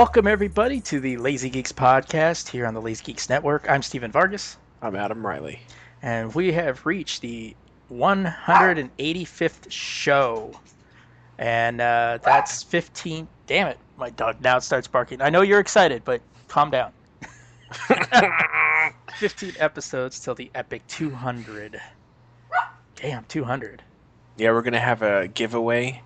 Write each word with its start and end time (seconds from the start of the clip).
Welcome, 0.00 0.26
everybody, 0.26 0.80
to 0.80 0.98
the 0.98 1.18
Lazy 1.18 1.50
Geeks 1.50 1.72
podcast 1.72 2.48
here 2.48 2.64
on 2.64 2.72
the 2.72 2.80
Lazy 2.80 3.04
Geeks 3.04 3.28
Network. 3.28 3.68
I'm 3.68 3.82
Stephen 3.82 4.10
Vargas, 4.10 4.56
I'm 4.80 4.96
Adam 4.96 5.26
Riley. 5.26 5.60
and 6.00 6.34
we 6.34 6.52
have 6.52 6.86
reached 6.86 7.20
the 7.20 7.54
185th 7.92 9.70
show. 9.70 10.58
And 11.36 11.82
uh, 11.82 12.18
that's 12.22 12.62
15. 12.62 13.28
Damn 13.46 13.66
it, 13.66 13.78
my 13.98 14.08
dog 14.08 14.40
now 14.40 14.58
starts 14.58 14.88
barking. 14.88 15.20
I 15.20 15.28
know 15.28 15.42
you're 15.42 15.60
excited, 15.60 16.02
but 16.06 16.22
calm 16.48 16.70
down. 16.70 16.92
15 19.18 19.52
episodes 19.58 20.18
till 20.18 20.34
the 20.34 20.50
epic 20.54 20.80
200. 20.88 21.78
Damn, 22.96 23.24
200. 23.24 23.82
Yeah, 24.38 24.52
we're 24.52 24.62
gonna 24.62 24.80
have 24.80 25.02
a 25.02 25.28
giveaway, 25.28 26.00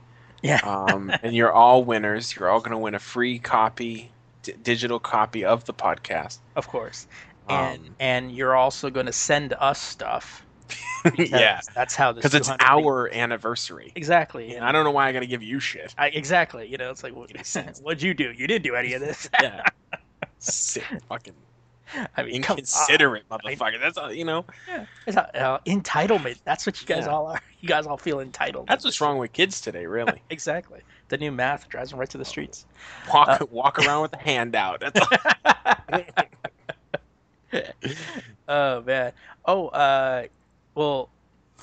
Yeah. 0.44 0.60
um, 0.62 1.10
and 1.22 1.34
you're 1.34 1.52
all 1.52 1.82
winners. 1.82 2.36
You're 2.36 2.48
all 2.50 2.60
gonna 2.60 2.78
win 2.78 2.94
a 2.94 2.98
free 3.00 3.38
copy, 3.38 4.10
d- 4.42 4.54
digital 4.62 5.00
copy 5.00 5.44
of 5.44 5.64
the 5.64 5.74
podcast. 5.74 6.38
Of 6.54 6.68
course. 6.68 7.06
And 7.48 7.80
Um, 7.88 7.94
and 7.98 8.32
you're 8.32 8.54
also 8.54 8.88
going 8.90 9.06
to 9.06 9.12
send 9.12 9.52
us 9.58 9.78
stuff. 9.80 10.46
yeah, 11.18 11.60
That's 11.74 11.94
how 11.94 12.12
this 12.12 12.22
because 12.22 12.34
it's 12.34 12.48
200 12.48 12.64
our 12.64 13.12
anniversary. 13.12 13.92
Exactly. 13.94 14.54
And 14.54 14.64
I 14.64 14.72
don't 14.72 14.84
know 14.84 14.90
why 14.92 15.08
I 15.08 15.12
gotta 15.12 15.26
give 15.26 15.42
you 15.42 15.60
shit. 15.60 15.94
I, 15.98 16.08
exactly. 16.08 16.66
You 16.66 16.78
know, 16.78 16.90
it's 16.90 17.02
like, 17.02 17.14
what, 17.14 17.30
what'd 17.82 18.02
you 18.02 18.14
do? 18.14 18.32
You 18.32 18.46
didn't 18.46 18.64
do 18.64 18.74
any 18.74 18.94
of 18.94 19.00
this. 19.02 19.28
Yeah. 19.42 19.62
Sick 20.38 20.84
fucking 21.08 21.34
I 22.16 22.22
mean, 22.22 22.42
come 22.42 22.54
on. 22.54 22.58
inconsiderate 22.58 23.28
motherfucker. 23.28 23.80
That's 23.80 23.98
all, 23.98 24.12
you 24.12 24.24
know. 24.24 24.44
Yeah. 24.68 24.86
It's 25.06 25.16
a- 25.16 25.40
uh, 25.40 25.58
entitlement. 25.66 26.38
That's 26.44 26.66
what 26.66 26.80
you 26.80 26.86
guys 26.86 27.04
Yeah. 27.06 27.12
all 27.12 27.26
are. 27.28 27.40
You 27.60 27.68
guys 27.68 27.86
all 27.86 27.96
feel 27.96 28.20
entitled. 28.20 28.66
That's 28.68 28.84
what's 28.84 29.00
wrong 29.00 29.16
with 29.16 29.32
kids 29.32 29.58
today. 29.62 29.86
Really, 29.86 30.20
Exactly. 30.30 30.80
The 31.08 31.16
new 31.16 31.32
math 31.32 31.66
drives 31.70 31.90
them 31.90 31.98
right 31.98 32.10
to 32.10 32.18
the 32.18 32.24
streets. 32.24 32.66
walk 33.12 33.28
Uh, 33.40 33.46
walk 33.50 33.78
around 33.78 34.02
with 34.02 34.12
a 34.12 34.18
handout. 34.18 34.82
Oh 38.48 38.82
man. 38.82 39.12
Oh, 39.46 39.68
uh, 39.68 40.26
well, 40.74 41.08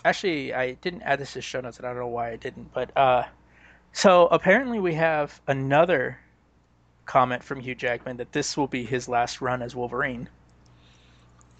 actually, 0.05 0.53
I 0.53 0.73
didn't 0.73 1.01
add 1.03 1.19
this 1.19 1.33
to 1.33 1.41
show 1.41 1.61
notes, 1.61 1.77
and 1.77 1.85
I 1.85 1.89
don't 1.91 1.99
know 1.99 2.07
why 2.07 2.31
I 2.31 2.35
didn't. 2.37 2.73
But 2.73 2.95
uh, 2.97 3.23
so 3.91 4.27
apparently, 4.27 4.79
we 4.79 4.93
have 4.95 5.39
another 5.47 6.17
comment 7.11 7.43
from 7.43 7.59
Hugh 7.59 7.75
Jackman 7.75 8.15
that 8.17 8.31
this 8.31 8.55
will 8.55 8.67
be 8.67 8.85
his 8.85 9.09
last 9.09 9.41
run 9.41 9.61
as 9.61 9.75
Wolverine. 9.75 10.29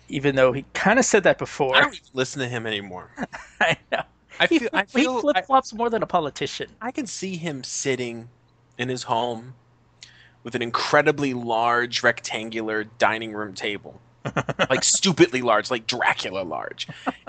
Even 0.08 0.34
though 0.34 0.54
he 0.54 0.64
kind 0.74 0.98
of 0.98 1.04
said 1.04 1.24
that 1.24 1.38
before, 1.38 1.76
I 1.76 1.82
don't 1.82 1.94
even 1.94 2.08
listen 2.14 2.42
to 2.42 2.48
him 2.48 2.66
anymore. 2.66 3.12
I 3.60 3.76
know 3.92 4.04
I 4.40 4.48
feel. 4.48 4.60
He 4.60 5.02
feel. 5.02 5.18
I- 5.18 5.22
flip 5.22 5.46
flops 5.46 5.74
more 5.74 5.90
than 5.90 6.04
a 6.04 6.08
politician. 6.08 6.70
I 6.82 6.92
can 6.92 7.06
see 7.06 7.36
him 7.36 7.66
sitting 7.66 8.30
in 8.78 8.88
his 8.88 9.04
home 9.04 9.54
with 10.44 10.56
an 10.56 10.62
incredibly 10.62 11.34
large 11.34 12.02
rectangular 12.02 12.86
dining 12.86 13.34
room 13.34 13.54
table. 13.54 14.00
like 14.70 14.86
stupidly 14.86 15.42
large, 15.42 15.70
like 15.70 15.86
Dracula 15.86 16.44
large. 16.44 16.88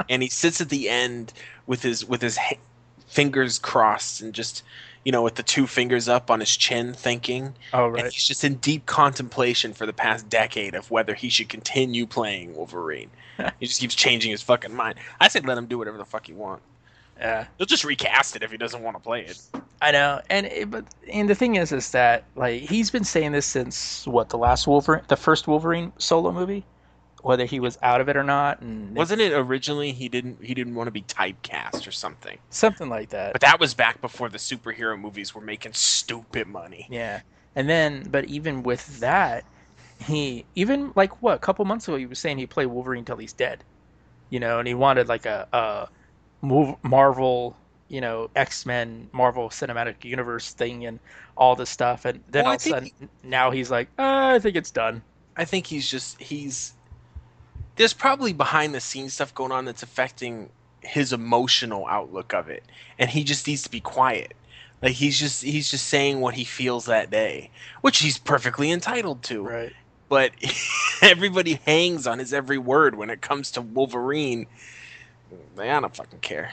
And 0.09 0.22
he 0.22 0.28
sits 0.28 0.60
at 0.60 0.69
the 0.69 0.89
end 0.89 1.33
with 1.66 1.83
his 1.83 2.04
with 2.04 2.22
his 2.22 2.37
ha- 2.37 2.60
fingers 3.09 3.59
crossed 3.59 4.21
and 4.21 4.33
just 4.33 4.62
you 5.04 5.12
know 5.12 5.22
with 5.22 5.34
the 5.34 5.42
two 5.42 5.66
fingers 5.66 6.08
up 6.08 6.30
on 6.30 6.40
his 6.40 6.56
chin 6.56 6.94
thinking 6.94 7.54
Oh 7.72 7.94
and 7.94 8.04
he's 8.04 8.26
just 8.26 8.44
in 8.44 8.54
deep 8.56 8.86
contemplation 8.86 9.72
for 9.72 9.86
the 9.86 9.92
past 9.92 10.28
decade 10.28 10.74
of 10.74 10.90
whether 10.90 11.14
he 11.14 11.28
should 11.28 11.48
continue 11.48 12.06
playing 12.06 12.54
Wolverine. 12.54 13.10
he 13.60 13.66
just 13.66 13.80
keeps 13.80 13.94
changing 13.94 14.30
his 14.30 14.42
fucking 14.42 14.74
mind. 14.74 14.98
I 15.20 15.28
said 15.28 15.46
let 15.46 15.58
him 15.58 15.66
do 15.66 15.78
whatever 15.78 15.98
the 15.98 16.04
fuck 16.04 16.26
he 16.26 16.32
want. 16.32 16.62
Yeah. 17.18 17.46
He'll 17.56 17.66
just 17.66 17.84
recast 17.84 18.34
it 18.34 18.42
if 18.42 18.50
he 18.50 18.56
doesn't 18.56 18.82
want 18.82 18.96
to 18.96 19.02
play 19.02 19.24
it. 19.24 19.41
I 19.80 19.92
know, 19.92 20.20
and 20.28 20.46
it, 20.46 20.70
but 20.70 20.84
and 21.10 21.28
the 21.28 21.34
thing 21.34 21.56
is, 21.56 21.70
is 21.72 21.91
that 21.92 22.24
like 22.34 22.62
he's 22.62 22.91
been 22.91 23.04
saying 23.04 23.32
this 23.32 23.46
since 23.46 24.06
what 24.06 24.28
the 24.28 24.38
last 24.38 24.66
Wolverine, 24.66 25.02
the 25.08 25.16
first 25.16 25.46
Wolverine 25.46 25.92
solo 25.98 26.32
movie, 26.32 26.64
whether 27.22 27.44
he 27.44 27.60
was 27.60 27.78
out 27.83 28.00
of 28.00 28.09
it 28.09 28.16
or 28.16 28.25
not, 28.25 28.60
and 28.60 28.94
Wasn't 28.97 29.21
it 29.21 29.33
originally 29.33 29.93
he 29.93 30.09
didn't 30.09 30.43
he 30.44 30.55
didn't 30.55 30.75
want 30.75 30.88
to 30.88 30.93
be 30.93 31.03
typecast 31.03 31.87
or 31.87 31.93
something? 31.93 32.38
something 32.50 32.88
like 32.88 33.10
that. 33.10 33.33
But 33.33 33.43
that 33.43 33.60
was 33.60 33.75
back 33.75 34.00
before 34.00 34.28
the 34.28 34.38
superhero 34.38 34.98
movies 34.98 35.34
were 35.34 35.41
making 35.41 35.72
stupid 35.74 36.47
money. 36.48 36.86
Yeah, 36.91 37.21
and 37.54 37.69
then 37.69 38.04
but 38.10 38.24
even 38.27 38.63
with 38.63 39.01
that, 39.01 39.45
he 40.04 40.45
even 40.54 40.92
like 40.97 41.22
what 41.22 41.36
a 41.36 41.39
couple 41.39 41.65
months 41.65 41.86
ago 41.89 41.97
he 41.97 42.07
was 42.07 42.19
saying 42.19 42.39
he'd 42.39 42.51
play 42.51 42.66
Wolverine 42.66 43.04
till 43.04 43.16
he's 43.16 43.33
dead, 43.33 43.65
you 44.30 44.41
know, 44.41 44.59
and 44.59 44.66
he 44.68 44.75
wanted 44.75 45.09
like 45.09 45.27
a 45.27 45.47
a 45.53 45.89
Marvel. 46.83 47.57
You 47.89 48.01
know, 48.01 48.30
X 48.34 48.65
Men, 48.65 49.10
Marvel 49.13 49.51
Cinematic 49.51 50.03
Universe 50.03 50.54
thing, 50.54 50.86
and 50.86 50.98
all 51.36 51.54
this 51.57 51.68
stuff, 51.68 52.07
and 52.07 52.25
then 52.30 52.45
Well, 52.45 52.53
all 52.53 52.57
of 52.57 52.63
a 52.63 52.65
sudden, 52.65 52.91
now 53.22 53.51
he's 53.51 53.71
like, 53.71 53.89
uh, 53.98 54.33
I 54.34 54.39
think 54.39 54.57
it's 54.57 54.71
done. 54.71 55.03
I 55.36 55.45
think 55.45 55.66
he's 55.66 55.91
just 55.91 56.18
he's 56.18 56.72
there's 57.82 57.92
probably 57.92 58.32
behind 58.32 58.72
the 58.72 58.80
scenes 58.80 59.14
stuff 59.14 59.34
going 59.34 59.50
on 59.50 59.64
that's 59.64 59.82
affecting 59.82 60.48
his 60.82 61.12
emotional 61.12 61.84
outlook 61.88 62.32
of 62.32 62.48
it. 62.48 62.62
And 62.96 63.10
he 63.10 63.24
just 63.24 63.44
needs 63.48 63.62
to 63.62 63.70
be 63.72 63.80
quiet. 63.80 64.34
Like 64.80 64.92
he's 64.92 65.18
just 65.18 65.42
he's 65.42 65.68
just 65.68 65.88
saying 65.88 66.20
what 66.20 66.34
he 66.34 66.44
feels 66.44 66.84
that 66.84 67.10
day, 67.10 67.50
which 67.80 67.98
he's 67.98 68.18
perfectly 68.18 68.70
entitled 68.70 69.24
to. 69.24 69.42
Right. 69.42 69.72
But 70.08 70.30
everybody 71.02 71.58
hangs 71.66 72.06
on 72.06 72.20
his 72.20 72.32
every 72.32 72.56
word 72.56 72.94
when 72.94 73.10
it 73.10 73.20
comes 73.20 73.50
to 73.52 73.60
Wolverine. 73.60 74.46
I 75.58 75.80
don't 75.80 75.96
fucking 75.96 76.20
care. 76.20 76.52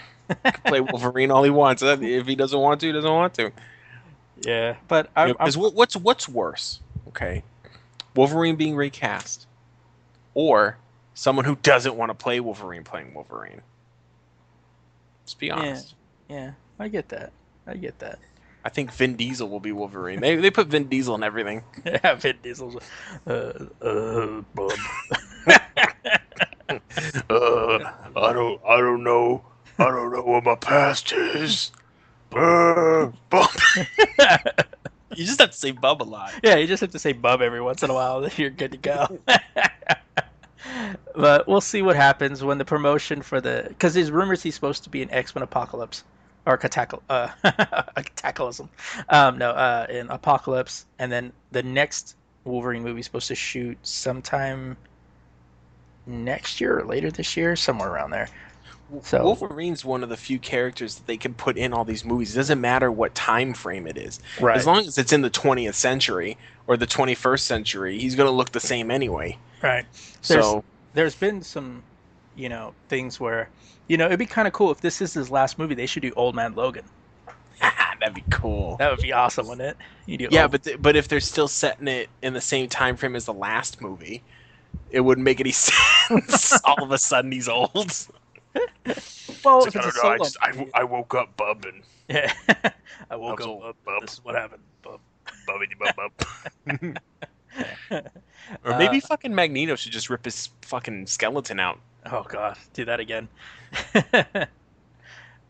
Play 0.65 0.79
Wolverine 0.91 1.29
all 1.29 1.43
he 1.43 1.51
wants. 1.51 1.83
Uh, 1.83 1.97
if 2.01 2.25
he 2.25 2.35
doesn't 2.35 2.59
want 2.59 2.79
to, 2.81 2.87
he 2.87 2.91
doesn't 2.91 3.11
want 3.11 3.35
to. 3.35 3.51
Yeah, 4.41 4.77
but 4.87 5.11
I'm, 5.15 5.29
I'm 5.29 5.33
Because 5.33 5.57
what's 5.57 5.95
what's 5.95 6.27
worse? 6.27 6.79
Okay, 7.09 7.43
Wolverine 8.15 8.55
being 8.55 8.75
recast, 8.75 9.45
or 10.33 10.77
someone 11.19 11.44
who 11.44 11.57
doesn't 11.57 11.95
want 11.95 12.10
to 12.10 12.13
play 12.13 12.39
Wolverine 12.39 12.83
playing 12.86 13.13
Wolverine. 13.13 13.62
Let's 15.24 15.33
be 15.33 15.51
honest. 15.51 15.95
yeah, 16.30 16.51
I 16.80 16.88
get 16.88 17.10
that. 17.10 17.33
I 17.68 17.75
get 17.75 18.00
that. 18.00 18.19
I 18.63 18.69
think 18.69 18.92
Vin 18.94 19.16
Diesel 19.16 19.50
will 19.50 19.60
be 19.60 19.74
Wolverine. 19.74 20.21
They 20.21 20.38
they 20.38 20.50
put 20.50 20.68
Vin 20.68 20.88
Diesel 20.88 21.16
in 21.16 21.24
everything. 21.24 21.63
Yeah, 21.86 22.16
Vin 22.16 22.38
Diesel's. 22.42 22.77
Uh, 23.27 23.54
uh, 23.81 24.42
bub. 24.56 24.71
Uh, 27.31 27.80
I 28.15 28.31
don't 28.31 28.62
I 28.63 28.77
don't 28.77 29.04
know. 29.04 29.44
I 29.80 29.86
don't 29.86 30.13
know 30.13 30.22
what 30.22 30.44
my 30.44 30.56
past 30.56 31.12
is. 31.12 31.72
Bump. 32.30 33.15
you 35.15 35.25
just 35.25 35.39
have 35.39 35.50
to 35.50 35.57
say 35.57 35.72
bub 35.72 36.04
a 36.04 36.06
lot. 36.06 36.31
yeah, 36.44 36.57
you 36.57 36.68
just 36.68 36.81
have 36.81 36.92
to 36.92 37.00
say 37.00 37.12
bub 37.12 37.42
every 37.42 37.62
once 37.62 37.81
in 37.81 37.89
a 37.89 37.94
while, 37.94 38.22
then 38.22 38.31
you're 38.38 38.51
good 38.51 38.72
to 38.74 38.77
go. 38.77 39.19
But 41.15 41.47
we'll 41.47 41.61
see 41.61 41.81
what 41.81 41.95
happens 41.95 42.43
when 42.43 42.57
the 42.57 42.65
promotion 42.65 43.21
for 43.21 43.41
the 43.41 43.65
because 43.69 43.93
there's 43.93 44.11
rumors 44.11 44.43
he's 44.43 44.55
supposed 44.55 44.83
to 44.83 44.89
be 44.89 45.01
in 45.01 45.09
X 45.11 45.35
Men 45.35 45.43
Apocalypse 45.43 46.03
or 46.45 46.57
Catacle 46.57 47.03
uh 47.09 47.29
Cataclysm. 48.15 48.69
Um, 49.09 49.37
no, 49.37 49.51
uh, 49.51 49.87
in 49.89 50.09
Apocalypse, 50.09 50.85
and 50.99 51.11
then 51.11 51.33
the 51.51 51.63
next 51.63 52.15
Wolverine 52.45 52.83
movie 52.83 52.99
is 53.01 53.05
supposed 53.05 53.27
to 53.27 53.35
shoot 53.35 53.77
sometime 53.83 54.77
next 56.05 56.59
year 56.59 56.79
or 56.79 56.85
later 56.85 57.11
this 57.11 57.37
year, 57.37 57.55
somewhere 57.55 57.89
around 57.89 58.11
there. 58.11 58.29
So- 59.03 59.24
Wolverine's 59.24 59.83
one 59.86 60.03
of 60.03 60.09
the 60.09 60.18
few 60.18 60.39
characters 60.39 60.95
that 60.95 61.07
they 61.07 61.18
can 61.18 61.33
put 61.33 61.57
in 61.57 61.74
all 61.74 61.86
these 61.86 62.03
movies. 62.06 62.33
It 62.33 62.38
doesn't 62.39 62.59
matter 62.62 62.91
what 62.91 63.13
time 63.15 63.53
frame 63.53 63.88
it 63.88 63.97
is. 63.97 64.19
Right. 64.39 64.57
As 64.57 64.65
long 64.65 64.80
as 64.80 64.97
it's 64.97 65.13
in 65.13 65.21
the 65.21 65.30
20th 65.30 65.75
century 65.75 66.38
or 66.68 66.77
the 66.77 66.88
21st 66.88 67.39
century, 67.41 68.00
he's 68.00 68.15
going 68.15 68.27
to 68.27 68.31
look 68.31 68.51
the 68.51 68.59
same 68.59 68.89
anyway. 68.91 69.38
Right. 69.62 69.86
There's- 70.27 70.45
So 70.45 70.63
there's 70.94 71.15
been 71.15 71.41
some, 71.41 71.83
you 72.36 72.50
know, 72.50 72.74
things 72.88 73.19
where, 73.19 73.50
you 73.88 73.97
know, 73.97 74.06
it'd 74.07 74.19
be 74.19 74.25
kind 74.25 74.47
of 74.47 74.53
cool 74.53 74.71
if 74.71 74.81
this 74.81 75.01
is 75.01 75.13
his 75.13 75.30
last 75.30 75.57
movie. 75.59 75.75
They 75.75 75.86
should 75.86 76.01
do 76.03 76.12
Old 76.15 76.36
Man 76.36 76.53
Logan. 76.56 76.86
Ah, 77.62 77.94
that'd 78.00 78.15
be 78.15 78.24
cool. 78.30 78.77
That 78.77 78.89
would 78.89 79.01
be 79.01 79.12
awesome, 79.12 79.47
wouldn't 79.47 79.68
it? 79.69 79.77
You 80.06 80.18
do 80.18 80.27
Yeah, 80.31 80.44
Old- 80.44 80.51
but 80.51 80.63
th- 80.63 80.81
but 80.81 80.95
if 80.95 81.07
they're 81.09 81.19
still 81.19 81.47
setting 81.50 81.88
it 81.89 82.09
in 82.21 82.33
the 82.33 82.39
same 82.41 82.69
time 82.69 82.95
frame 82.95 83.15
as 83.18 83.25
the 83.25 83.33
last 83.33 83.81
movie, 83.81 84.24
it 84.91 85.01
wouldn't 85.01 85.25
make 85.25 85.39
any 85.41 85.51
sense. 86.09 86.57
All 86.63 86.81
of 86.83 86.91
a 86.91 86.97
sudden, 86.97 87.31
he's 87.33 87.50
old. 87.50 87.94
well, 89.45 89.63
It's 89.65 89.75
like, 89.75 89.75
it's 89.75 89.75
a 89.75 89.80
"I, 89.80 89.81
don't 89.81 90.03
know, 90.03 90.09
I, 90.09 90.18
just, 90.18 90.38
I, 90.41 90.68
I 90.81 90.83
woke 90.83 91.15
up 91.15 91.36
bubbing. 91.38 91.83
yeah. 92.07 92.31
I 93.09 93.15
woke 93.15 93.41
up. 93.41 93.47
all 93.47 93.63
up, 93.65 93.75
bub- 93.86 94.01
This 94.01 94.13
is 94.13 94.24
what 94.24 94.36
happened. 94.36 94.63
Bub. 94.81 95.00
Bubbity 95.47 95.77
bub 95.77 95.95
bub. 95.95 96.97
or 98.63 98.77
maybe 98.77 98.97
Uh, 98.97 99.07
fucking 99.07 99.33
Magneto 99.33 99.75
should 99.75 99.91
just 99.91 100.09
rip 100.09 100.25
his 100.25 100.50
fucking 100.63 101.07
skeleton 101.07 101.59
out. 101.59 101.80
Oh 102.12 102.24
god, 102.24 102.57
do 102.74 102.86
that 102.86 103.00
again. 103.00 103.27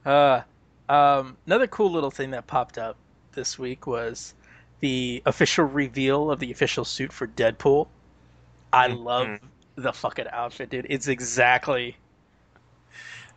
uh, 0.05 0.41
um, 0.89 1.37
another 1.45 1.67
cool 1.67 1.91
little 1.91 2.11
thing 2.11 2.31
that 2.31 2.47
popped 2.47 2.77
up 2.77 2.97
this 3.33 3.59
week 3.59 3.85
was 3.87 4.33
the 4.79 5.21
official 5.25 5.65
reveal 5.65 6.31
of 6.31 6.39
the 6.39 6.51
official 6.51 6.85
suit 6.85 7.11
for 7.13 7.27
Deadpool. 7.27 7.87
I 8.73 8.89
Mhm. 8.89 9.03
love 9.03 9.39
the 9.75 9.93
fucking 9.93 10.27
outfit, 10.31 10.69
dude. 10.69 10.87
It's 10.89 11.07
exactly 11.07 11.95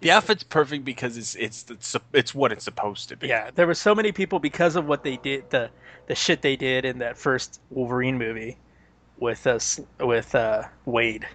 The 0.03 0.11
outfit's 0.11 0.43
perfect 0.43 0.85
because 0.85 1.17
it's 1.17 1.35
it's 1.37 1.65
it's 1.71 1.97
it's 2.13 2.35
what 2.35 2.53
it's 2.53 2.65
supposed 2.65 3.09
to 3.09 3.17
be. 3.17 3.29
yeah. 3.29 3.51
There 3.55 3.67
were 3.67 3.75
so 3.75 3.95
many 3.95 4.13
people 4.13 4.39
because 4.39 4.77
of 4.77 4.87
what 4.87 5.05
they 5.05 5.17
did, 5.17 5.49
the 5.51 5.71
the 6.07 6.15
shit 6.15 6.43
they 6.43 6.57
did 6.57 6.85
in 6.85 6.99
that 6.99 7.17
first 7.17 7.61
Wolverine 7.71 8.19
movie 8.19 8.59
with 9.19 9.47
us 9.47 9.81
with 10.01 10.35
uh, 10.35 10.65
Wade 10.85 11.27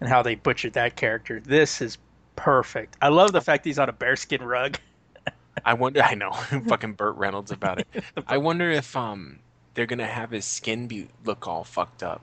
and 0.00 0.08
how 0.08 0.22
they 0.22 0.34
butchered 0.34 0.74
that 0.74 0.96
character. 0.96 1.40
This 1.40 1.80
is 1.80 1.98
perfect. 2.36 2.96
I 3.00 3.08
love 3.08 3.32
the 3.32 3.40
fact 3.40 3.64
he's 3.64 3.78
on 3.78 3.88
a 3.88 3.92
bearskin 3.92 4.42
rug. 4.42 4.78
I 5.64 5.74
wonder. 5.74 6.02
I 6.02 6.14
know, 6.14 6.32
fucking 6.68 6.92
Burt 6.94 7.16
Reynolds 7.16 7.50
about 7.50 7.80
it. 7.80 8.04
I 8.26 8.36
wonder 8.38 8.70
if 8.70 8.94
um 8.96 9.40
they're 9.74 9.86
gonna 9.86 10.06
have 10.06 10.30
his 10.30 10.44
skin 10.44 10.86
be 10.86 11.08
look 11.24 11.48
all 11.48 11.64
fucked 11.64 12.02
up 12.02 12.20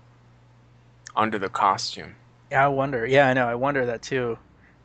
under 1.15 1.39
the 1.39 1.49
costume. 1.49 2.15
Yeah, 2.51 2.65
I 2.65 2.67
wonder. 2.67 3.05
Yeah, 3.05 3.27
I 3.27 3.33
know. 3.33 3.47
I 3.47 3.55
wonder 3.55 3.85
that 3.87 4.03
too. 4.03 4.37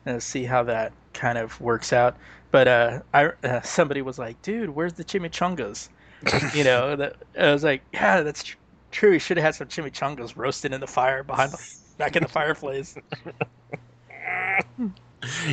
And 0.05 0.21
see 0.21 0.43
how 0.43 0.63
that 0.63 0.91
kind 1.13 1.37
of 1.37 1.59
works 1.61 1.93
out. 1.93 2.17
But 2.51 2.67
uh, 2.67 3.01
I 3.13 3.31
uh, 3.43 3.61
somebody 3.61 4.01
was 4.01 4.19
like, 4.19 4.41
"Dude, 4.41 4.69
where's 4.71 4.93
the 4.93 5.03
chimichangas?" 5.03 5.89
you 6.55 6.63
know, 6.63 6.95
that, 6.95 7.15
I 7.39 7.51
was 7.51 7.63
like, 7.63 7.81
"Yeah, 7.93 8.21
that's 8.21 8.43
tr- 8.43 8.57
true. 8.91 9.11
He 9.13 9.19
should 9.19 9.37
have 9.37 9.43
had 9.45 9.55
some 9.55 9.67
chimichangas 9.67 10.35
roasting 10.35 10.73
in 10.73 10.81
the 10.81 10.87
fire 10.87 11.23
behind 11.23 11.53
the 11.53 11.59
back 11.97 12.15
in 12.15 12.23
the 12.23 12.29
fireplace." 12.29 12.95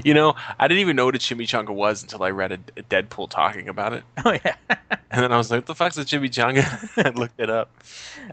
You 0.05 0.15
know, 0.15 0.35
I 0.59 0.67
didn't 0.67 0.81
even 0.81 0.97
know 0.97 1.05
what 1.05 1.15
a 1.15 1.19
chimichanga 1.19 1.71
was 1.71 2.03
until 2.03 2.25
I 2.25 2.31
read 2.31 2.51
a, 2.51 2.59
a 2.77 2.83
Deadpool 2.83 3.31
talking 3.31 3.69
about 3.69 3.93
it, 3.93 4.03
oh 4.25 4.33
yeah, 4.33 4.57
and 4.91 5.23
then 5.23 5.33
I 5.33 5.37
was 5.37 5.49
like, 5.51 5.59
"What 5.59 5.67
the 5.67 5.77
fuck's 5.77 5.97
a 5.97 6.05
chimichanga?" 6.05 7.07
I 7.07 7.11
looked 7.11 7.39
it 7.39 7.51
up. 7.51 7.71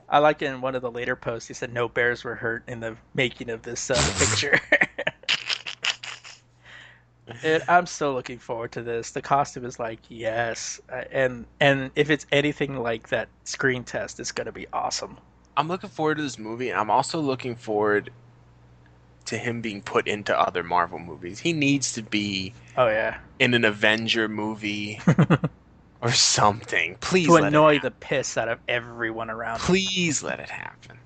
I 0.10 0.18
like 0.18 0.42
in 0.42 0.62
one 0.62 0.74
of 0.74 0.82
the 0.82 0.92
later 0.92 1.16
posts 1.16 1.48
he 1.48 1.54
said 1.54 1.72
no 1.72 1.88
bears 1.88 2.24
were 2.24 2.36
hurt 2.36 2.64
in 2.68 2.80
the 2.80 2.98
making 3.14 3.52
of 3.52 3.62
this 3.62 3.92
uh, 3.92 4.12
picture. 4.18 4.60
And 7.44 7.64
I'm 7.68 7.86
so 7.86 8.14
looking 8.14 8.40
forward 8.40 8.72
to 8.74 8.82
this. 8.82 9.12
The 9.12 9.22
costume 9.22 9.66
is 9.66 9.80
like 9.80 10.00
yes, 10.10 10.80
Uh, 10.92 11.04
and 11.12 11.46
and 11.60 11.92
if 11.96 12.10
it's 12.10 12.26
anything 12.32 12.82
like 12.82 13.10
that 13.10 13.30
screen 13.44 13.84
test, 13.84 14.20
it's 14.20 14.32
gonna 14.32 14.52
be 14.52 14.68
awesome. 14.74 15.18
I'm 15.56 15.68
looking 15.68 15.90
forward 15.90 16.18
to 16.18 16.24
this 16.24 16.38
movie, 16.38 16.70
and 16.70 16.80
I'm 16.80 16.90
also 16.92 17.20
looking 17.20 17.56
forward 17.56 18.12
to 19.26 19.38
him 19.38 19.60
being 19.62 19.82
put 19.82 20.08
into 20.08 20.38
other 20.40 20.64
Marvel 20.64 21.00
movies. 21.00 21.40
He 21.40 21.52
needs 21.54 21.92
to 21.94 22.02
be 22.02 22.54
Oh 22.78 22.88
yeah, 22.88 23.18
in 23.40 23.54
an 23.54 23.66
Avenger 23.66 24.28
movie 24.30 25.02
or 26.02 26.12
something. 26.12 26.96
Please 27.02 27.28
to 27.28 27.34
let 27.34 27.44
annoy 27.46 27.80
the 27.80 27.92
piss 27.92 28.38
out 28.38 28.48
of 28.48 28.60
everyone 28.68 29.30
around. 29.30 29.56
him. 29.56 29.66
Please 29.66 30.24
let 30.24 30.40
it 30.40 30.50
happen. 30.50 31.00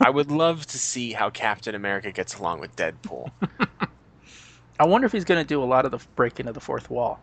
I 0.00 0.10
would 0.10 0.30
love 0.30 0.66
to 0.66 0.78
see 0.78 1.12
how 1.12 1.30
Captain 1.30 1.74
America 1.74 2.10
gets 2.10 2.36
along 2.36 2.60
with 2.60 2.74
Deadpool. 2.74 3.30
I 4.80 4.86
wonder 4.86 5.06
if 5.06 5.12
he's 5.12 5.24
gonna 5.24 5.44
do 5.44 5.62
a 5.62 5.64
lot 5.64 5.84
of 5.84 5.90
the 5.90 5.98
breaking 6.16 6.46
of 6.46 6.54
the 6.54 6.60
fourth 6.60 6.88
wall 6.90 7.20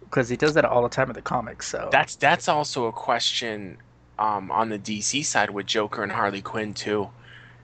because 0.00 0.28
he 0.28 0.36
does 0.36 0.54
that 0.54 0.64
all 0.64 0.82
the 0.82 0.88
time 0.88 1.08
in 1.10 1.14
the 1.14 1.22
comics. 1.22 1.68
So 1.68 1.88
That's 1.92 2.16
that's 2.16 2.48
also 2.48 2.86
a 2.86 2.92
question 2.92 3.78
um, 4.18 4.50
on 4.50 4.68
the 4.68 4.78
DC 4.78 5.24
side 5.24 5.50
with 5.50 5.66
Joker 5.66 6.02
and 6.02 6.12
Harley 6.12 6.42
Quinn 6.42 6.74
too. 6.74 7.10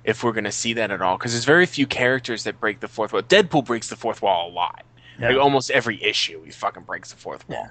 If 0.04 0.24
we're 0.24 0.32
gonna 0.32 0.52
see 0.52 0.72
that 0.74 0.90
at 0.90 1.00
all, 1.00 1.16
because 1.16 1.32
there's 1.32 1.44
very 1.44 1.64
few 1.66 1.86
characters 1.86 2.42
that 2.44 2.58
break 2.58 2.80
the 2.80 2.88
fourth 2.88 3.12
wall. 3.12 3.22
Deadpool 3.22 3.64
breaks 3.64 3.88
the 3.88 3.96
fourth 3.96 4.20
wall 4.20 4.50
a 4.50 4.52
lot. 4.52 4.84
Yeah. 5.18 5.28
Like 5.28 5.38
almost 5.38 5.70
every 5.70 6.02
issue, 6.02 6.42
he 6.44 6.50
fucking 6.50 6.82
breaks 6.82 7.12
the 7.12 7.16
fourth 7.18 7.48
wall. 7.48 7.68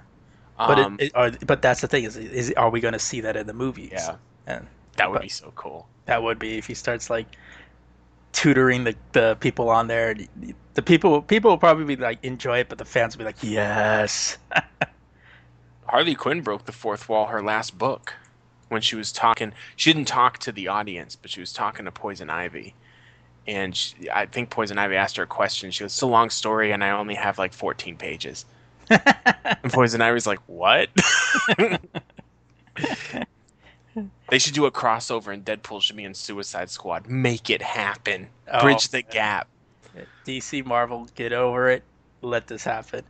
Yeah. 0.58 0.68
but 0.68 0.80
Um, 0.80 0.96
it, 1.00 1.08
it, 1.08 1.12
are, 1.16 1.32
but 1.46 1.62
that's 1.62 1.82
the 1.82 1.88
thing 1.90 2.06
is 2.06 2.16
is 2.16 2.54
are 2.56 2.70
we 2.70 2.80
gonna 2.80 3.00
see 3.00 3.20
that 3.22 3.36
in 3.36 3.48
the 3.48 3.54
movies? 3.54 3.92
yeah, 3.92 4.16
and 4.48 4.66
that 4.96 5.12
would 5.12 5.22
be 5.22 5.30
so 5.30 5.52
cool. 5.56 5.88
that 6.06 6.24
would 6.24 6.40
be 6.40 6.58
if 6.58 6.68
he 6.68 6.74
starts 6.74 7.10
like 7.10 7.28
tutoring 8.34 8.84
the, 8.84 8.96
the 9.12 9.38
people 9.40 9.70
on 9.70 9.88
there. 9.88 10.16
The 10.74 10.82
people 10.82 11.22
people 11.22 11.52
will 11.52 11.58
probably 11.58 11.96
be 11.96 12.02
like 12.02 12.24
enjoy 12.24 12.60
it, 12.60 12.70
but 12.70 12.78
the 12.78 12.86
fans 12.86 13.16
will 13.16 13.20
be 13.20 13.26
like 13.26 13.42
yes. 13.42 14.38
Harley 15.88 16.16
Quinn 16.16 16.42
broke 16.42 16.66
the 16.66 16.72
fourth 16.72 17.10
wall 17.10 17.26
her 17.28 17.44
last 17.44 17.78
book 17.78 18.14
when 18.70 18.82
she 18.82 18.96
was 18.96 19.12
talking. 19.12 19.52
She 19.76 19.92
didn't 19.92 20.08
talk 20.08 20.38
to 20.40 20.52
the 20.52 20.70
audience, 20.70 21.16
but 21.16 21.30
she 21.30 21.42
was 21.42 21.52
talking 21.52 21.86
to 21.86 21.92
Poison 21.92 22.30
Ivy. 22.30 22.74
And 23.48 23.76
she, 23.76 24.10
I 24.10 24.26
think 24.28 24.50
Poison 24.50 24.78
Ivy 24.78 24.96
asked 24.96 25.18
her 25.18 25.24
a 25.24 25.28
question. 25.28 25.72
She 25.72 25.84
goes, 25.84 25.92
"It's 25.92 26.02
a 26.02 26.08
long 26.08 26.30
story, 26.30 26.72
and 26.72 26.84
I 26.84 26.92
only 26.92 27.16
have 27.16 27.38
like 27.38 27.54
14 27.54 27.98
pages." 27.98 28.46
and 28.90 29.74
Poison 29.74 30.02
Ivy's 30.02 30.28
like, 30.28 30.40
"What?" 30.48 30.90
they 34.30 34.40
should 34.40 34.54
do 34.54 34.66
a 34.66 34.72
crossover, 34.72 35.34
and 35.34 35.44
Deadpool 35.44 35.82
should 35.82 35.96
be 35.96 36.04
in 36.04 36.14
Suicide 36.14 36.70
Squad. 36.70 37.08
Make 37.08 37.50
it 37.50 37.62
happen. 37.62 38.28
Oh, 38.52 38.62
Bridge 38.62 38.90
the 38.90 39.02
gap. 39.02 39.48
DC 40.26 40.66
Marvel, 40.66 41.08
get 41.16 41.34
over 41.34 41.70
it. 41.70 41.84
Let 42.22 42.48
this 42.48 42.64
happen. 42.64 43.04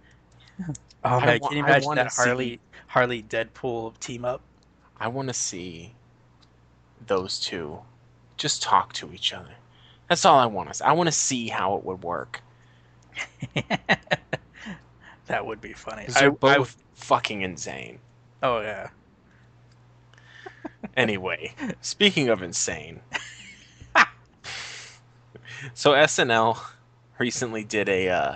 Oh 1.03 1.17
I 1.17 1.25
man, 1.25 1.39
can 1.39 1.53
you 1.53 1.63
imagine 1.63 1.95
that 1.95 2.13
Harley 2.13 2.59
Harley 2.85 3.23
Deadpool 3.23 3.97
team 3.99 4.23
up? 4.23 4.41
I 4.99 5.07
want 5.07 5.29
to 5.29 5.33
see 5.33 5.93
those 7.07 7.39
two 7.39 7.79
just 8.37 8.61
talk 8.61 8.93
to 8.93 9.11
each 9.11 9.33
other. 9.33 9.49
That's 10.09 10.25
all 10.25 10.37
I 10.37 10.45
want 10.45 10.69
to 10.69 10.75
see. 10.75 10.83
I 10.83 10.91
want 10.91 11.07
to 11.07 11.11
see 11.11 11.47
how 11.47 11.75
it 11.75 11.83
would 11.83 12.03
work. 12.03 12.41
that 15.25 15.43
would 15.43 15.59
be 15.59 15.73
funny. 15.73 16.05
They're 16.07 16.27
I- 16.27 16.57
both 16.57 16.77
fucking 16.93 17.41
insane. 17.41 17.97
oh 18.43 18.61
yeah. 18.61 18.89
Anyway, 20.97 21.53
speaking 21.81 22.29
of 22.29 22.41
insane, 22.41 22.99
so 25.73 25.91
SNL 25.91 26.59
recently 27.19 27.63
did 27.63 27.87
a 27.87 28.09
uh, 28.09 28.35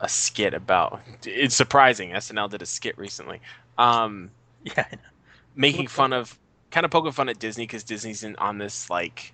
a 0.00 0.08
skit 0.08 0.54
about. 0.54 1.00
It's 1.24 1.54
surprising 1.54 2.10
SNL 2.10 2.50
did 2.50 2.62
a 2.62 2.66
skit 2.66 2.98
recently 2.98 3.40
um, 3.78 4.30
Yeah, 4.64 4.86
making 5.54 5.88
fun 5.88 6.12
of, 6.12 6.38
kind 6.70 6.84
of 6.84 6.90
poking 6.90 7.12
fun 7.12 7.28
at 7.28 7.38
Disney 7.38 7.64
because 7.64 7.84
Disney's 7.84 8.22
in, 8.22 8.36
on 8.36 8.58
this 8.58 8.90
like 8.90 9.32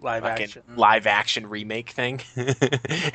live 0.00 0.24
action. 0.24 0.62
live 0.76 1.06
action 1.06 1.48
remake 1.48 1.90
thing, 1.90 2.20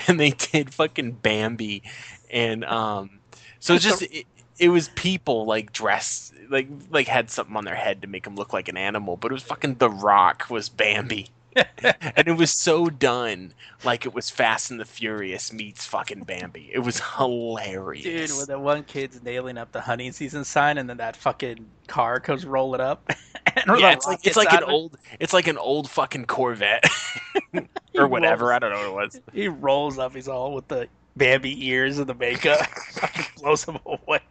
and 0.08 0.20
they 0.20 0.32
did 0.32 0.74
fucking 0.74 1.13
Bambi, 1.13 1.84
and 2.29 2.63
um, 2.65 3.20
so 3.60 3.74
it's 3.74 3.84
just 3.84 4.01
it, 4.01 4.25
it 4.60 4.69
was 4.69 4.89
people 4.89 5.45
like 5.45 5.72
dressed 5.74 6.33
like 6.50 6.67
like 6.89 7.07
had 7.07 7.29
something 7.29 7.55
on 7.55 7.65
their 7.65 7.75
head 7.75 8.01
to 8.01 8.07
make 8.07 8.24
them 8.24 8.36
look 8.36 8.53
like 8.53 8.67
an 8.67 8.77
animal, 8.77 9.17
but 9.17 9.31
it 9.31 9.33
was 9.33 9.43
fucking 9.43 9.75
The 9.75 9.89
Rock 9.89 10.48
was 10.50 10.69
Bambi. 10.69 11.27
and 11.83 12.27
it 12.27 12.36
was 12.36 12.51
so 12.51 12.88
done 12.88 13.53
like 13.83 14.07
it 14.07 14.13
was 14.13 14.29
Fast 14.29 14.72
and 14.72 14.79
the 14.79 14.86
Furious 14.86 15.53
meets 15.53 15.86
fucking 15.86 16.24
Bambi. 16.24 16.72
It 16.74 16.79
was 16.79 17.00
hilarious. 17.15 18.03
Dude, 18.31 18.38
when 18.38 18.48
the 18.48 18.60
one 18.60 18.83
kid's 18.83 19.22
nailing 19.22 19.60
up 19.60 19.72
the 19.72 19.81
hunting 19.81 20.12
season 20.12 20.43
sign, 20.43 20.79
and 20.79 20.89
then 20.89 20.98
that 20.98 21.15
fucking 21.15 21.63
car 21.88 22.19
comes 22.19 22.45
rolling 22.45 22.81
up. 22.81 23.07
and 23.55 23.79
yeah, 23.79 23.91
it's 23.91 24.07
like 24.07 24.25
it's 24.25 24.38
like 24.38 24.51
an 24.51 24.63
old 24.63 24.98
it's 25.19 25.33
like 25.33 25.48
an 25.48 25.57
old 25.57 25.89
fucking 25.89 26.25
Corvette 26.25 26.86
or 27.95 28.07
whatever. 28.07 28.45
rolls- 28.45 28.55
I 28.55 28.60
don't 28.60 28.72
know 28.72 28.93
what 28.93 29.03
it 29.03 29.05
was. 29.13 29.22
He 29.33 29.48
rolls 29.48 30.00
up. 30.00 30.15
He's 30.15 30.27
all 30.27 30.53
with 30.53 30.67
the 30.67 30.88
Bambi 31.15 31.67
ears 31.67 32.00
and 32.00 32.07
the 32.07 32.15
makeup. 32.15 32.65
Blows 33.38 33.63
him 33.63 33.77
away. 33.86 34.22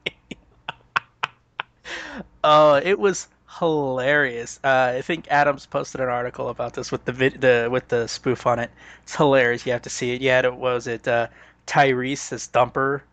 Oh, 2.45 2.75
it 2.75 2.99
was 2.99 3.29
hilarious. 3.59 4.59
Uh, 4.65 4.95
I 4.97 5.03
think 5.03 5.27
Adams 5.31 5.67
posted 5.67 6.01
an 6.01 6.09
article 6.09 6.49
about 6.49 6.75
this 6.75 6.91
with 6.91 7.05
the 7.05 7.13
vid- 7.13 7.41
the 7.41 7.69
with 7.71 7.89
the 7.89 8.07
spoof 8.09 8.47
on 8.47 8.59
it. 8.59 8.71
It's 9.05 9.15
hilarious. 9.15 9.65
You 9.67 9.73
have 9.73 9.83
to 9.83 9.91
see 9.91 10.13
it. 10.13 10.21
Yeah, 10.21 10.41
it 10.41 10.55
was 10.55 10.87
it 10.87 11.07
uh, 11.07 11.29
Tyrese 11.67 12.33
as 12.33 12.47
Thumper. 12.47 13.05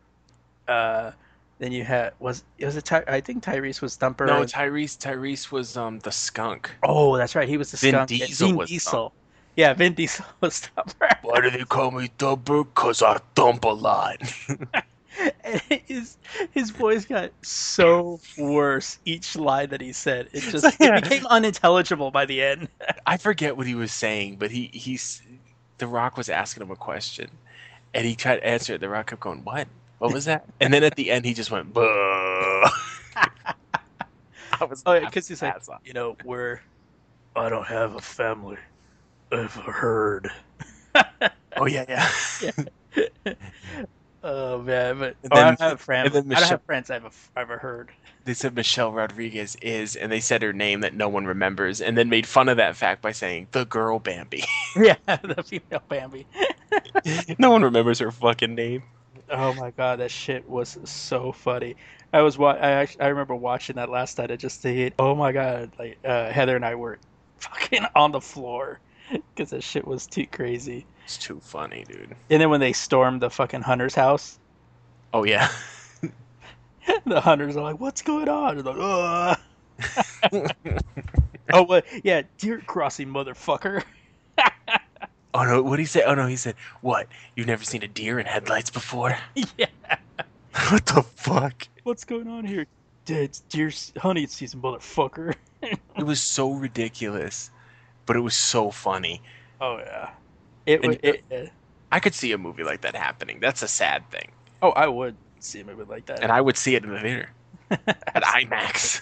Uh, 0.68 1.12
then 1.60 1.72
you 1.72 1.84
had 1.84 2.14
was 2.20 2.44
was 2.62 2.76
it 2.78 2.86
Ty- 2.86 3.04
I 3.08 3.22
think 3.22 3.44
Tyrese 3.44 3.82
was 3.82 3.96
Thumper. 3.98 4.26
No, 4.26 4.42
and- 4.42 4.52
Tyrese 4.52 4.98
Tyrese 4.98 5.52
was 5.52 5.76
um 5.78 6.00
the 6.00 6.12
skunk. 6.12 6.72
oh, 6.84 7.18
that's 7.18 7.36
right. 7.36 7.48
He 7.50 7.58
was 7.58 7.72
the 7.72 7.78
Vin 7.78 7.92
skunk. 7.94 8.12
Yeah, 8.12 8.26
Diesel 8.28 8.48
Vin 8.48 8.56
was 8.58 8.70
Diesel. 8.70 9.14
Yeah, 9.58 9.74
Vin 9.74 9.94
Diesel 9.94 10.26
was 10.42 10.60
Thumper. 10.62 11.10
Why 11.22 11.42
do 11.42 11.50
they 11.50 11.66
call 11.66 11.92
me 11.92 12.10
Thumper? 12.18 12.64
Cause 12.74 13.02
I 13.04 13.20
thump 13.36 13.66
a 13.66 13.70
lot. 13.70 14.22
And 15.44 15.62
his 15.86 16.18
his 16.52 16.70
voice 16.72 17.06
got 17.06 17.32
so 17.44 18.20
worse 18.38 19.00
each 19.06 19.36
line 19.36 19.70
that 19.70 19.82
he 19.82 19.92
said. 19.94 20.30
It 20.34 20.42
just 20.48 20.78
Yeah. 20.80 20.98
it 20.98 21.04
became 21.04 21.26
unintelligible 21.28 22.12
by 22.12 22.26
the 22.26 22.42
end. 22.42 22.70
I 23.06 23.18
forget 23.18 23.58
what 23.58 23.68
he 23.68 23.76
was 23.76 23.92
saying, 23.92 24.38
but 24.38 24.52
he 24.52 24.70
he's 24.74 25.22
The 25.78 25.88
Rock 25.88 26.18
was 26.18 26.30
asking 26.30 26.64
him 26.64 26.72
a 26.72 26.76
question, 26.76 27.30
and 27.94 28.06
he 28.06 28.16
tried 28.16 28.38
to 28.38 28.46
answer 28.48 28.74
it. 28.76 28.82
The 28.82 28.90
Rock 28.90 29.08
kept 29.08 29.22
going, 29.22 29.44
"What? 29.44 29.68
What 30.00 30.14
was 30.14 30.26
that?" 30.26 30.46
And 30.60 30.74
then 30.74 30.84
at 30.84 30.96
the 30.96 31.12
end, 31.12 31.26
he 31.26 31.34
just 31.34 31.52
went. 31.52 31.68
I 31.76 32.72
was 34.62 34.84
Oh, 34.86 34.94
yeah, 34.94 35.06
because 35.06 35.28
he's 35.28 35.42
like, 35.42 35.56
off. 35.56 35.80
you 35.84 35.94
know, 35.94 36.16
we're 36.24 36.62
I 37.36 37.50
don't 37.50 37.68
have 37.68 37.96
a 37.96 38.02
family. 38.02 38.58
I've 39.32 39.54
heard. 39.54 40.32
oh 41.58 41.66
yeah, 41.68 41.86
yeah. 42.42 42.54
Oh 44.24 44.62
man, 44.62 45.00
but 45.00 45.16
And 45.24 45.32
or 45.32 45.40
I 45.40 45.44
don't 45.46 45.60
have 45.60 45.80
friends. 45.82 46.14
and 46.16 46.30
then 46.30 46.38
I 46.38 46.40
don't 46.40 46.50
have 46.50 46.64
friends. 46.66 46.90
I've 46.90 47.06
a, 47.06 47.12
I've 47.36 47.48
heard. 47.48 47.92
they 48.26 48.34
said 48.34 48.56
Michelle 48.56 48.92
Rodriguez 48.92 49.56
is, 49.62 49.96
and 49.96 50.12
they 50.12 50.20
said 50.20 50.42
her 50.42 50.54
name 50.54 50.82
that 50.82 50.94
no 50.94 51.08
one 51.10 51.26
remembers, 51.26 51.82
and 51.82 51.98
then 51.98 52.10
made 52.10 52.28
fun 52.28 52.50
of 52.50 52.58
that 52.58 52.76
fact 52.76 53.02
by 53.02 53.12
saying 53.12 53.48
the 53.52 53.66
girl 53.66 54.00
Bambi. 54.00 54.44
Yeah, 54.76 54.96
the 55.08 55.44
female 55.44 55.84
Bambi. 55.90 56.28
no 57.40 57.52
one 57.52 57.64
remembers 57.64 58.00
her 58.00 58.12
fucking 58.12 58.56
name. 58.56 58.84
Oh 59.30 59.54
my 59.54 59.72
god, 59.72 60.00
that 60.00 60.12
shit 60.12 60.48
was 60.50 60.78
so 60.86 61.32
funny. 61.32 61.76
I 62.14 62.22
was 62.22 62.38
wa- 62.38 62.52
I 62.60 62.72
actually, 62.72 63.02
I 63.02 63.08
remember 63.08 63.36
watching 63.36 63.76
that 63.78 63.90
last 63.90 64.18
night. 64.18 64.32
I 64.32 64.36
just 64.36 64.62
thinking, 64.62 64.94
oh 65.00 65.16
my 65.16 65.32
god, 65.32 65.72
like 65.80 66.00
uh, 66.04 66.32
Heather 66.32 66.56
and 66.56 66.66
I 66.66 66.76
were 66.76 67.00
fucking 67.40 67.86
on 67.96 68.12
the 68.12 68.22
floor 68.22 68.80
because 69.36 69.50
that 69.52 69.64
shit 69.64 69.88
was 69.88 70.08
too 70.08 70.28
crazy. 70.28 70.86
It's 71.10 71.18
too 71.18 71.40
funny, 71.40 71.86
dude. 71.88 72.16
And 72.30 72.40
then 72.40 72.52
when 72.52 72.60
they 72.60 72.72
stormed 72.72 73.20
the 73.20 73.32
fucking 73.32 73.64
hunter's 73.64 73.96
house, 73.96 74.38
Oh 75.12 75.24
yeah. 75.24 75.50
the 77.08 77.20
hunters 77.20 77.58
are 77.58 77.64
like, 77.64 77.80
"What's 77.80 78.04
going 78.04 78.30
on?" 78.30 78.58
They're 78.58 78.74
like, 78.76 79.40
oh, 81.52 81.64
what? 81.64 81.86
Yeah, 82.04 82.22
deer 82.38 82.62
crossing, 82.66 83.08
motherfucker. 83.08 83.84
Oh 85.32 85.44
no, 85.44 85.62
what 85.62 85.78
did 85.78 85.84
he 85.84 85.86
say? 85.86 86.02
Oh 86.04 86.16
no, 86.16 86.26
he 86.26 86.36
said, 86.36 86.56
"What? 86.82 87.08
You've 87.36 87.46
never 87.46 87.64
seen 87.64 87.84
a 87.84 87.88
deer 87.88 88.20
in 88.20 88.26
headlights 88.26 88.72
before?" 88.72 89.16
yeah, 89.58 89.68
what 90.70 90.86
the 90.88 91.04
fuck? 91.16 91.68
what's 91.84 92.04
going 92.04 92.28
on 92.28 92.46
here? 92.46 92.66
It's 93.08 93.42
deer 93.42 93.72
hunting 93.98 94.26
season, 94.28 94.60
motherfucker. 94.62 95.36
It 95.62 96.04
was 96.04 96.20
so 96.20 96.52
ridiculous, 96.54 97.52
but 98.08 98.16
it 98.16 98.22
was 98.22 98.36
so 98.36 98.72
funny. 98.72 99.22
Oh 99.62 99.78
yeah, 99.78 100.10
it. 100.70 101.00
It, 101.04 101.24
it, 101.30 101.52
I 101.92 102.00
could 102.00 102.14
see 102.14 102.32
a 102.32 102.38
movie 102.38 102.64
like 102.64 102.82
that 102.82 102.96
happening. 102.96 103.40
That's 103.40 103.64
a 103.64 103.68
sad 103.68 104.10
thing, 104.12 104.30
oh, 104.62 104.72
I 104.72 104.88
would 104.88 105.16
see 105.40 105.62
a 105.62 105.66
movie 105.66 105.84
like 105.84 106.06
that. 106.08 106.22
and 106.22 106.32
I 106.32 106.42
would 106.42 106.58
see 106.58 106.76
it 106.76 106.84
in 106.84 106.92
the 106.92 107.00
theater 107.00 107.30
at 107.72 108.24
IMAX. 108.24 109.02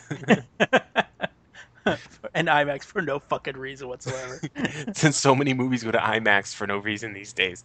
and 2.34 2.48
IMAX 2.48 2.84
for 2.84 3.02
no 3.02 3.20
fucking 3.20 3.58
reason 3.58 3.88
whatsoever. 3.88 4.40
Since 4.94 5.18
so 5.18 5.36
many 5.36 5.54
movies 5.54 5.84
go 5.84 5.92
to 5.92 5.98
IMAX 5.98 6.54
for 6.54 6.68
no 6.68 6.78
reason 6.78 7.14
these 7.14 7.34
days, 7.34 7.64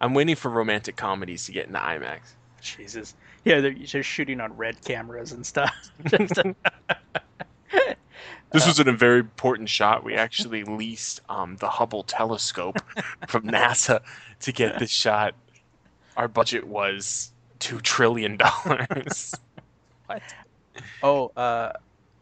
I'm 0.00 0.14
waiting 0.14 0.36
for 0.36 0.50
romantic 0.50 0.96
comedies 0.96 1.46
to 1.46 1.52
get 1.52 1.66
into 1.66 1.78
IMAX. 1.78 2.34
Jesus. 2.60 3.14
Yeah, 3.44 3.60
they're 3.60 3.72
just 3.72 4.08
shooting 4.08 4.40
on 4.40 4.56
red 4.56 4.82
cameras 4.84 5.32
and 5.32 5.46
stuff. 5.46 5.90
This 8.50 8.66
was 8.66 8.80
in 8.80 8.88
a 8.88 8.92
very 8.92 9.18
important 9.20 9.68
shot. 9.68 10.04
We 10.04 10.14
actually 10.14 10.64
leased 10.64 11.20
um, 11.28 11.56
the 11.56 11.68
Hubble 11.68 12.02
telescope 12.02 12.78
from 13.28 13.42
NASA 13.42 14.00
to 14.40 14.52
get 14.52 14.78
this 14.78 14.90
shot. 14.90 15.34
Our 16.16 16.28
budget 16.28 16.66
was 16.66 17.32
two 17.58 17.78
trillion 17.80 18.38
dollars. 18.38 19.34
what? 20.06 20.22
Oh, 21.02 21.30
uh, 21.36 21.72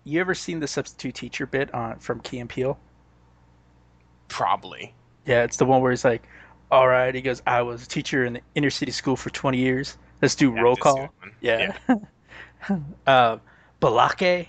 you 0.03 0.21
ever 0.21 0.35
seen 0.35 0.59
the 0.59 0.67
substitute 0.67 1.15
teacher 1.15 1.47
bit 1.47 1.73
on 1.73 2.01
from 2.01 2.19
Key 2.21 2.41
and 2.41 2.51
Peele? 2.51 2.77
Probably. 4.29 4.93
Yeah, 5.27 5.45
it's 5.45 5.57
the 5.57 5.65
one 5.65 5.81
where 5.81 5.93
he's 5.93 6.05
like, 6.05 6.27
"All 6.73 6.89
right," 6.89 7.15
he 7.15 7.21
goes, 7.21 7.41
"I 7.47 7.63
was 7.63 7.85
a 7.85 7.89
teacher 7.89 8.25
in 8.25 8.33
the 8.35 8.41
inner 8.57 8.71
city 8.71 8.91
school 8.93 9.15
for 9.17 9.31
20 9.31 9.59
years. 9.59 9.97
Let's 10.21 10.35
do 10.35 10.53
Yeah, 10.53 10.61
roll 10.61 10.77
call." 10.77 11.09
one. 11.21 11.33
Yeah. 11.41 11.77
uh, 13.07 13.39
Balake. 13.81 14.49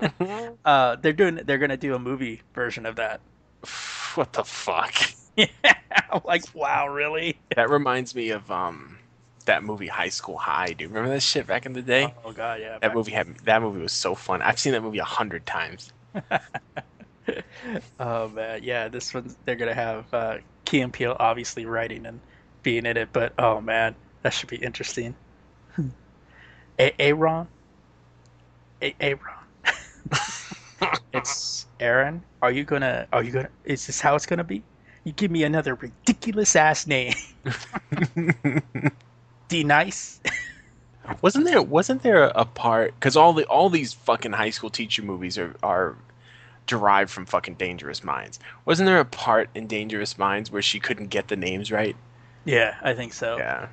Uh, 0.64 0.94
they're 0.96 1.12
doing. 1.12 1.40
They're 1.44 1.58
gonna 1.58 1.76
do 1.76 1.94
a 1.94 1.98
movie 1.98 2.40
version 2.54 2.86
of 2.86 2.96
that. 2.96 3.20
what 4.14 4.32
the 4.32 4.44
fuck? 4.44 4.94
Yeah, 5.34 5.46
like, 6.26 6.42
wow, 6.54 6.88
really? 6.88 7.40
That 7.56 7.70
reminds 7.70 8.14
me 8.14 8.30
of 8.30 8.50
um 8.50 8.98
that 9.46 9.64
movie 9.64 9.86
High 9.86 10.10
School 10.10 10.36
High. 10.36 10.74
Do 10.74 10.84
you 10.84 10.88
remember 10.88 11.08
that 11.08 11.22
shit 11.22 11.46
back 11.46 11.64
in 11.64 11.72
the 11.72 11.80
day? 11.80 12.12
Oh 12.22 12.32
god, 12.32 12.60
yeah. 12.60 12.78
That 12.80 12.94
movie 12.94 13.12
had 13.12 13.38
that 13.44 13.62
movie 13.62 13.80
was 13.80 13.92
so 13.92 14.14
fun. 14.14 14.42
I've 14.42 14.58
seen 14.58 14.74
that 14.74 14.82
movie 14.82 14.98
a 14.98 15.04
hundred 15.04 15.46
times. 15.46 15.90
Oh 17.98 18.28
man, 18.28 18.62
yeah. 18.62 18.88
This 18.88 19.14
one 19.14 19.34
they're 19.44 19.56
gonna 19.56 19.74
have 19.74 20.12
uh, 20.12 20.38
Key 20.64 20.80
and 20.80 20.92
Peele 20.92 21.16
obviously 21.18 21.64
writing 21.66 22.04
and 22.06 22.20
being 22.62 22.84
in 22.84 22.96
it, 22.96 23.08
but 23.12 23.32
oh 23.38 23.60
man, 23.60 23.94
that 24.22 24.34
should 24.34 24.48
be 24.50 24.56
interesting. 24.56 25.14
A- 26.78 27.00
Aaron, 27.00 27.48
A- 28.82 28.94
Aaron. 29.00 29.18
it's 31.12 31.66
Aaron. 31.80 32.22
Are 32.40 32.50
you 32.50 32.64
gonna? 32.64 33.06
Are 33.12 33.22
you 33.22 33.30
gonna? 33.30 33.48
Is 33.64 33.86
this 33.86 34.00
how 34.00 34.14
it's 34.14 34.26
gonna 34.26 34.44
be? 34.44 34.62
You 35.04 35.12
give 35.12 35.30
me 35.30 35.44
another 35.44 35.74
ridiculous 35.74 36.54
ass 36.54 36.86
name. 36.86 37.14
D 39.48 39.64
nice. 39.64 40.20
wasn't 41.22 41.44
there 41.44 41.62
wasn't 41.62 42.02
there 42.02 42.24
a 42.24 42.44
part 42.44 42.94
because 42.94 43.16
all 43.16 43.32
the 43.32 43.44
all 43.46 43.68
these 43.68 43.92
fucking 43.92 44.32
high 44.32 44.50
school 44.50 44.70
teacher 44.70 45.02
movies 45.02 45.38
are 45.38 45.54
are 45.62 45.96
derived 46.66 47.10
from 47.10 47.26
fucking 47.26 47.54
Dangerous 47.54 48.04
Minds. 48.04 48.38
Wasn't 48.64 48.86
there 48.86 49.00
a 49.00 49.04
part 49.04 49.50
in 49.54 49.66
Dangerous 49.66 50.16
Minds 50.16 50.50
where 50.50 50.62
she 50.62 50.78
couldn't 50.78 51.08
get 51.08 51.28
the 51.28 51.36
names 51.36 51.72
right? 51.72 51.96
yeah, 52.44 52.76
I 52.82 52.94
think 52.94 53.12
so. 53.12 53.38
Yeah. 53.38 53.68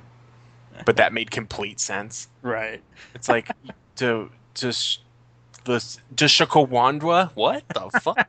But 0.84 0.96
that 0.96 1.12
made 1.12 1.30
complete 1.30 1.80
sense. 1.80 2.28
Right. 2.42 2.82
It's 3.14 3.28
like 3.28 3.50
to 3.96 4.30
just 4.54 5.00
the 5.64 5.78
to 6.16 6.24
Shakawandra? 6.26 7.30
What 7.34 7.64
the 7.68 7.90
fuck? 8.00 8.28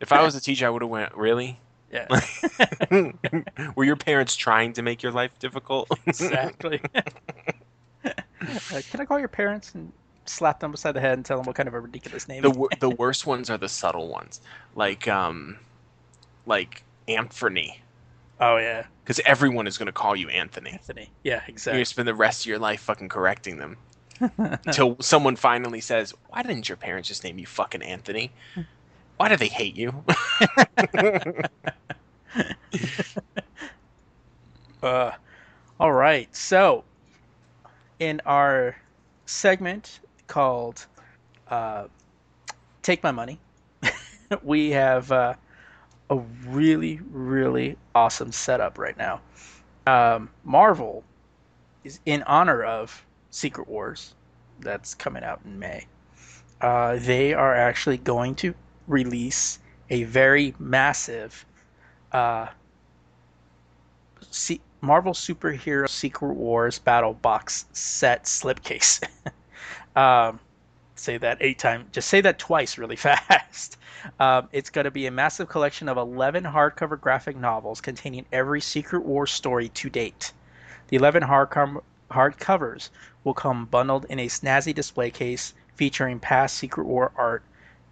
if 0.00 0.12
I 0.12 0.22
was 0.22 0.34
a 0.34 0.40
teacher, 0.40 0.66
I 0.66 0.70
would 0.70 0.82
have 0.82 0.90
went, 0.90 1.14
really? 1.14 1.58
Yeah. 1.92 2.06
Were 3.76 3.84
your 3.84 3.96
parents 3.96 4.34
trying 4.34 4.72
to 4.74 4.82
make 4.82 5.02
your 5.02 5.12
life 5.12 5.38
difficult? 5.38 5.88
exactly. 6.06 6.80
Uh, 8.04 8.80
can 8.90 9.00
I 9.00 9.04
call 9.04 9.20
your 9.20 9.28
parents 9.28 9.72
and 9.74 9.92
slap 10.24 10.58
them 10.58 10.72
beside 10.72 10.92
the 10.92 11.00
head 11.00 11.12
and 11.12 11.24
tell 11.24 11.36
them 11.36 11.46
what 11.46 11.54
kind 11.54 11.68
of 11.68 11.74
a 11.74 11.80
ridiculous 11.80 12.26
name? 12.26 12.42
the 12.42 12.48
it 12.48 12.52
is? 12.52 12.58
wor- 12.58 12.68
the 12.80 12.90
worst 12.90 13.24
ones 13.24 13.48
are 13.50 13.56
the 13.56 13.68
subtle 13.68 14.08
ones, 14.08 14.40
like 14.74 15.06
um, 15.06 15.58
like 16.44 16.82
Anthony, 17.06 17.80
oh 18.40 18.56
yeah, 18.56 18.86
because 19.04 19.20
everyone 19.24 19.68
is 19.68 19.78
going 19.78 19.86
to 19.86 19.92
call 19.92 20.16
you 20.16 20.28
Anthony. 20.28 20.70
Anthony. 20.70 21.08
Yeah, 21.22 21.42
exactly. 21.46 21.78
You 21.78 21.84
spend 21.84 22.08
the 22.08 22.14
rest 22.16 22.42
of 22.42 22.46
your 22.46 22.58
life 22.58 22.80
fucking 22.80 23.08
correcting 23.08 23.58
them. 23.58 23.76
until 24.38 24.96
someone 25.00 25.36
finally 25.36 25.80
says, 25.80 26.14
"Why 26.28 26.42
didn't 26.42 26.68
your 26.68 26.76
parents 26.76 27.08
just 27.08 27.24
name 27.24 27.38
you 27.38 27.46
fucking 27.46 27.82
Anthony? 27.82 28.30
Why 29.16 29.28
do 29.28 29.36
they 29.36 29.48
hate 29.48 29.76
you?" 29.76 30.04
Uh, 34.82 35.12
all 35.78 35.92
right. 35.92 36.34
So, 36.34 36.84
in 38.00 38.20
our 38.26 38.76
segment 39.26 40.00
called 40.26 40.86
uh, 41.48 41.86
"Take 42.82 43.02
My 43.02 43.12
Money," 43.12 43.38
we 44.42 44.70
have 44.70 45.12
uh, 45.12 45.34
a 46.10 46.16
really, 46.48 47.00
really 47.10 47.76
awesome 47.94 48.32
setup 48.32 48.78
right 48.78 48.96
now. 48.96 49.20
Um, 49.86 50.30
Marvel 50.44 51.04
is 51.84 52.00
in 52.06 52.22
honor 52.24 52.62
of 52.64 53.04
Secret 53.32 53.66
Wars, 53.66 54.14
that's 54.60 54.94
coming 54.94 55.24
out 55.24 55.40
in 55.44 55.58
May. 55.58 55.86
Uh, 56.60 56.96
they 57.00 57.32
are 57.32 57.54
actually 57.54 57.96
going 57.96 58.34
to 58.36 58.54
release 58.86 59.58
a 59.90 60.04
very 60.04 60.54
massive 60.58 61.44
uh, 62.12 62.46
C- 64.30 64.60
Marvel 64.82 65.14
Superhero 65.14 65.88
Secret 65.88 66.34
Wars 66.34 66.78
Battle 66.78 67.14
Box 67.14 67.64
Set 67.72 68.24
Slipcase. 68.24 69.02
um, 69.96 70.38
say 70.94 71.16
that 71.16 71.38
eight 71.40 71.58
times. 71.58 71.86
Just 71.90 72.08
say 72.08 72.20
that 72.20 72.38
twice 72.38 72.76
really 72.76 72.96
fast. 73.08 73.78
Um, 74.20 74.48
it's 74.52 74.68
going 74.68 74.84
to 74.84 74.90
be 74.90 75.06
a 75.06 75.10
massive 75.10 75.48
collection 75.48 75.88
of 75.88 75.96
11 75.96 76.44
hardcover 76.44 77.00
graphic 77.00 77.36
novels 77.36 77.80
containing 77.80 78.26
every 78.30 78.60
Secret 78.60 79.04
Wars 79.04 79.32
story 79.32 79.70
to 79.70 79.88
date. 79.88 80.32
The 80.88 80.96
11 80.96 81.22
hardcover 81.22 81.80
hardcovers 82.12 82.90
will 83.24 83.34
come 83.34 83.66
bundled 83.66 84.06
in 84.08 84.18
a 84.20 84.28
snazzy 84.28 84.74
display 84.74 85.10
case 85.10 85.54
featuring 85.74 86.20
past 86.20 86.56
Secret 86.56 86.84
War 86.84 87.12
art 87.16 87.42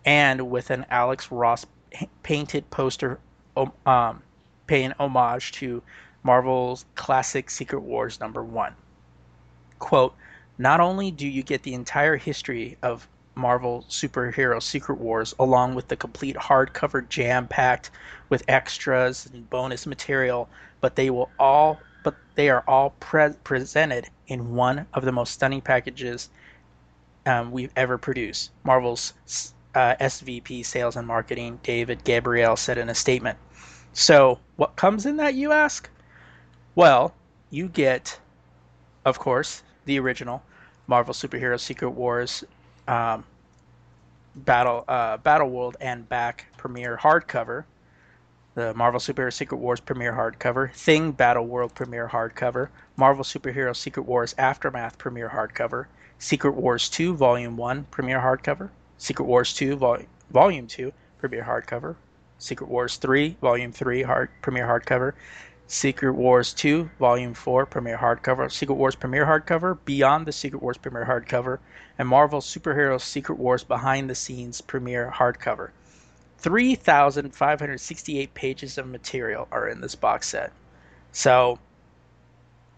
and 0.05 0.51
with 0.51 0.71
an 0.71 0.87
Alex 0.91 1.31
Ross 1.31 1.67
painted 2.23 2.69
poster 2.71 3.19
um, 3.87 4.23
paying 4.67 4.93
homage 4.99 5.53
to 5.53 5.83
Marvel's 6.23 6.85
classic 6.95 7.51
Secret 7.51 7.81
Wars 7.81 8.21
number 8.21 8.43
one. 8.43 8.75
Quote, 9.79 10.15
not 10.59 10.81
only 10.81 11.11
do 11.11 11.27
you 11.27 11.43
get 11.43 11.63
the 11.63 11.75
entire 11.75 12.17
history 12.17 12.77
of 12.83 13.09
Marvel 13.35 13.85
superhero 13.89 14.63
Secret 14.63 14.99
Wars 14.99 15.35
along 15.39 15.75
with 15.75 15.89
the 15.89 15.97
complete 15.97 16.37
hardcover 16.37 17.09
jam 17.09 17.49
packed 17.49 17.91
with 18.29 18.45
extras 18.49 19.29
and 19.33 19.49
bonus 19.49 19.87
material, 19.87 20.49
but 20.81 20.97
they 20.97 21.11
will 21.11 21.31
all 21.39 21.81
but 22.03 22.15
they 22.35 22.49
are 22.49 22.65
all 22.67 22.91
pre- 23.01 23.35
presented 23.45 24.09
in 24.27 24.55
one 24.55 24.87
of 24.95 25.05
the 25.05 25.13
most 25.13 25.33
stunning 25.33 25.61
packages 25.61 26.31
um, 27.27 27.51
we've 27.51 27.73
ever 27.77 27.99
produced. 27.99 28.51
Marvel's 28.65 29.15
uh, 29.75 29.95
SVP 30.01 30.65
Sales 30.65 30.97
and 30.97 31.07
Marketing, 31.07 31.59
David 31.63 32.05
Gabriel, 32.05 32.57
said 32.57 32.79
in 32.79 32.89
a 32.89 32.95
statement. 32.95 33.39
So, 33.93 34.39
what 34.57 34.77
comes 34.77 35.07
in 35.07 35.17
that, 35.17 35.35
you 35.35 35.53
ask? 35.53 35.89
Well, 36.75 37.15
you 37.51 37.69
get, 37.69 38.19
of 39.05 39.19
course, 39.19 39.63
the 39.85 39.99
original 39.99 40.43
Marvel 40.87 41.15
Superhero 41.15 41.59
Secret 41.59 41.91
Wars 41.91 42.45
um, 42.89 43.25
Battle 44.35 44.85
uh, 44.89 45.17
Battle 45.19 45.51
World 45.51 45.77
and 45.81 46.09
Back 46.09 46.47
premiere 46.57 46.97
hardcover, 46.97 47.65
the 48.55 48.75
Marvel 48.75 48.99
Superhero 48.99 49.33
Secret 49.33 49.59
Wars 49.59 49.79
premiere 49.79 50.13
hardcover, 50.13 50.73
Thing 50.73 51.13
Battle 51.13 51.47
World 51.47 51.73
premiere 51.75 52.09
hardcover, 52.09 52.69
Marvel 52.97 53.23
Superhero 53.23 53.75
Secret 53.77 54.03
Wars 54.03 54.35
Aftermath 54.39 54.99
premiere 54.99 55.29
hardcover, 55.29 55.87
Secret 56.19 56.57
Wars 56.57 56.89
2 56.89 57.15
Volume 57.15 57.57
1 57.57 57.85
premiere 57.93 58.21
hardcover, 58.21 58.71
Secret 58.99 59.27
Wars 59.27 59.55
2 59.55 59.77
Vol- 59.77 59.99
Volume 60.31 60.67
2 60.67 60.93
premiere 61.19 61.45
hardcover, 61.45 61.95
Secret 62.39 62.69
Wars 62.69 62.97
3 62.97 63.37
Volume 63.41 63.71
3 63.71 64.03
hard 64.03 64.31
premiere 64.43 64.67
hardcover, 64.67 65.13
Secret 65.69 66.15
Wars 66.15 66.53
2 66.53 66.91
Volume 66.99 67.35
4 67.35 67.67
premiere 67.67 67.99
hardcover, 67.99 68.51
Secret 68.51 68.75
Wars 68.75 68.97
premiere 68.97 69.27
hardcover, 69.27 69.79
Beyond 69.85 70.27
the 70.27 70.33
Secret 70.33 70.61
Wars 70.61 70.77
premiere 70.77 71.07
hardcover, 71.07 71.61
and 71.97 72.09
Marvel 72.09 72.41
Superhero 72.41 73.01
Secret 73.01 73.39
Wars 73.39 73.63
behind 73.63 74.11
the 74.11 74.17
scenes 74.17 74.61
premiere 74.61 75.13
hardcover. 75.15 75.71
3,568 76.41 78.35
pages 78.35 78.79
of 78.79 78.87
material 78.87 79.47
are 79.53 79.69
in 79.69 79.81
this 79.81 79.95
box 79.95 80.29
set. 80.29 80.53
So 81.13 81.59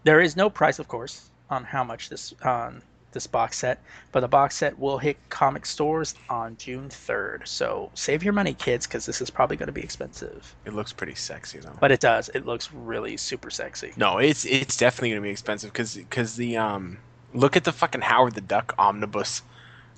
there 0.03 0.19
is 0.21 0.35
no 0.35 0.49
price, 0.49 0.79
of 0.79 0.87
course, 0.87 1.29
on 1.49 1.63
how 1.63 1.83
much 1.83 2.09
this 2.09 2.33
on 2.43 2.81
this 3.13 3.27
box 3.27 3.59
set, 3.59 3.79
but 4.11 4.21
the 4.21 4.27
box 4.27 4.55
set 4.57 4.77
will 4.79 4.97
hit 4.97 5.17
comic 5.29 5.65
stores 5.67 6.15
on 6.29 6.57
June 6.57 6.89
3rd. 6.89 7.47
So 7.47 7.91
save 7.93 8.23
your 8.23 8.33
money, 8.33 8.55
kids, 8.55 8.87
because 8.87 9.05
this 9.05 9.21
is 9.21 9.29
probably 9.29 9.55
going 9.55 9.67
to 9.67 9.73
be 9.73 9.83
expensive. 9.83 10.55
It 10.65 10.73
looks 10.73 10.91
pretty 10.91 11.13
sexy 11.15 11.59
though. 11.59 11.77
But 11.79 11.91
it 11.91 11.99
does. 11.99 12.29
It 12.29 12.45
looks 12.47 12.73
really 12.73 13.17
super 13.17 13.51
sexy. 13.51 13.93
No, 13.97 14.17
it's 14.17 14.45
it's 14.45 14.75
definitely 14.77 15.09
going 15.11 15.21
to 15.21 15.25
be 15.27 15.31
expensive 15.31 15.71
because 15.71 15.95
because 15.95 16.35
the 16.35 16.57
um 16.57 16.97
look 17.33 17.55
at 17.55 17.63
the 17.63 17.71
fucking 17.71 18.01
Howard 18.01 18.33
the 18.33 18.41
Duck 18.41 18.73
omnibus 18.77 19.41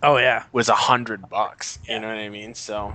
Oh 0.03 0.17
yeah. 0.17 0.43
was 0.51 0.69
a 0.69 0.75
hundred 0.75 1.29
bucks. 1.29 1.79
Yeah. 1.87 1.95
You 1.95 2.01
know 2.01 2.07
what 2.09 2.17
I 2.17 2.29
mean? 2.29 2.53
So 2.53 2.93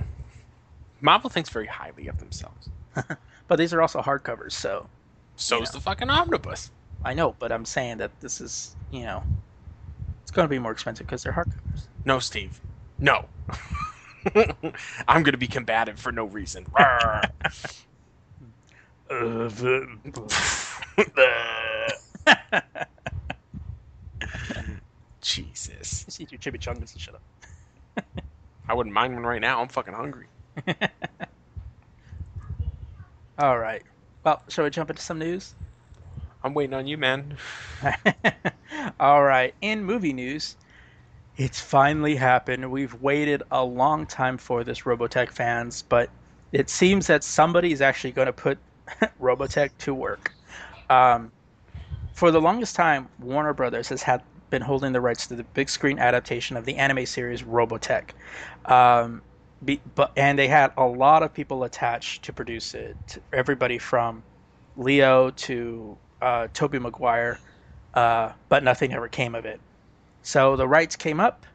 Marvel 1.01 1.29
thinks 1.29 1.49
very 1.49 1.67
highly 1.67 2.07
of 2.07 2.17
themselves. 2.17 2.69
But 3.47 3.57
these 3.57 3.73
are 3.73 3.81
also 3.81 4.01
hardcovers, 4.01 4.53
so 4.53 4.87
So's 5.35 5.67
Yeah. 5.67 5.71
the 5.73 5.79
fucking 5.81 6.09
omnibus. 6.09 6.71
I 7.03 7.13
know. 7.13 7.35
But 7.37 7.51
I'm 7.51 7.65
saying 7.65 7.97
that 7.97 8.17
this 8.21 8.39
is, 8.39 8.77
you 8.91 9.03
know, 9.03 9.25
it's 10.21 10.31
going 10.31 10.45
to 10.45 10.49
be 10.49 10.59
more 10.59 10.71
expensive 10.71 11.05
because 11.05 11.23
they're 11.23 11.33
hardcovers. 11.33 11.87
No, 12.05 12.19
Steve. 12.19 12.61
No. 12.99 13.25
I'm 15.07 15.23
going 15.23 15.33
to 15.33 15.37
be 15.37 15.47
combative 15.47 15.99
for 15.99 16.11
no 16.13 16.23
reason. 16.25 16.65
Rawr. 16.73 17.29
Jesus. 25.21 26.05
Just 26.05 26.21
eat 26.21 26.31
your 26.31 26.39
chimichangas 26.39 26.93
and 26.93 27.01
shut 27.01 27.15
up. 27.15 27.21
I 28.69 28.73
wouldn't 28.73 28.93
mind 28.93 29.13
one 29.15 29.23
right 29.23 29.41
now. 29.41 29.61
I'm 29.61 29.67
fucking 29.67 29.93
hungry. 29.93 30.27
All 33.37 33.59
right. 33.59 33.83
Well, 34.23 34.41
shall 34.49 34.63
we 34.65 34.69
jump 34.69 34.89
into 34.89 35.01
some 35.01 35.19
news? 35.19 35.55
I'm 36.43 36.53
waiting 36.53 36.73
on 36.73 36.87
you, 36.87 36.97
man. 36.97 37.37
All 38.99 39.23
right. 39.23 39.55
In 39.61 39.83
movie 39.83 40.13
news, 40.13 40.57
it's 41.35 41.61
finally 41.61 42.15
happened. 42.15 42.71
We've 42.71 42.95
waited 42.95 43.43
a 43.51 43.63
long 43.63 44.07
time 44.07 44.37
for 44.37 44.63
this 44.63 44.81
Robotech 44.81 45.31
fans, 45.31 45.83
but 45.83 46.11
it 46.51 46.69
seems 46.69 47.07
that 47.07 47.23
somebody 47.23 47.71
is 47.73 47.81
actually 47.81 48.13
going 48.13 48.27
to 48.27 48.33
put 48.33 48.59
Robotech 49.21 49.71
to 49.79 49.93
work. 49.93 50.35
Um, 50.89 51.33
for 52.13 52.31
the 52.31 52.41
longest 52.41 52.75
time, 52.75 53.09
Warner 53.19 53.53
Brothers 53.53 53.89
has 53.89 54.03
had 54.03 54.23
been 54.49 54.61
holding 54.63 54.93
the 54.93 55.01
rights 55.01 55.27
to 55.27 55.35
the 55.35 55.43
big 55.43 55.69
screen 55.69 55.99
adaptation 55.99 56.57
of 56.57 56.65
the 56.65 56.75
anime 56.77 57.05
series 57.05 57.43
Robotech. 57.43 58.11
Um, 58.65 59.23
be, 59.63 59.81
but 59.95 60.11
and 60.15 60.37
they 60.37 60.47
had 60.47 60.71
a 60.77 60.85
lot 60.85 61.23
of 61.23 61.33
people 61.33 61.63
attached 61.63 62.23
to 62.23 62.33
produce 62.33 62.73
it. 62.73 63.21
Everybody 63.31 63.77
from 63.77 64.23
Leo 64.77 65.31
to 65.31 65.97
uh, 66.21 66.47
Tobey 66.53 66.79
Maguire, 66.79 67.39
uh, 67.93 68.31
but 68.49 68.63
nothing 68.63 68.93
ever 68.93 69.07
came 69.07 69.35
of 69.35 69.45
it. 69.45 69.59
So 70.23 70.55
the 70.55 70.67
rights 70.67 70.95
came 70.95 71.19
up, 71.19 71.45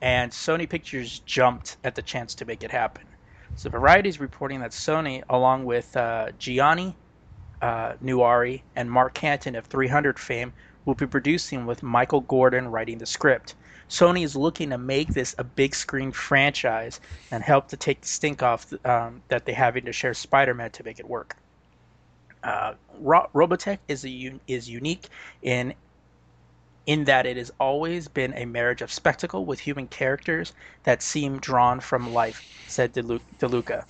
and 0.00 0.30
Sony 0.30 0.68
Pictures 0.68 1.20
jumped 1.20 1.76
at 1.84 1.94
the 1.94 2.02
chance 2.02 2.34
to 2.36 2.44
make 2.44 2.62
it 2.62 2.70
happen. 2.70 3.04
So 3.56 3.70
Variety 3.70 4.08
is 4.08 4.18
reporting 4.18 4.60
that 4.60 4.72
Sony, 4.72 5.22
along 5.28 5.64
with 5.64 5.96
uh, 5.96 6.32
Gianni 6.38 6.96
uh, 7.62 7.94
Nunnari 8.02 8.62
and 8.74 8.90
Mark 8.90 9.14
Canton 9.14 9.54
of 9.54 9.66
300 9.66 10.18
fame, 10.18 10.52
will 10.84 10.94
be 10.94 11.06
producing 11.06 11.64
with 11.64 11.82
Michael 11.82 12.20
Gordon 12.20 12.68
writing 12.68 12.98
the 12.98 13.06
script. 13.06 13.54
Sony 13.88 14.24
is 14.24 14.34
looking 14.34 14.70
to 14.70 14.78
make 14.78 15.08
this 15.08 15.34
a 15.38 15.44
big 15.44 15.74
screen 15.74 16.12
franchise 16.12 17.00
and 17.30 17.42
help 17.42 17.68
to 17.68 17.76
take 17.76 18.00
the 18.00 18.08
stink 18.08 18.42
off 18.42 18.72
um, 18.84 19.22
that 19.28 19.44
they're 19.44 19.54
having 19.54 19.84
to 19.84 19.92
share 19.92 20.14
Spider-Man 20.14 20.70
to 20.72 20.84
make 20.84 20.98
it 20.98 21.08
work. 21.08 21.36
Uh, 22.42 22.74
Robotech 23.02 23.78
is 23.88 24.04
is 24.46 24.68
unique 24.68 25.08
in 25.42 25.74
in 26.86 27.04
that 27.04 27.24
it 27.24 27.36
has 27.36 27.50
always 27.58 28.08
been 28.08 28.34
a 28.34 28.44
marriage 28.44 28.82
of 28.82 28.92
spectacle 28.92 29.46
with 29.46 29.58
human 29.58 29.86
characters 29.88 30.52
that 30.82 31.02
seem 31.02 31.38
drawn 31.38 31.80
from 31.80 32.12
life, 32.12 32.44
said 32.68 32.92
DeLu- 32.92 33.20
DeLuca. 33.38 33.84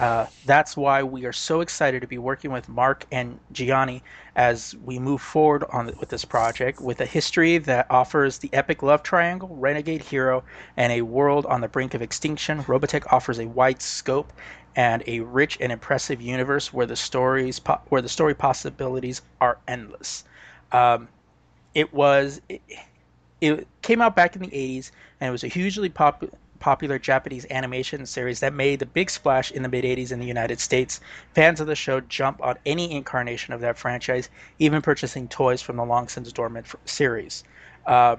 Uh, 0.00 0.26
that's 0.44 0.76
why 0.76 1.02
we 1.04 1.24
are 1.24 1.32
so 1.32 1.60
excited 1.60 2.00
to 2.00 2.08
be 2.08 2.18
working 2.18 2.50
with 2.50 2.68
Mark 2.68 3.06
and 3.12 3.38
Gianni 3.52 4.02
as 4.34 4.74
we 4.84 4.98
move 4.98 5.22
forward 5.22 5.64
on 5.72 5.92
with 6.00 6.08
this 6.08 6.24
project 6.24 6.80
with 6.80 7.00
a 7.00 7.06
history 7.06 7.58
that 7.58 7.86
offers 7.90 8.38
the 8.38 8.50
epic 8.52 8.82
love 8.82 9.04
triangle, 9.04 9.48
renegade 9.54 10.02
hero, 10.02 10.42
and 10.76 10.92
a 10.92 11.02
world 11.02 11.46
on 11.46 11.60
the 11.60 11.68
brink 11.68 11.94
of 11.94 12.02
extinction. 12.02 12.64
Robotech 12.64 13.12
offers 13.12 13.38
a 13.38 13.46
wide 13.46 13.80
scope 13.80 14.32
and 14.74 15.04
a 15.06 15.20
rich 15.20 15.56
and 15.60 15.70
impressive 15.70 16.20
universe 16.20 16.72
where 16.72 16.86
the 16.86 16.96
stories 16.96 17.60
po- 17.60 17.80
where 17.88 18.02
the 18.02 18.08
story 18.08 18.34
possibilities 18.34 19.22
are 19.40 19.58
endless. 19.68 20.24
Um, 20.72 21.06
it 21.72 21.94
was 21.94 22.40
it, 22.48 22.62
it 23.40 23.68
came 23.82 24.00
out 24.00 24.16
back 24.16 24.34
in 24.34 24.42
the 24.42 24.48
80s, 24.48 24.90
and 25.20 25.28
it 25.28 25.30
was 25.30 25.44
a 25.44 25.48
hugely 25.48 25.88
pop- 25.88 26.24
popular 26.64 26.98
Japanese 26.98 27.44
animation 27.50 28.06
series 28.06 28.40
that 28.40 28.54
made 28.54 28.78
the 28.78 28.86
big 28.86 29.10
splash 29.10 29.52
in 29.52 29.62
the 29.62 29.68
mid 29.68 29.84
80s 29.84 30.12
in 30.12 30.18
the 30.18 30.24
United 30.24 30.58
States. 30.58 30.98
Fans 31.34 31.60
of 31.60 31.66
the 31.66 31.76
show 31.76 32.00
jump 32.00 32.42
on 32.42 32.56
any 32.64 32.90
incarnation 32.90 33.52
of 33.52 33.60
that 33.60 33.76
franchise, 33.76 34.30
even 34.58 34.80
purchasing 34.80 35.28
toys 35.28 35.60
from 35.60 35.76
the 35.76 35.84
long 35.84 36.08
since 36.08 36.32
dormant 36.32 36.66
series. 36.86 37.44
Uh, 37.84 38.16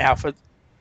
now, 0.00 0.16
for 0.16 0.34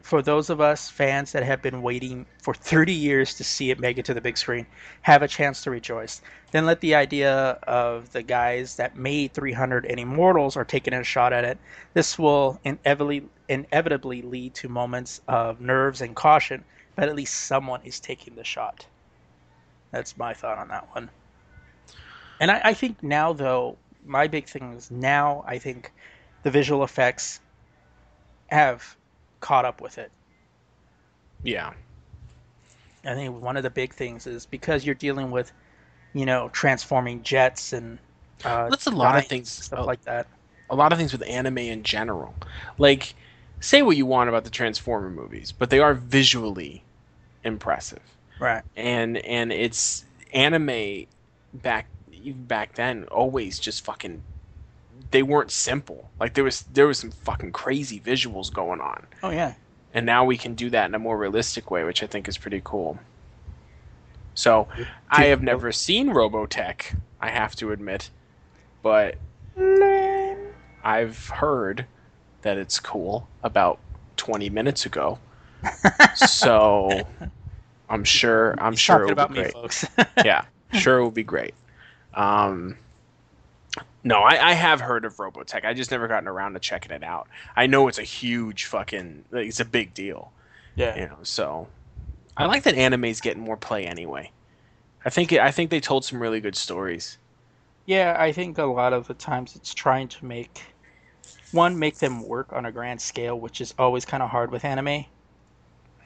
for 0.03 0.21
those 0.21 0.49
of 0.49 0.59
us 0.59 0.89
fans 0.89 1.31
that 1.31 1.43
have 1.43 1.61
been 1.61 1.81
waiting 1.81 2.25
for 2.41 2.53
30 2.53 2.91
years 2.91 3.33
to 3.35 3.43
see 3.43 3.71
it 3.71 3.79
make 3.79 3.97
it 3.97 4.03
to 4.05 4.13
the 4.13 4.19
big 4.19 4.37
screen, 4.37 4.67
have 5.01 5.21
a 5.21 5.27
chance 5.29 5.63
to 5.63 5.71
rejoice. 5.71 6.21
Then 6.51 6.65
let 6.65 6.81
the 6.81 6.93
idea 6.93 7.57
of 7.63 8.11
the 8.11 8.21
guys 8.21 8.75
that 8.75 8.97
made 8.97 9.33
300 9.33 9.85
and 9.85 9.99
Immortals 9.99 10.57
are 10.57 10.65
taking 10.65 10.93
a 10.93 11.03
shot 11.05 11.31
at 11.31 11.45
it. 11.45 11.57
This 11.93 12.19
will 12.19 12.59
inevitably 12.65 13.23
inevitably 13.47 14.21
lead 14.21 14.53
to 14.55 14.67
moments 14.67 15.21
of 15.29 15.61
nerves 15.61 16.01
and 16.01 16.15
caution, 16.15 16.65
but 16.95 17.07
at 17.07 17.15
least 17.15 17.33
someone 17.33 17.79
is 17.85 17.99
taking 18.01 18.35
the 18.35 18.43
shot. 18.43 18.85
That's 19.91 20.17
my 20.17 20.33
thought 20.33 20.57
on 20.57 20.67
that 20.67 20.93
one. 20.93 21.09
And 22.41 22.51
I, 22.51 22.61
I 22.65 22.73
think 22.73 23.01
now, 23.01 23.31
though, 23.31 23.77
my 24.05 24.27
big 24.27 24.47
thing 24.47 24.73
is 24.73 24.91
now 24.91 25.45
I 25.47 25.59
think 25.59 25.93
the 26.43 26.51
visual 26.51 26.83
effects 26.83 27.39
have 28.47 28.97
caught 29.43 29.65
up 29.65 29.82
with 29.82 29.97
it. 29.97 30.10
Yeah. 31.43 31.73
I 33.06 33.13
think 33.13 33.41
one 33.41 33.58
of 33.58 33.63
the 33.63 33.69
big 33.69 33.93
things 33.93 34.25
is 34.25 34.45
because 34.45 34.86
you're 34.86 34.95
dealing 34.95 35.29
with, 35.29 35.51
you 36.13 36.25
know, 36.25 36.49
transforming 36.53 37.21
jets 37.23 37.73
and 37.73 37.99
uh, 38.45 38.69
That's 38.69 38.88
a 38.88 38.91
lot 38.91 39.17
of 39.17 39.27
things- 39.27 39.51
stuff 39.51 39.86
like 39.86 40.01
that. 40.06 40.25
a 40.69 40.75
lot 40.75 40.93
of 40.93 40.97
things 40.97 41.12
with 41.12 41.21
anime 41.27 41.58
in 41.58 41.84
general. 41.84 42.34
Like, 42.77 43.13
say 43.60 43.82
what 43.82 43.97
you 43.97 44.06
want 44.06 44.29
about 44.29 44.45
the 44.45 44.49
Transformer 44.49 45.10
movies, 45.10 45.51
but 45.51 45.69
they 45.69 45.79
are 45.79 45.93
visually 45.93 46.84
impressive. 47.43 48.01
Right. 48.39 48.63
And 48.77 49.17
and 49.17 49.51
it's 49.51 50.06
anime 50.34 51.06
back 51.53 51.88
even 52.12 52.45
back 52.45 52.73
then 52.75 53.03
always 53.12 53.60
just 53.60 53.84
fucking 53.86 54.21
they 55.12 55.23
weren't 55.23 55.51
simple. 55.51 56.10
Like 56.19 56.34
there 56.34 56.43
was 56.43 56.62
there 56.63 56.88
was 56.88 56.99
some 56.99 57.12
fucking 57.12 57.51
crazy 57.51 57.99
visuals 57.99 58.51
going 58.51 58.82
on. 58.82 59.06
Oh 59.21 59.29
yeah. 59.29 59.53
And 59.93 60.06
now 60.06 60.25
we 60.25 60.38
can 60.38 60.56
do 60.56 60.69
that 60.71 60.88
in 60.88 60.95
a 60.95 60.99
more 60.99 61.17
realistic 61.17 61.69
way, 61.69 61.84
which 61.84 62.01
I 62.01 62.08
think 62.08 62.27
is 62.27 62.38
pretty 62.38 62.62
cool. 62.63 62.99
So, 64.36 64.67
I 65.12 65.25
have 65.25 65.43
never 65.43 65.71
seen 65.71 66.08
Robotech, 66.10 66.97
I 67.21 67.29
have 67.29 67.56
to 67.58 67.71
admit, 67.71 68.10
but 68.82 69.17
I've 70.84 71.27
heard 71.27 71.86
that 72.41 72.58
it's 72.58 72.79
cool 72.79 73.27
about 73.43 73.79
20 74.17 74.49
minutes 74.49 74.88
ago. 74.88 75.19
so, 76.15 77.08
I'm 77.89 78.03
sure 78.03 78.56
I'm 78.58 78.73
He's 78.73 78.79
sure 78.79 79.03
it 79.03 79.08
talking 79.08 79.15
will 79.15 79.25
about 79.25 79.29
be 79.29 79.36
me, 79.36 79.41
great. 79.41 79.53
folks. 79.53 79.86
yeah, 80.25 80.45
sure 80.73 80.97
it 80.97 81.03
will 81.03 81.12
be 81.12 81.23
great. 81.23 81.53
Um, 82.15 82.77
no, 84.03 84.19
I, 84.19 84.49
I 84.49 84.53
have 84.53 84.81
heard 84.81 85.05
of 85.05 85.15
Robotech. 85.15 85.63
I 85.63 85.73
just 85.73 85.91
never 85.91 86.07
gotten 86.07 86.27
around 86.27 86.53
to 86.53 86.59
checking 86.59 86.91
it 86.91 87.03
out. 87.03 87.27
I 87.55 87.67
know 87.67 87.87
it's 87.87 87.99
a 87.99 88.03
huge 88.03 88.65
fucking, 88.65 89.25
like, 89.31 89.47
it's 89.47 89.59
a 89.59 89.65
big 89.65 89.93
deal, 89.93 90.31
yeah. 90.75 90.95
you 90.99 91.07
know. 91.07 91.17
So, 91.23 91.67
I 92.35 92.45
like 92.45 92.63
that 92.63 92.75
anime's 92.75 93.21
getting 93.21 93.43
more 93.43 93.57
play 93.57 93.85
anyway. 93.85 94.31
I 95.05 95.09
think 95.09 95.31
it, 95.31 95.39
I 95.39 95.51
think 95.51 95.69
they 95.69 95.79
told 95.79 96.03
some 96.03 96.21
really 96.21 96.41
good 96.41 96.55
stories. 96.55 97.17
Yeah, 97.85 98.15
I 98.17 98.31
think 98.31 98.57
a 98.57 98.65
lot 98.65 98.93
of 98.93 99.07
the 99.07 99.13
times 99.13 99.55
it's 99.55 99.73
trying 99.73 100.07
to 100.09 100.25
make 100.25 100.61
one 101.51 101.77
make 101.77 101.97
them 101.97 102.27
work 102.27 102.51
on 102.51 102.65
a 102.65 102.71
grand 102.71 103.01
scale, 103.01 103.39
which 103.39 103.61
is 103.61 103.73
always 103.77 104.05
kind 104.05 104.23
of 104.23 104.29
hard 104.29 104.51
with 104.51 104.65
anime. 104.65 105.05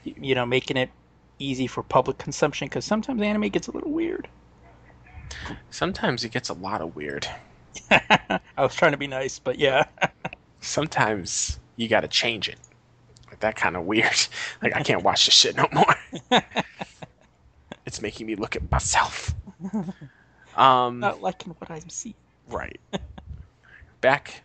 You 0.03 0.36
know, 0.36 0.45
making 0.45 0.77
it 0.77 0.89
easy 1.39 1.67
for 1.67 1.83
public 1.83 2.17
consumption 2.17 2.67
because 2.67 2.86
sometimes 2.86 3.21
anime 3.21 3.49
gets 3.49 3.67
a 3.67 3.71
little 3.71 3.91
weird. 3.91 4.27
Sometimes 5.69 6.23
it 6.23 6.31
gets 6.31 6.49
a 6.49 6.53
lot 6.53 6.81
of 6.81 6.95
weird. 6.95 7.27
I 7.91 8.39
was 8.57 8.75
trying 8.75 8.91
to 8.91 8.97
be 8.97 9.07
nice, 9.07 9.39
but 9.39 9.57
yeah. 9.59 9.85
Sometimes 10.61 11.59
you 11.75 11.87
got 11.87 12.01
to 12.01 12.07
change 12.07 12.49
it. 12.49 12.57
Like 13.27 13.39
that 13.41 13.55
kind 13.55 13.75
of 13.75 13.85
weird. 13.85 14.11
Like 14.61 14.75
I 14.75 14.81
can't 14.83 15.03
watch 15.03 15.25
this 15.25 15.35
shit 15.35 15.55
no 15.55 15.67
more. 15.71 16.41
it's 17.85 18.01
making 18.01 18.25
me 18.27 18.35
look 18.35 18.55
at 18.55 18.69
myself. 18.71 19.33
Um, 20.55 20.99
Not 20.99 21.21
liking 21.21 21.55
what 21.59 21.69
I'm 21.69 21.89
seeing. 21.89 22.15
right. 22.49 22.79
Back, 24.01 24.43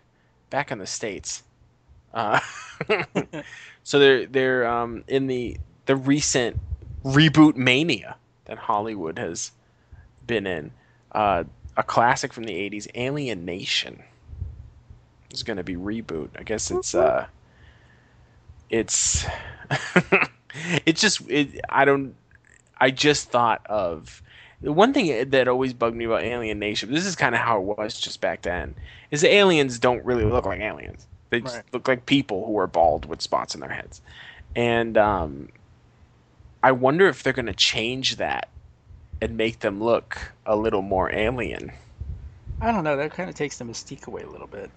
back 0.51 0.71
in 0.71 0.79
the 0.79 0.87
states. 0.87 1.43
Uh, 2.13 2.41
so 3.85 3.99
they're 3.99 4.27
they're 4.27 4.67
um, 4.67 5.03
in 5.09 5.27
the 5.27 5.57
the 5.87 5.97
recent 5.97 6.59
reboot 7.05 7.57
mania 7.57 8.17
that 8.45 8.59
Hollywood 8.59 9.19
has 9.19 9.51
been 10.27 10.47
in. 10.47 10.71
Uh, 11.13 11.45
a 11.77 11.83
classic 11.83 12.33
from 12.33 12.45
the 12.45 12.55
'80s, 12.55 12.89
Alien 12.95 13.45
Nation, 13.45 14.03
is 15.31 15.43
going 15.43 15.57
to 15.57 15.65
be 15.65 15.77
reboot. 15.77 16.31
I 16.39 16.43
guess 16.43 16.71
it's 16.71 16.95
uh, 16.95 17.27
it's 18.71 19.27
it's 20.87 21.01
just 21.01 21.23
it, 21.29 21.61
I 21.69 21.85
don't. 21.85 22.15
I 22.81 22.91
just 22.91 23.31
thought 23.31 23.65
of 23.67 24.23
the 24.63 24.73
one 24.73 24.93
thing 24.93 25.31
that 25.31 25.49
always 25.49 25.73
bugged 25.73 25.97
me 25.97 26.05
about 26.05 26.23
Alien 26.23 26.59
Nation. 26.59 26.93
This 26.93 27.07
is 27.07 27.17
kind 27.17 27.35
of 27.35 27.41
how 27.41 27.59
it 27.61 27.79
was 27.79 28.01
just 28.01 28.21
back 28.21 28.43
then. 28.43 28.75
Is 29.11 29.23
the 29.23 29.33
aliens 29.33 29.79
don't 29.79 30.05
really 30.05 30.25
look 30.25 30.47
like 30.47 30.61
aliens. 30.61 31.07
They 31.31 31.41
just 31.41 31.57
Right. 31.57 31.65
look 31.73 31.89
like 31.89 32.07
people 32.07 32.47
who 32.47 32.59
are 32.59 32.67
bald 32.67 33.07
with 33.07 33.23
spots 33.23 33.55
in 33.55 33.61
their 33.61 33.71
heads, 33.73 34.03
and 34.55 34.97
um, 34.99 35.49
I 36.63 36.73
wonder 36.73 37.09
if 37.09 37.23
they're 37.23 37.33
going 37.33 37.47
to 37.47 37.55
change 37.55 38.17
that 38.17 38.52
and 39.23 39.37
make 39.37 39.61
them 39.61 39.81
look 39.83 40.19
a 40.47 40.57
little 40.57 40.83
more 40.83 41.15
alien. 41.15 41.71
I 42.61 42.73
don't 42.73 42.83
know. 42.83 42.97
That 42.97 43.13
kind 43.13 43.31
of 43.31 43.37
takes 43.37 43.57
the 43.59 43.65
mystique 43.65 44.07
away 44.09 44.23
a 44.23 44.29
little 44.29 44.49
bit. 44.49 44.69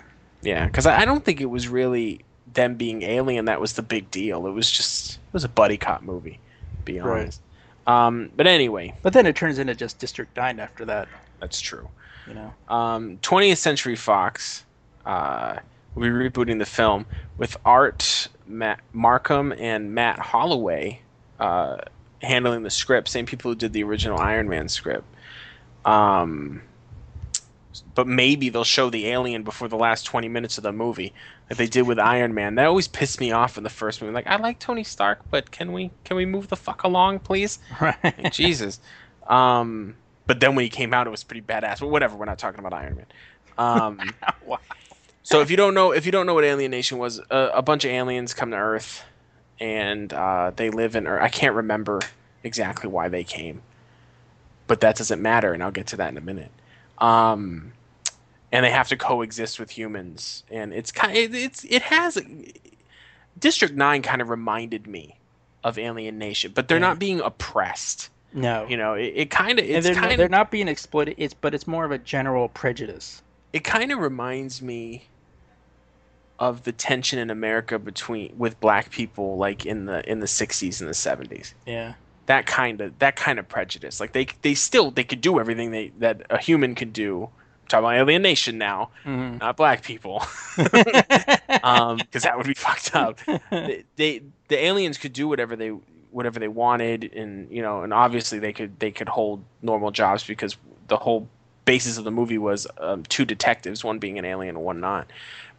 Yeah, 0.44 0.68
because 0.68 0.86
I 0.86 1.04
don't 1.06 1.26
think 1.26 1.42
it 1.42 1.46
was 1.50 1.68
really 1.68 2.22
them 2.54 2.76
being 2.76 3.02
alien 3.02 3.46
that 3.46 3.60
was 3.60 3.74
the 3.74 3.82
big 3.82 4.10
deal. 4.12 4.46
It 4.46 4.52
was 4.52 4.70
just 4.70 5.16
it 5.16 5.34
was 5.34 5.44
a 5.44 5.50
buddy 5.50 5.78
cop 5.78 6.04
movie, 6.04 6.40
to 6.78 6.84
be 6.84 7.00
Right. 7.00 7.22
honest. 7.22 7.42
Um, 7.88 8.30
but 8.36 8.46
anyway, 8.46 8.94
But 9.02 9.14
then 9.14 9.26
it 9.26 9.36
turns 9.36 9.58
into 9.60 9.74
just 9.76 9.98
District 10.00 10.36
9 10.38 10.60
after 10.60 10.86
that, 10.86 11.08
that's 11.40 11.60
true. 11.60 11.90
you 12.28 12.34
know? 12.36 12.54
Um, 12.70 13.18
20th 13.24 13.58
Century 13.58 13.96
Fox 13.96 14.64
uh, 15.06 15.58
will 15.96 16.04
be 16.04 16.10
rebooting 16.10 16.60
the 16.60 16.66
film 16.66 17.06
with 17.38 17.58
Art 17.66 18.28
Matt 18.48 18.80
Marcum 18.94 19.56
and 19.60 19.94
Matt 19.94 20.18
Holloway 20.20 21.00
uh, 21.40 21.78
handling 22.22 22.64
the 22.64 22.70
script. 22.70 23.08
Same 23.10 23.26
people 23.26 23.52
who 23.52 23.56
did 23.56 23.74
the 23.74 23.84
original 23.84 24.20
Iron 24.20 24.50
Man 24.50 24.68
script. 24.70 25.06
Um, 25.84 26.62
but 27.94 28.08
maybe 28.08 28.50
they'll 28.50 28.64
show 28.64 28.90
the 28.90 29.08
alien 29.08 29.44
before 29.44 29.68
the 29.68 29.76
last 29.78 30.04
20 30.04 30.28
minutes 30.28 30.58
of 30.58 30.64
the 30.64 30.72
movie, 30.72 31.14
like 31.50 31.58
they 31.58 31.68
did 31.68 31.84
with 31.84 32.00
Iron 32.00 32.34
Man. 32.34 32.56
That 32.56 32.66
always 32.66 32.88
pissed 32.88 33.20
me 33.20 33.32
off 33.32 33.58
in 33.58 33.64
the 33.64 33.70
first 33.70 34.02
movie. 34.02 34.14
Like, 34.14 34.28
I 34.28 34.38
like 34.38 34.60
Tony 34.60 34.84
Stark, 34.84 35.20
but 35.30 35.52
can 35.52 35.72
we 35.74 35.92
can 36.04 36.18
we 36.18 36.26
move 36.26 36.48
the 36.48 36.56
fuck 36.56 36.84
along, 36.84 37.20
please? 37.20 37.60
Like, 37.82 38.32
Jesus. 38.34 38.80
Um, 39.28 39.96
but 40.28 40.40
then 40.40 40.56
when 40.56 40.64
he 40.64 40.70
came 40.70 40.94
out, 40.94 41.08
it 41.08 41.12
was 41.12 41.24
pretty 41.24 41.42
badass. 41.42 41.80
But 41.80 41.88
whatever, 41.90 42.16
we're 42.16 42.26
not 42.26 42.40
talking 42.40 42.60
about 42.60 42.74
Iron 42.74 42.96
Man. 42.96 43.06
Um, 43.58 44.00
Wow. 44.46 44.60
so 45.24 45.42
if 45.42 45.50
you 45.52 45.58
don't 45.58 45.74
know, 45.74 45.92
if 45.92 46.06
you 46.06 46.12
don't 46.12 46.26
know 46.26 46.34
what 46.34 46.44
Alien 46.44 46.72
Nation 46.72 46.98
was, 46.98 47.20
a, 47.30 47.52
a 47.56 47.62
bunch 47.62 47.86
of 47.86 47.92
aliens 47.92 48.34
come 48.34 48.52
to 48.52 48.58
Earth, 48.58 49.04
and 49.60 50.12
uh, 50.14 50.52
they 50.56 50.70
live 50.70 50.96
in 50.96 51.08
or 51.08 51.20
I 51.22 51.30
can't 51.30 51.56
remember 51.56 52.02
exactly 52.44 52.90
why 52.90 53.10
they 53.10 53.24
came, 53.24 53.62
but 54.68 54.82
that 54.82 54.96
doesn't 54.96 55.22
matter, 55.22 55.54
and 55.54 55.64
I'll 55.64 55.72
get 55.72 55.88
to 55.88 55.98
that 55.98 56.10
in 56.12 56.18
a 56.18 56.22
minute. 56.22 56.52
Um, 56.98 57.74
and 58.52 58.64
they 58.66 58.72
have 58.72 58.88
to 58.90 58.98
coexist 58.98 59.60
with 59.60 59.72
humans, 59.72 60.44
and 60.50 60.74
it's 60.74 60.92
kind. 60.92 61.16
It, 61.18 61.34
it's 61.36 61.64
it 61.66 61.82
has 61.84 62.18
District 63.38 63.74
Nine 63.76 64.02
kind 64.02 64.22
of 64.22 64.30
reminded 64.30 64.88
me 64.88 65.18
of 65.64 65.78
Alien 65.78 66.18
Nation, 66.18 66.52
but 66.54 66.68
they're 66.68 66.78
Yeah. 66.78 66.88
not 66.88 67.00
being 67.00 67.20
oppressed. 67.22 68.10
No. 68.34 68.66
You 68.68 68.78
know, 68.78 68.94
it, 68.94 69.14
it 69.16 69.30
kind 69.30 69.60
of 69.60 69.66
it's 69.66 69.86
they're, 69.86 69.96
kind 69.96 70.20
they're 70.20 70.30
not 70.30 70.52
being 70.52 70.68
exploited, 70.68 71.16
it's, 71.18 71.34
but 71.34 71.54
it's 71.54 71.68
more 71.68 71.86
of 71.86 71.92
a 71.92 71.98
general 71.98 72.50
prejudice. 72.50 73.22
it 73.54 73.64
kind 73.64 73.92
of 73.92 74.00
reminds 74.00 74.62
me 74.62 75.06
of 76.40 76.64
the 76.64 76.72
tension 76.72 77.18
in 77.20 77.30
America 77.30 77.80
between 77.80 78.34
with 78.38 78.60
black 78.60 78.92
people 78.92 79.38
like 79.38 79.66
in 79.66 79.86
the 79.86 80.08
in 80.10 80.20
the 80.20 80.26
60s 80.26 80.80
and 80.82 80.90
the 80.90 80.94
70s. 80.94 81.54
Yeah. 81.66 81.94
That 82.26 82.46
kind 82.46 82.82
of 82.82 82.98
that 83.00 83.16
kind 83.16 83.40
of 83.40 83.48
prejudice. 83.48 84.00
Like 84.00 84.12
they 84.14 84.28
they 84.42 84.54
still 84.56 84.92
they 84.92 85.04
could 85.04 85.22
do 85.22 85.40
everything 85.40 85.72
they 85.72 85.92
that 86.00 86.24
a 86.30 86.38
human 86.38 86.76
could 86.76 86.92
do. 86.94 87.24
I'm 87.24 87.68
talking 87.70 87.86
about 87.86 87.96
Alien 87.96 88.22
Nation 88.22 88.58
now, 88.58 88.90
Mhm. 89.06 89.40
not 89.40 89.58
black 89.58 89.84
people. 89.84 90.24
um 91.64 91.98
because 91.98 92.24
that 92.24 92.38
would 92.38 92.48
be 92.48 92.54
fucked 92.54 92.96
up. 92.96 93.20
They, 93.52 93.84
they 93.96 94.22
the 94.48 94.64
aliens 94.66 94.98
could 94.98 95.14
do 95.14 95.28
whatever 95.28 95.56
they 95.56 95.70
whatever 96.12 96.40
they 96.40 96.48
wanted 96.48 97.14
and 97.14 97.52
you 97.52 97.62
know 97.62 97.84
and 97.84 97.94
obviously 97.94 98.40
they 98.40 98.54
could 98.54 98.80
they 98.80 98.92
could 98.92 99.10
hold 99.10 99.44
normal 99.62 99.92
jobs 99.92 100.24
because 100.24 100.56
the 100.88 100.98
whole 100.98 101.28
basis 101.66 101.98
of 101.98 102.04
the 102.04 102.12
movie 102.12 102.38
was 102.38 102.68
um, 102.78 103.04
two 103.04 103.26
detectives 103.26 103.84
one 103.84 104.00
being 104.00 104.18
an 104.18 104.26
alien 104.26 104.56
and 104.56 104.64
one 104.64 104.80
not 104.80 105.08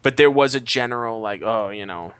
but 0.01 0.17
there 0.17 0.31
was 0.31 0.55
a 0.55 0.59
general 0.59 1.19
like 1.19 1.41
oh 1.43 1.69
you 1.69 1.85
know 1.85 2.13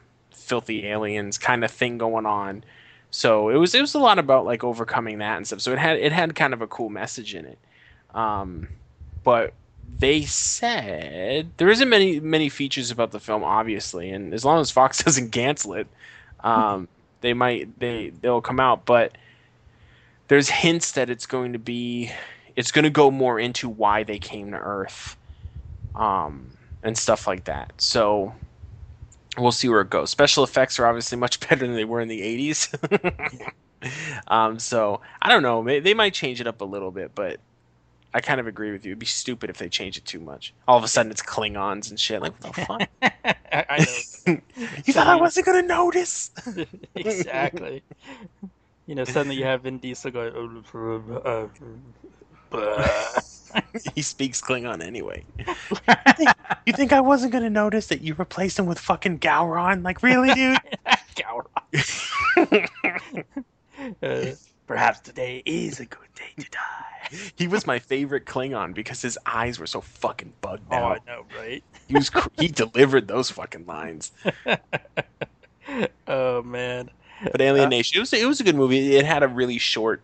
filthy 0.48 0.86
aliens 0.86 1.38
kind 1.38 1.62
of 1.62 1.70
thing 1.70 1.98
going 1.98 2.26
on. 2.26 2.64
So 3.10 3.50
it 3.50 3.56
was 3.56 3.74
it 3.74 3.80
was 3.80 3.94
a 3.94 3.98
lot 3.98 4.18
about 4.18 4.44
like 4.44 4.64
overcoming 4.64 5.18
that 5.18 5.36
and 5.36 5.46
stuff. 5.46 5.60
So 5.60 5.72
it 5.72 5.78
had 5.78 5.98
it 5.98 6.12
had 6.12 6.34
kind 6.34 6.52
of 6.52 6.62
a 6.62 6.66
cool 6.66 6.88
message 6.88 7.34
in 7.34 7.44
it. 7.44 7.58
Um, 8.14 8.68
but 9.22 9.52
they 9.98 10.22
said 10.22 11.50
there 11.58 11.68
isn't 11.68 11.88
many 11.88 12.20
many 12.20 12.48
features 12.48 12.90
about 12.90 13.12
the 13.12 13.20
film, 13.20 13.44
obviously, 13.44 14.10
and 14.10 14.34
as 14.34 14.44
long 14.44 14.60
as 14.60 14.70
Fox 14.70 15.02
doesn't 15.04 15.30
cancel 15.30 15.74
it, 15.74 15.86
um, 16.40 16.88
they 17.20 17.34
might 17.34 17.78
they 17.78 18.10
they'll 18.20 18.40
come 18.40 18.60
out. 18.60 18.84
But 18.84 19.16
there's 20.28 20.48
hints 20.48 20.92
that 20.92 21.08
it's 21.08 21.26
going 21.26 21.52
to 21.52 21.58
be 21.58 22.10
it's 22.58 22.72
going 22.72 22.82
to 22.82 22.90
go 22.90 23.08
more 23.08 23.38
into 23.38 23.68
why 23.68 24.02
they 24.02 24.18
came 24.18 24.50
to 24.50 24.56
Earth, 24.56 25.16
um, 25.94 26.50
and 26.82 26.98
stuff 26.98 27.28
like 27.28 27.44
that. 27.44 27.72
So 27.78 28.34
we'll 29.38 29.52
see 29.52 29.68
where 29.68 29.80
it 29.80 29.90
goes. 29.90 30.10
Special 30.10 30.42
effects 30.42 30.76
are 30.80 30.86
obviously 30.86 31.16
much 31.18 31.38
better 31.48 31.64
than 31.64 31.76
they 31.76 31.84
were 31.84 32.00
in 32.00 32.08
the 32.08 32.20
'80s. 32.20 33.52
um, 34.28 34.58
so 34.58 35.00
I 35.22 35.28
don't 35.28 35.44
know. 35.44 35.62
They 35.62 35.94
might 35.94 36.14
change 36.14 36.40
it 36.40 36.48
up 36.48 36.60
a 36.60 36.64
little 36.64 36.90
bit, 36.90 37.14
but 37.14 37.38
I 38.12 38.20
kind 38.20 38.40
of 38.40 38.48
agree 38.48 38.72
with 38.72 38.84
you. 38.84 38.90
It'd 38.90 38.98
be 38.98 39.06
stupid 39.06 39.50
if 39.50 39.58
they 39.58 39.68
change 39.68 39.96
it 39.96 40.04
too 40.04 40.18
much. 40.18 40.52
All 40.66 40.76
of 40.76 40.82
a 40.82 40.88
sudden, 40.88 41.12
it's 41.12 41.22
Klingons 41.22 41.90
and 41.90 42.00
shit. 42.00 42.20
Like, 42.20 42.32
what 42.42 42.54
the 42.54 42.64
fuck? 42.64 42.90
I 43.52 43.86
know. 44.26 44.40
you 44.84 44.92
thought 44.92 45.06
I 45.06 45.14
wasn't 45.14 45.46
gonna 45.46 45.62
notice? 45.62 46.32
exactly. 46.96 47.84
You 48.86 48.96
know, 48.96 49.04
suddenly 49.04 49.36
you 49.36 49.44
have 49.44 49.62
Vin 49.62 49.78
Diesel 49.78 50.10
going. 50.10 50.64
"Oh, 52.52 52.58
uh, 52.58 53.20
uh, 53.54 53.60
he 53.94 54.02
speaks 54.02 54.40
Klingon 54.40 54.82
anyway. 54.82 55.24
You 56.66 56.72
think 56.74 56.92
I 56.92 57.00
wasn't 57.00 57.32
gonna 57.32 57.48
notice 57.48 57.86
that 57.86 58.02
you 58.02 58.12
replaced 58.14 58.58
him 58.58 58.66
with 58.66 58.78
fucking 58.78 59.20
Gowron? 59.20 59.82
Like, 59.82 60.02
really, 60.02 60.34
dude? 60.34 60.58
uh, 64.02 64.26
perhaps 64.66 65.00
today 65.00 65.42
is 65.46 65.80
a 65.80 65.86
good 65.86 66.08
day 66.14 66.42
to 66.42 66.50
die. 66.50 67.30
he 67.36 67.48
was 67.48 67.66
my 67.66 67.78
favorite 67.78 68.26
Klingon 68.26 68.74
because 68.74 69.00
his 69.00 69.18
eyes 69.24 69.58
were 69.58 69.66
so 69.66 69.80
fucking 69.80 70.34
bugged 70.42 70.64
Oh, 70.70 70.76
I 70.76 70.98
know, 71.06 71.24
right? 71.38 71.64
He 71.86 71.94
was 71.94 72.10
cr- 72.10 72.28
he 72.38 72.48
delivered 72.48 73.08
those 73.08 73.30
fucking 73.30 73.64
lines. 73.66 74.12
oh 76.06 76.42
man. 76.42 76.90
But 77.32 77.40
Alien 77.40 77.70
Nation, 77.70 77.96
it 77.96 78.00
was 78.00 78.12
it 78.12 78.26
was 78.26 78.40
a 78.40 78.44
good 78.44 78.56
movie. 78.56 78.96
It 78.96 79.04
had 79.06 79.22
a 79.22 79.28
really 79.28 79.58
short 79.58 80.02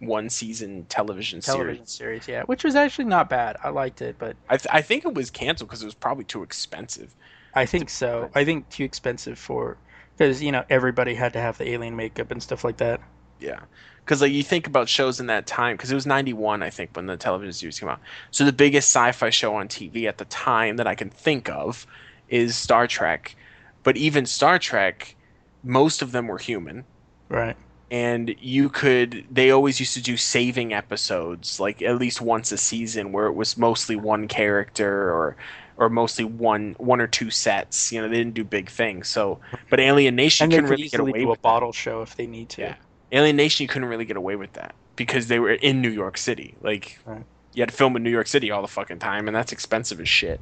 one 0.00 0.28
season 0.28 0.86
television, 0.88 1.40
television 1.40 1.86
series. 1.86 2.24
series, 2.24 2.28
yeah, 2.28 2.42
which 2.44 2.64
was 2.64 2.74
actually 2.74 3.06
not 3.06 3.28
bad. 3.28 3.56
I 3.62 3.70
liked 3.70 4.02
it, 4.02 4.16
but 4.18 4.36
I, 4.48 4.56
th- 4.56 4.72
I 4.72 4.82
think 4.82 5.04
it 5.04 5.14
was 5.14 5.30
canceled 5.30 5.68
because 5.68 5.82
it 5.82 5.86
was 5.86 5.94
probably 5.94 6.24
too 6.24 6.42
expensive. 6.42 7.14
I 7.54 7.66
think 7.66 7.88
so. 7.88 8.30
I 8.34 8.44
think 8.44 8.68
too 8.68 8.84
expensive 8.84 9.38
for 9.38 9.78
because 10.16 10.42
you 10.42 10.52
know 10.52 10.64
everybody 10.68 11.14
had 11.14 11.32
to 11.34 11.40
have 11.40 11.58
the 11.58 11.68
alien 11.70 11.96
makeup 11.96 12.30
and 12.30 12.42
stuff 12.42 12.64
like 12.64 12.78
that. 12.78 13.00
Yeah, 13.38 13.60
because 14.04 14.20
like 14.20 14.32
you 14.32 14.42
think 14.42 14.66
about 14.66 14.88
shows 14.88 15.20
in 15.20 15.26
that 15.26 15.46
time, 15.46 15.76
because 15.76 15.90
it 15.90 15.94
was 15.94 16.06
'91, 16.06 16.62
I 16.62 16.70
think, 16.70 16.90
when 16.94 17.06
the 17.06 17.16
television 17.16 17.52
series 17.52 17.78
came 17.78 17.88
out. 17.88 18.00
So 18.30 18.44
the 18.44 18.52
biggest 18.52 18.88
sci-fi 18.90 19.30
show 19.30 19.54
on 19.54 19.68
TV 19.68 20.06
at 20.06 20.18
the 20.18 20.24
time 20.26 20.76
that 20.76 20.86
I 20.86 20.94
can 20.94 21.10
think 21.10 21.48
of 21.48 21.86
is 22.28 22.56
Star 22.56 22.86
Trek. 22.86 23.36
But 23.82 23.96
even 23.96 24.26
Star 24.26 24.58
Trek, 24.58 25.14
most 25.62 26.02
of 26.02 26.12
them 26.12 26.26
were 26.26 26.38
human, 26.38 26.84
Right. 27.28 27.56
And 27.94 28.34
you 28.40 28.68
could. 28.68 29.24
They 29.30 29.50
always 29.50 29.78
used 29.78 29.94
to 29.94 30.02
do 30.02 30.16
saving 30.16 30.72
episodes, 30.74 31.60
like 31.60 31.80
at 31.82 31.98
least 31.98 32.20
once 32.20 32.50
a 32.52 32.58
season, 32.58 33.12
where 33.12 33.26
it 33.26 33.34
was 33.34 33.56
mostly 33.56 33.96
one 33.96 34.28
character 34.28 35.10
or. 35.10 35.36
Or 35.76 35.88
mostly 35.90 36.24
one, 36.24 36.76
one 36.78 37.00
or 37.00 37.08
two 37.08 37.30
sets. 37.32 37.90
You 37.90 38.00
know, 38.00 38.08
they 38.08 38.14
didn't 38.18 38.34
do 38.34 38.44
big 38.44 38.70
things. 38.70 39.08
So, 39.08 39.40
but 39.70 39.80
Alien 39.80 40.14
Nation 40.14 40.44
And 40.44 40.52
they 40.52 40.56
couldn't 40.58 40.70
really 40.70 40.88
get 40.88 41.00
away 41.00 41.18
do 41.18 41.26
a 41.26 41.30
with 41.30 41.38
that. 41.38 41.42
bottle 41.42 41.72
show 41.72 42.00
if 42.02 42.14
they 42.14 42.28
need 42.28 42.48
to. 42.50 42.60
Yeah. 42.62 42.74
Alien 43.10 43.34
Nation, 43.34 43.64
you 43.64 43.68
couldn't 43.68 43.88
really 43.88 44.04
get 44.04 44.16
away 44.16 44.36
with 44.36 44.52
that 44.52 44.72
because 44.94 45.26
they 45.26 45.40
were 45.40 45.54
in 45.54 45.82
New 45.82 45.90
York 45.90 46.16
City. 46.16 46.54
Like, 46.62 47.00
Right. 47.04 47.24
you 47.54 47.62
had 47.62 47.70
to 47.70 47.74
film 47.74 47.96
in 47.96 48.04
New 48.04 48.10
York 48.10 48.28
City 48.28 48.52
all 48.52 48.62
the 48.62 48.68
fucking 48.68 49.00
time, 49.00 49.26
and 49.26 49.34
that's 49.34 49.50
expensive 49.50 49.98
as 50.00 50.08
shit. 50.08 50.40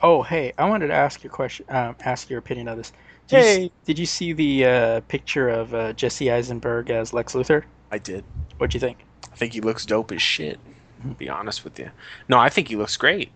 Oh, 0.02 0.22
hey, 0.22 0.52
I 0.58 0.68
wanted 0.68 0.88
to 0.88 0.94
ask 0.94 1.24
your 1.24 1.32
question. 1.32 1.66
Um, 1.70 1.96
ask 2.04 2.28
your 2.30 2.38
opinion 2.38 2.68
on 2.68 2.76
this. 2.76 2.92
Did 3.28 3.36
you, 3.36 3.42
Hey. 3.42 3.64
s- 3.66 3.70
did 3.86 3.98
you 3.98 4.06
see 4.06 4.32
the 4.32 4.64
uh, 4.64 5.00
picture 5.08 5.48
of 5.48 5.74
uh, 5.74 5.92
Jesse 5.92 6.30
Eisenberg 6.30 6.90
as 6.90 7.12
Lex 7.12 7.34
Luthor? 7.34 7.64
I 7.90 7.98
did. 7.98 8.24
What'd 8.58 8.74
you 8.74 8.80
think? 8.80 8.98
I 9.32 9.36
think 9.36 9.52
he 9.52 9.60
looks 9.60 9.86
dope 9.86 10.12
as 10.12 10.20
shit. 10.22 10.58
To 11.02 11.08
be 11.14 11.28
honest 11.28 11.62
with 11.62 11.78
you. 11.78 11.90
No, 12.28 12.38
I 12.38 12.48
think 12.48 12.66
he 12.68 12.74
looks 12.76 12.96
great. 12.96 13.30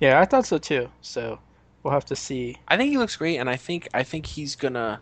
Yeah, 0.00 0.18
I 0.20 0.24
thought 0.24 0.46
so 0.46 0.58
too. 0.58 0.88
So 1.00 1.38
we'll 1.82 1.92
have 1.94 2.04
to 2.06 2.16
see. 2.16 2.56
I 2.66 2.76
think 2.76 2.90
he 2.90 2.98
looks 2.98 3.14
great, 3.16 3.36
and 3.38 3.48
I 3.48 3.54
think 3.56 3.88
I 3.94 4.02
think 4.02 4.26
he's 4.26 4.56
gonna. 4.56 5.00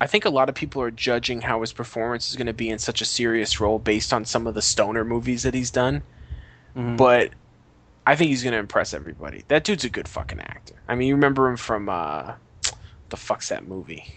I 0.00 0.06
think 0.06 0.24
a 0.24 0.30
lot 0.30 0.48
of 0.48 0.54
people 0.54 0.80
are 0.82 0.90
judging 0.90 1.42
how 1.42 1.60
his 1.60 1.72
performance 1.74 2.28
is 2.30 2.36
going 2.36 2.46
to 2.46 2.52
be 2.54 2.70
in 2.70 2.78
such 2.78 3.00
a 3.02 3.04
serious 3.04 3.60
role 3.60 3.78
based 3.78 4.12
on 4.14 4.24
some 4.24 4.46
of 4.46 4.54
the 4.54 4.62
stoner 4.62 5.04
movies 5.04 5.42
that 5.44 5.52
he's 5.54 5.70
done. 5.70 6.02
Mhm. 6.76 6.96
But 6.96 7.30
I 8.06 8.16
think 8.16 8.30
he's 8.30 8.42
going 8.42 8.52
to 8.54 8.58
impress 8.58 8.94
everybody. 8.94 9.44
That 9.48 9.62
dude's 9.62 9.84
a 9.84 9.90
good 9.90 10.08
fucking 10.08 10.40
actor. 10.40 10.74
I 10.88 10.94
mean, 10.96 11.06
you 11.08 11.14
remember 11.14 11.48
him 11.48 11.56
from 11.56 11.88
uh, 11.88 12.32
the 13.12 13.16
fuck's 13.18 13.50
that 13.50 13.68
movie? 13.68 14.12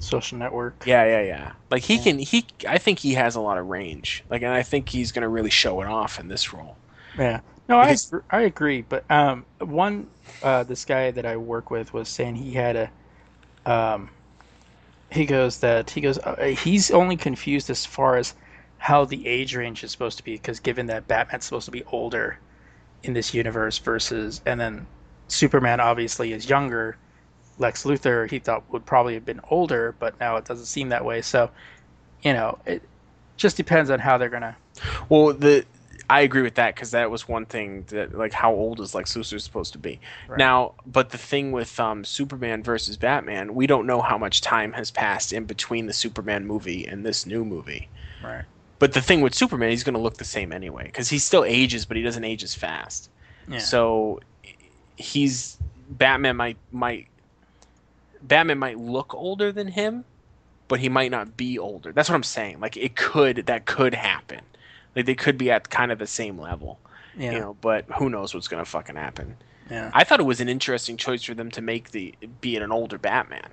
Social 0.00 0.38
Network. 0.38 0.82
Yeah, 0.86 1.04
yeah, 1.04 1.20
yeah. 1.20 1.52
Like 1.70 1.82
he 1.82 1.98
can 1.98 2.18
he 2.18 2.46
I 2.66 2.78
think 2.78 2.98
he 2.98 3.12
has 3.14 3.36
a 3.36 3.40
lot 3.40 3.58
of 3.58 3.66
range. 3.66 4.24
Like 4.30 4.40
and 4.42 4.50
I 4.50 4.62
think 4.62 4.88
he's 4.88 5.12
going 5.12 5.22
to 5.22 5.28
really 5.28 5.50
show 5.50 5.82
it 5.82 5.86
off 5.86 6.18
in 6.18 6.26
this 6.26 6.52
role. 6.54 6.76
Yeah. 7.18 7.40
No, 7.68 7.78
I 7.78 7.88
Because- 7.88 8.10
agr- 8.10 8.22
I 8.30 8.40
agree. 8.40 8.80
But 8.80 9.04
um, 9.10 9.44
one 9.58 10.06
uh, 10.42 10.62
this 10.64 10.86
guy 10.86 11.10
that 11.10 11.26
I 11.26 11.36
work 11.36 11.70
with 11.70 11.92
was 11.92 12.08
saying 12.08 12.36
he 12.36 12.52
had 12.52 12.76
a 12.76 13.70
um, 13.70 14.08
he 15.10 15.26
goes 15.26 15.58
that 15.58 15.90
he 15.90 16.00
goes 16.00 16.18
uh, 16.18 16.54
he's 16.58 16.90
only 16.90 17.16
confused 17.16 17.68
as 17.68 17.84
far 17.84 18.16
as 18.16 18.34
how 18.78 19.04
the 19.04 19.26
age 19.26 19.54
range 19.54 19.84
is 19.84 19.92
supposed 19.92 20.16
to 20.16 20.24
be 20.24 20.32
because 20.32 20.60
given 20.60 20.86
that 20.86 21.06
Batman's 21.08 21.44
supposed 21.44 21.66
to 21.66 21.70
be 21.70 21.84
older 21.92 22.38
in 23.02 23.12
this 23.12 23.34
universe 23.34 23.76
versus 23.76 24.40
and 24.46 24.58
then 24.58 24.86
Superman 25.28 25.78
obviously 25.78 26.32
is 26.32 26.48
younger. 26.48 26.96
Lex 27.58 27.84
Luthor 27.84 28.30
he 28.30 28.38
thought 28.38 28.64
would 28.72 28.86
probably 28.86 29.14
have 29.14 29.24
been 29.24 29.40
older, 29.50 29.94
but 29.98 30.18
now 30.20 30.36
it 30.36 30.44
doesn't 30.44 30.66
seem 30.66 30.88
that 30.90 31.04
way. 31.04 31.20
So, 31.22 31.50
you 32.22 32.32
know, 32.32 32.58
it 32.66 32.82
just 33.36 33.56
depends 33.56 33.90
on 33.90 33.98
how 33.98 34.18
they're 34.18 34.28
gonna. 34.28 34.56
Well, 35.08 35.32
the 35.34 35.64
I 36.08 36.22
agree 36.22 36.42
with 36.42 36.56
that 36.56 36.74
because 36.74 36.90
that 36.90 37.08
was 37.08 37.28
one 37.28 37.46
thing 37.46 37.84
that 37.88 38.16
like 38.16 38.32
how 38.32 38.52
old 38.52 38.80
is 38.80 38.94
Lex 38.96 39.14
Luthor 39.14 39.40
supposed 39.40 39.72
to 39.74 39.78
be 39.78 40.00
Right. 40.26 40.38
now. 40.38 40.74
But 40.84 41.10
the 41.10 41.18
thing 41.18 41.52
with 41.52 41.78
um, 41.78 42.04
Superman 42.04 42.62
versus 42.64 42.96
Batman, 42.96 43.54
we 43.54 43.68
don't 43.68 43.86
know 43.86 44.00
how 44.00 44.18
much 44.18 44.40
time 44.40 44.72
has 44.72 44.90
passed 44.90 45.32
in 45.32 45.44
between 45.44 45.86
the 45.86 45.92
Superman 45.92 46.46
movie 46.46 46.84
and 46.84 47.06
this 47.06 47.26
new 47.26 47.44
movie. 47.44 47.88
Right. 48.24 48.44
But 48.80 48.92
the 48.94 49.00
thing 49.02 49.20
with 49.20 49.34
Superman, 49.34 49.70
he's 49.70 49.84
going 49.84 49.94
to 49.94 50.00
look 50.00 50.16
the 50.16 50.24
same 50.24 50.52
anyway 50.52 50.84
because 50.84 51.08
he 51.10 51.18
still 51.18 51.44
ages, 51.44 51.84
but 51.84 51.96
he 51.96 52.02
doesn't 52.02 52.24
age 52.24 52.42
as 52.42 52.54
fast. 52.54 53.10
Yeah. 53.46 53.58
So 53.58 54.20
he's 54.96 55.58
Batman 55.90 56.36
might 56.36 56.56
might 56.72 57.06
Batman 58.22 58.58
might 58.58 58.78
look 58.78 59.14
older 59.14 59.52
than 59.52 59.68
him, 59.68 60.04
but 60.68 60.80
he 60.80 60.88
might 60.88 61.10
not 61.10 61.36
be 61.36 61.58
older. 61.58 61.92
That's 61.92 62.08
what 62.08 62.14
I'm 62.16 62.22
saying. 62.22 62.60
Like 62.60 62.76
it 62.76 62.96
could 62.96 63.46
that 63.46 63.66
could 63.66 63.94
happen. 63.94 64.40
Like 64.94 65.06
they 65.06 65.14
could 65.14 65.38
be 65.38 65.50
at 65.50 65.70
kind 65.70 65.92
of 65.92 65.98
the 65.98 66.06
same 66.06 66.38
level. 66.38 66.78
yeah. 67.16 67.32
You 67.32 67.40
know, 67.40 67.56
but 67.60 67.84
who 67.96 68.10
knows 68.10 68.34
what's 68.34 68.48
gonna 68.48 68.64
fucking 68.64 68.96
happen. 68.96 69.36
yeah. 69.70 69.90
I 69.94 70.04
thought 70.04 70.20
it 70.20 70.24
was 70.24 70.40
an 70.40 70.48
interesting 70.48 70.96
choice 70.96 71.22
for 71.22 71.34
them 71.34 71.50
to 71.52 71.60
make 71.62 71.90
the 71.90 72.14
be 72.40 72.56
an 72.56 72.70
older 72.72 72.98
Batman. 72.98 73.48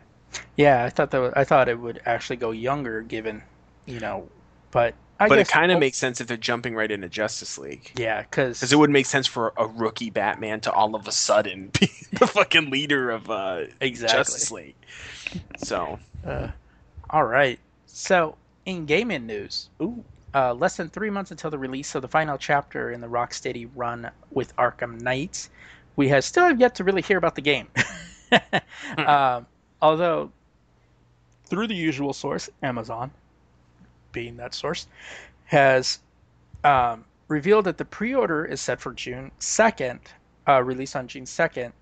Yeah, 0.57 0.83
I 0.83 0.89
thought 0.89 1.11
that 1.11 1.19
was, 1.19 1.33
I 1.35 1.43
thought 1.43 1.69
it 1.69 1.79
would 1.79 2.01
actually 2.05 2.35
go 2.35 2.51
younger, 2.51 3.01
given 3.01 3.41
you 3.85 3.99
know, 3.99 4.27
but 4.71 4.93
I 5.19 5.27
but 5.27 5.39
it 5.39 5.47
kind 5.47 5.71
of 5.71 5.79
makes 5.79 5.97
sense 5.97 6.21
if 6.21 6.27
they're 6.27 6.37
jumping 6.37 6.75
right 6.75 6.91
into 6.91 7.09
Justice 7.09 7.57
League. 7.57 7.91
yeah, 7.95 8.21
because 8.21 8.71
it 8.71 8.75
would 8.75 8.89
make 8.89 9.05
sense 9.05 9.25
for 9.25 9.53
a 9.57 9.65
rookie 9.65 10.09
Batman 10.09 10.59
to 10.61 10.71
all 10.71 10.95
of 10.95 11.07
a 11.07 11.11
sudden 11.11 11.69
be 11.79 11.91
the 12.13 12.27
fucking 12.27 12.69
leader 12.69 13.09
of 13.09 13.29
uh, 13.29 13.65
exactly. 13.81 14.17
Justice 14.17 14.51
League. 14.51 14.75
So, 15.57 15.99
Uh, 16.25 16.49
all 17.09 17.25
right, 17.25 17.59
so 17.85 18.35
in 18.65 18.85
gaming 18.85 19.25
news, 19.25 19.69
ooh, 19.81 20.03
uh, 20.35 20.53
less 20.53 20.77
than 20.77 20.89
three 20.89 21.09
months 21.09 21.31
until 21.31 21.49
the 21.49 21.57
release 21.57 21.95
of 21.95 22.01
the 22.01 22.07
final 22.07 22.37
chapter 22.37 22.91
in 22.91 23.01
the 23.01 23.07
Rocksteady 23.07 23.69
run 23.75 24.11
with 24.31 24.55
Arkham 24.57 25.01
Knight, 25.01 25.49
we 25.95 26.09
have 26.09 26.23
still 26.23 26.45
have 26.45 26.59
yet 26.59 26.75
to 26.75 26.83
really 26.83 27.01
hear 27.01 27.17
about 27.17 27.35
the 27.35 27.41
game. 27.41 27.67
um, 28.97 29.47
although, 29.81 30.31
through 31.45 31.67
the 31.67 31.75
usual 31.75 32.13
source, 32.13 32.49
Amazon, 32.61 33.09
being 34.11 34.37
that 34.37 34.53
source, 34.53 34.87
has 35.45 35.99
um, 36.63 37.05
revealed 37.27 37.65
that 37.65 37.77
the 37.77 37.85
pre-order 37.85 38.45
is 38.45 38.61
set 38.61 38.79
for 38.79 38.93
June 38.93 39.31
second, 39.39 39.99
uh, 40.47 40.61
release 40.63 40.95
on 40.95 41.07
June 41.07 41.25
second, 41.25 41.73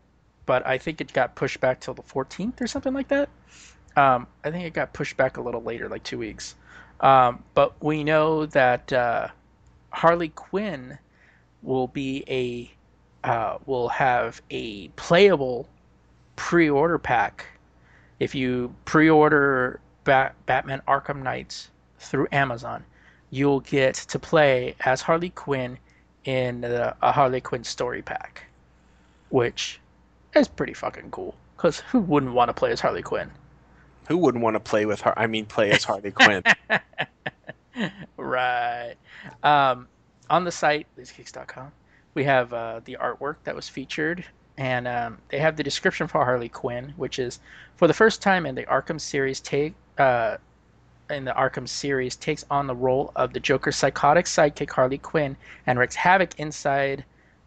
but 0.46 0.66
I 0.66 0.78
think 0.78 1.02
it 1.02 1.12
got 1.14 1.36
pushed 1.36 1.60
back 1.60 1.80
till 1.80 1.94
the 1.94 2.04
fourteenth 2.04 2.62
or 2.62 2.68
something 2.68 2.94
like 2.94 3.08
that. 3.08 3.30
Um, 3.96 4.28
I 4.44 4.52
think 4.52 4.66
it 4.66 4.74
got 4.74 4.94
pushed 4.94 5.18
back 5.18 5.38
a 5.38 5.42
little 5.42 5.64
later, 5.64 5.88
like 5.88 6.04
two 6.04 6.18
weeks. 6.18 6.56
Um, 7.00 7.44
but 7.54 7.74
we 7.84 8.04
know 8.04 8.46
that 8.48 8.92
uh, 8.92 9.28
Harley 9.90 10.30
Quinn 10.30 10.98
will 11.62 11.88
be 11.88 12.24
a 12.28 12.72
uh, 13.28 13.58
will 13.66 13.90
have 13.90 14.42
a 14.52 14.90
playable 14.90 15.68
pre-order 16.36 17.00
pack 17.00 17.46
if 18.20 18.36
you 18.36 18.74
pre-order 18.86 19.80
Bat- 20.04 20.36
Batman 20.46 20.82
Arkham 20.88 21.24
Knights 21.24 21.72
through 22.00 22.28
Amazon, 22.32 22.84
you'll 23.30 23.62
get 23.62 23.96
to 23.96 24.20
play 24.20 24.76
as 24.82 25.02
Harley 25.02 25.30
Quinn 25.30 25.78
in 26.26 26.62
the, 26.62 26.96
a 27.02 27.12
Harley 27.12 27.42
Quinn 27.42 27.64
story 27.64 28.02
pack, 28.02 28.44
which 29.30 29.80
is 30.36 30.48
pretty 30.48 30.74
fucking 30.74 31.12
cool. 31.12 31.36
Because 31.56 31.80
who 31.80 32.00
wouldn't 32.00 32.34
want 32.34 32.50
to 32.50 32.54
play 32.54 32.72
as 32.72 32.82
Harley 32.82 33.02
Quinn? 33.02 33.32
Who 34.08 34.18
wouldn't 34.18 34.44
want 34.44 34.56
to 34.56 34.60
play 34.60 34.86
with 34.86 35.02
her? 35.02 35.18
I 35.18 35.28
mean, 35.28 35.46
play 35.46 35.72
as 35.72 35.84
Harley 35.84 36.12
Quinn. 36.12 36.44
right. 38.18 38.96
Um, 39.44 39.88
on 40.30 40.44
the 40.44 40.52
site, 40.52 40.88
lazygeeks.com, 40.98 41.72
we 42.14 42.24
have 42.24 42.54
uh, 42.54 42.82
the 42.86 42.98
artwork 43.00 43.38
that 43.44 43.56
was 43.56 43.68
featured, 43.68 44.24
and 44.58 44.88
um, 44.88 45.18
they 45.30 45.40
have 45.40 45.56
the 45.56 45.64
description 45.64 46.08
for 46.08 46.24
Harley 46.24 46.50
Quinn, 46.50 46.94
which 46.98 47.20
is 47.20 47.40
for 47.76 47.88
the 47.88 47.94
first 47.94 48.22
time 48.22 48.46
in 48.46 48.56
the 48.56 48.64
Arkham 48.64 49.00
series, 49.00 49.40
take 49.40 49.74
uh, 49.98 50.38
in 51.10 51.26
the 51.26 51.32
Arkham 51.34 51.68
series 51.68 52.16
takes 52.16 52.44
on 52.50 52.68
the 52.68 52.76
role 52.76 53.12
of 53.16 53.34
the 53.34 53.40
Joker's 53.40 53.76
psychotic 53.76 54.26
sidekick 54.26 54.72
Harley 54.72 54.98
Quinn 54.98 55.38
and 55.68 55.78
wreaks 55.78 55.96
havoc 55.96 56.40
inside 56.40 57.06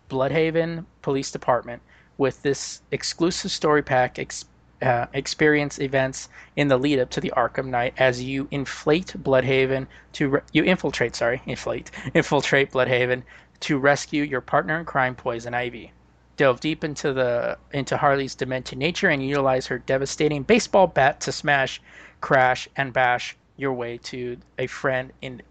Blüdhaven 0.08 0.84
Police 1.02 1.30
Department 1.30 1.82
with 2.18 2.42
this 2.42 2.82
exclusive 2.92 3.50
story 3.50 3.82
pack. 3.82 4.18
Ex- 4.18 4.44
uh, 4.80 5.06
experience 5.12 5.80
events 5.80 6.28
in 6.54 6.68
the 6.68 6.76
lead 6.76 7.00
up 7.00 7.10
to 7.10 7.20
the 7.20 7.32
Arkham 7.36 7.66
Knight 7.66 7.94
as 7.98 8.22
you 8.22 8.46
inflate 8.52 9.12
Blüdhaven 9.24 9.88
to 10.12 10.28
re- 10.28 10.40
you 10.52 10.62
infiltrate 10.62 11.16
sorry 11.16 11.42
inflate 11.46 11.90
infiltrate 12.14 12.70
Blüdhaven 12.70 13.24
to 13.58 13.76
rescue 13.76 14.22
your 14.22 14.40
partner 14.40 14.78
in 14.78 14.84
crime 14.84 15.16
Poison 15.16 15.52
Ivy. 15.52 15.90
Delve 16.36 16.60
deep 16.60 16.84
into 16.84 17.12
the 17.12 17.58
into 17.72 17.96
Harley's 17.96 18.36
demented 18.36 18.78
nature 18.78 19.08
and 19.08 19.20
utilize 19.20 19.66
her 19.66 19.78
devastating 19.78 20.44
baseball 20.44 20.86
bat 20.86 21.20
to 21.22 21.32
smash, 21.32 21.82
crash, 22.20 22.68
and 22.76 22.92
bash 22.92 23.36
your 23.58 23.74
way 23.74 23.98
to 23.98 24.38
a 24.56 24.66
friend 24.66 25.12
in 25.20 25.42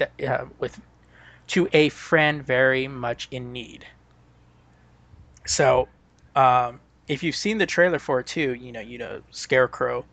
uh, 0.00 0.46
with 0.58 0.80
to 1.48 1.68
a 1.72 1.90
friend 1.90 2.44
very 2.44 2.88
much 2.88 3.28
in 3.30 3.52
need. 3.52 3.86
So, 5.44 5.88
um, 6.34 6.80
if 7.08 7.22
you've 7.22 7.36
seen 7.36 7.58
the 7.58 7.66
trailer 7.66 7.98
for 7.98 8.20
it 8.20 8.26
too, 8.26 8.54
you 8.54 8.72
know, 8.72 8.80
you 8.80 8.98
know, 8.98 9.20
Scarecrow 9.30 10.04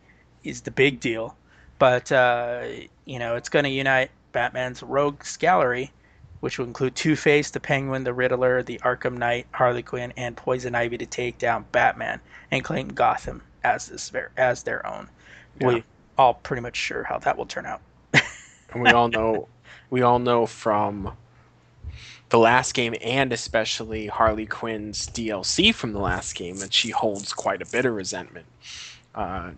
is 0.43 0.61
the 0.61 0.71
big 0.71 0.99
deal, 0.99 1.35
but 1.79 2.11
uh, 2.11 2.65
you 3.05 3.19
know, 3.19 3.35
it's 3.35 3.49
going 3.49 3.63
to 3.63 3.71
unite 3.71 4.11
Batman's 4.31 4.83
rogues 4.83 5.37
gallery, 5.37 5.91
which 6.41 6.59
will 6.59 6.67
include 6.67 6.95
Two 6.95 7.15
Face, 7.15 7.49
the 7.49 7.59
Penguin, 7.59 8.03
the 8.03 8.13
Riddler, 8.13 8.61
the 8.63 8.79
Arkham 8.79 9.17
Knight, 9.17 9.47
Harley 9.51 9.83
Quinn, 9.83 10.13
and 10.17 10.35
Poison 10.37 10.75
Ivy 10.75 10.97
to 10.97 11.05
take 11.05 11.37
down 11.37 11.65
Batman 11.71 12.19
and 12.51 12.63
claim 12.63 12.89
Gotham 12.89 13.41
as 13.63 13.87
this 13.87 14.11
as 14.37 14.63
their 14.63 14.85
own. 14.85 15.09
Yeah. 15.59 15.67
We 15.67 15.83
all 16.17 16.35
pretty 16.35 16.61
much 16.61 16.75
sure 16.75 17.03
how 17.03 17.19
that 17.19 17.37
will 17.37 17.45
turn 17.45 17.65
out. 17.65 17.81
and 18.13 18.83
we 18.83 18.89
all 18.89 19.07
know, 19.07 19.47
we 19.89 20.01
all 20.01 20.19
know 20.19 20.45
from 20.45 21.15
the 22.29 22.39
last 22.39 22.73
game 22.73 22.95
and 23.01 23.31
especially 23.31 24.07
Harley 24.07 24.47
Quinn's 24.47 25.07
DLC 25.07 25.73
from 25.73 25.93
the 25.93 25.99
last 25.99 26.33
game 26.33 26.57
that 26.57 26.73
she 26.73 26.89
holds 26.89 27.31
quite 27.31 27.61
a 27.61 27.65
bit 27.65 27.85
of 27.85 27.93
resentment, 27.93 28.47
uh, 29.13 29.51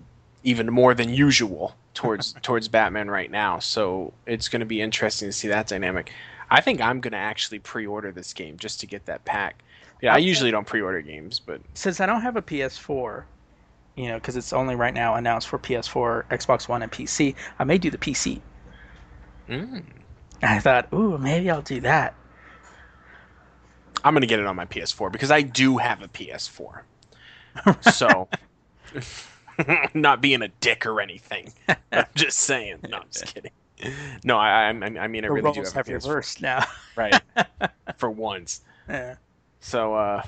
even 0.44 0.72
more 0.72 0.94
than 0.94 1.10
usual 1.10 1.76
towards 1.94 2.34
towards 2.42 2.68
Batman 2.68 3.10
right 3.10 3.32
now. 3.32 3.60
So 3.60 4.12
it's 4.26 4.50
going 4.50 4.60
to 4.60 4.66
be 4.66 4.82
interesting 4.82 5.30
to 5.30 5.32
see 5.32 5.48
that 5.48 5.68
dynamic. 5.68 6.12
I 6.50 6.62
think 6.62 6.82
I'm 6.82 7.00
going 7.00 7.14
to 7.14 7.18
actually 7.18 7.60
pre-order 7.60 8.12
this 8.12 8.34
game 8.34 8.58
just 8.58 8.82
to 8.82 8.88
get 8.88 9.06
that 9.06 9.24
pack. 9.26 9.64
Yeah, 10.02 10.14
I 10.14 10.18
usually 10.18 10.52
don't 10.52 10.68
pre-order 10.68 11.02
games, 11.02 11.40
but 11.40 11.62
Since 11.74 12.02
I 12.02 12.06
don't 12.06 12.22
have 12.22 12.36
a 12.36 12.42
PS4, 12.42 13.24
you 13.96 14.08
know, 14.10 14.16
because 14.16 14.36
it's 14.36 14.54
only 14.54 14.76
right 14.76 14.94
now 14.94 15.16
announced 15.16 15.48
for 15.48 15.58
PS4, 15.60 16.26
Xbox 16.30 16.68
One, 16.68 16.82
and 16.84 16.92
PC, 16.92 17.36
I 17.60 17.64
may 17.64 17.78
do 17.78 17.90
the 17.90 17.98
PC. 17.98 18.42
mm, 19.50 19.84
I 20.42 20.60
thought, 20.60 20.88
ooh, 20.94 21.18
maybe 21.18 21.50
I'll 21.50 21.62
do 21.62 21.82
that. 21.82 22.16
I'm 24.04 24.14
going 24.14 24.22
to 24.22 24.28
get 24.28 24.40
it 24.40 24.46
on 24.46 24.56
my 24.56 24.66
PS4 24.66 25.12
because 25.12 25.32
I 25.32 25.42
do 25.42 25.78
have 25.78 26.02
a 26.02 26.08
PS4. 26.08 26.82
So, 27.94 28.28
not 29.94 30.22
being 30.22 30.42
a 30.42 30.50
dick 30.60 30.86
or 30.86 31.00
anything. 31.00 31.54
I'm 31.92 32.06
just 32.14 32.40
saying. 32.40 32.80
No, 32.90 32.98
I'm 32.98 33.08
just 33.10 33.34
kidding. 33.34 33.52
No, 34.26 34.38
I, 34.38 34.66
I, 34.66 34.68
I 34.70 35.08
mean, 35.08 35.24
I 35.24 35.28
really 35.28 35.54
do 35.54 35.62
have 35.62 35.72
have 35.74 35.88
a 35.88 35.92
PS4. 35.92 35.94
reversed 35.94 36.42
now. 36.42 36.66
Right. 36.98 37.18
For 37.96 38.10
once. 38.12 38.62
yeah. 38.90 39.16
So, 39.62 39.96
uh, 39.96 40.22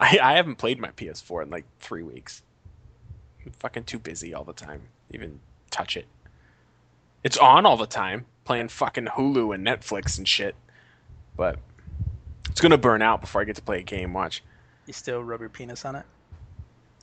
I, 0.00 0.18
I 0.22 0.32
haven't 0.36 0.56
played 0.56 0.80
my 0.80 0.88
PS4 0.92 1.42
in 1.42 1.50
like 1.50 1.66
three 1.80 2.02
weeks. 2.02 2.42
I'm 3.44 3.52
fucking 3.52 3.84
too 3.84 3.98
busy 3.98 4.34
all 4.34 4.44
the 4.44 4.52
time. 4.52 4.82
Even 5.12 5.40
touch 5.70 5.96
it. 5.96 6.06
It's 7.22 7.36
on 7.36 7.66
all 7.66 7.76
the 7.76 7.86
time, 7.86 8.26
playing 8.44 8.68
fucking 8.68 9.06
Hulu 9.06 9.54
and 9.54 9.66
Netflix 9.66 10.18
and 10.18 10.26
shit. 10.26 10.54
But 11.36 11.58
it's 12.50 12.60
gonna 12.60 12.78
burn 12.78 13.02
out 13.02 13.20
before 13.20 13.40
I 13.40 13.44
get 13.44 13.56
to 13.56 13.62
play 13.62 13.80
a 13.80 13.82
game. 13.82 14.12
Watch. 14.12 14.42
You 14.86 14.92
still 14.92 15.22
rub 15.22 15.40
your 15.40 15.48
penis 15.48 15.84
on 15.84 15.96
it? 15.96 16.04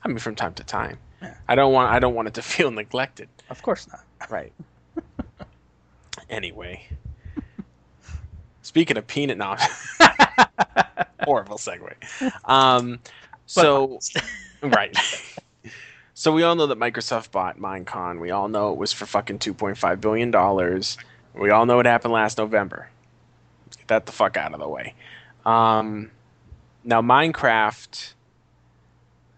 I 0.04 0.08
mean, 0.08 0.18
from 0.18 0.34
time 0.34 0.54
to 0.54 0.64
time. 0.64 0.98
Yeah. 1.22 1.34
I 1.48 1.54
don't 1.54 1.72
want. 1.72 1.92
I 1.92 1.98
don't 1.98 2.14
want 2.14 2.28
it 2.28 2.34
to 2.34 2.42
feel 2.56 2.70
neglected. 2.70 3.28
Of 3.50 3.62
course 3.62 3.88
not. 3.88 4.04
Right. 4.30 4.52
anyway. 6.28 6.86
Speaking 8.62 8.98
of 8.98 9.06
peanut 9.06 9.38
knobs, 9.38 9.62
horrible 11.22 11.56
segue. 11.56 11.94
Um, 12.44 12.98
so, 13.46 13.98
right. 14.62 14.94
So 16.18 16.32
we 16.32 16.42
all 16.42 16.56
know 16.56 16.66
that 16.66 16.80
Microsoft 16.80 17.30
bought 17.30 17.60
Minecon. 17.60 18.18
We 18.18 18.32
all 18.32 18.48
know 18.48 18.72
it 18.72 18.76
was 18.76 18.92
for 18.92 19.06
fucking 19.06 19.38
two 19.38 19.54
point 19.54 19.78
five 19.78 20.00
billion 20.00 20.32
dollars. 20.32 20.98
We 21.32 21.50
all 21.50 21.64
know 21.64 21.76
what 21.76 21.86
happened 21.86 22.12
last 22.12 22.38
November. 22.38 22.90
Let's 23.64 23.76
get 23.76 23.86
that 23.86 24.06
the 24.06 24.10
fuck 24.10 24.36
out 24.36 24.52
of 24.52 24.58
the 24.58 24.68
way. 24.68 24.96
Um, 25.46 26.10
now 26.82 27.02
Minecraft 27.02 28.14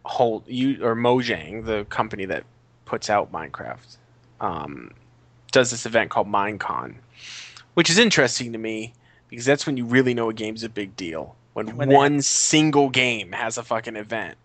hold 0.07 0.45
you 0.47 0.83
or 0.83 0.97
Mojang, 0.97 1.67
the 1.67 1.85
company 1.91 2.25
that 2.25 2.45
puts 2.87 3.11
out 3.11 3.31
Minecraft, 3.31 3.99
um, 4.41 4.93
does 5.53 5.73
this 5.73 5.85
event 5.85 6.09
called 6.09 6.29
Minecon, 6.29 6.95
which 7.75 7.91
is 7.91 7.99
interesting 7.99 8.55
to 8.55 8.59
me 8.59 8.95
because 9.29 9.45
that's 9.45 9.67
when 9.67 9.77
you 9.77 9.85
really 9.85 10.15
know 10.15 10.31
a 10.31 10.33
game's 10.33 10.65
a 10.65 10.71
big 10.71 10.97
deal. 10.97 11.37
When, 11.53 11.77
When 11.77 11.91
one 11.91 12.23
single 12.23 12.89
game 12.89 13.33
has 13.33 13.59
a 13.59 13.63
fucking 13.63 13.97
event. 13.97 14.39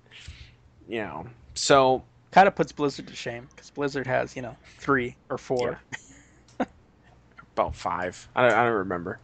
You 0.90 0.98
know. 0.98 1.28
So 1.54 2.04
Kind 2.36 2.50
of 2.50 2.56
puts 2.56 2.74
Blizzard 2.74 3.08
to 3.08 3.16
shame 3.16 3.48
because 3.56 3.70
Blizzard 3.70 4.06
has, 4.08 4.36
you 4.36 4.42
know, 4.42 4.58
three 4.78 5.16
or 5.30 5.38
four. 5.38 5.80
about 7.54 7.74
five. 7.74 8.28
I 8.36 8.42
don't, 8.42 8.52
I 8.52 8.66
don't 8.66 8.74
remember. 8.74 9.20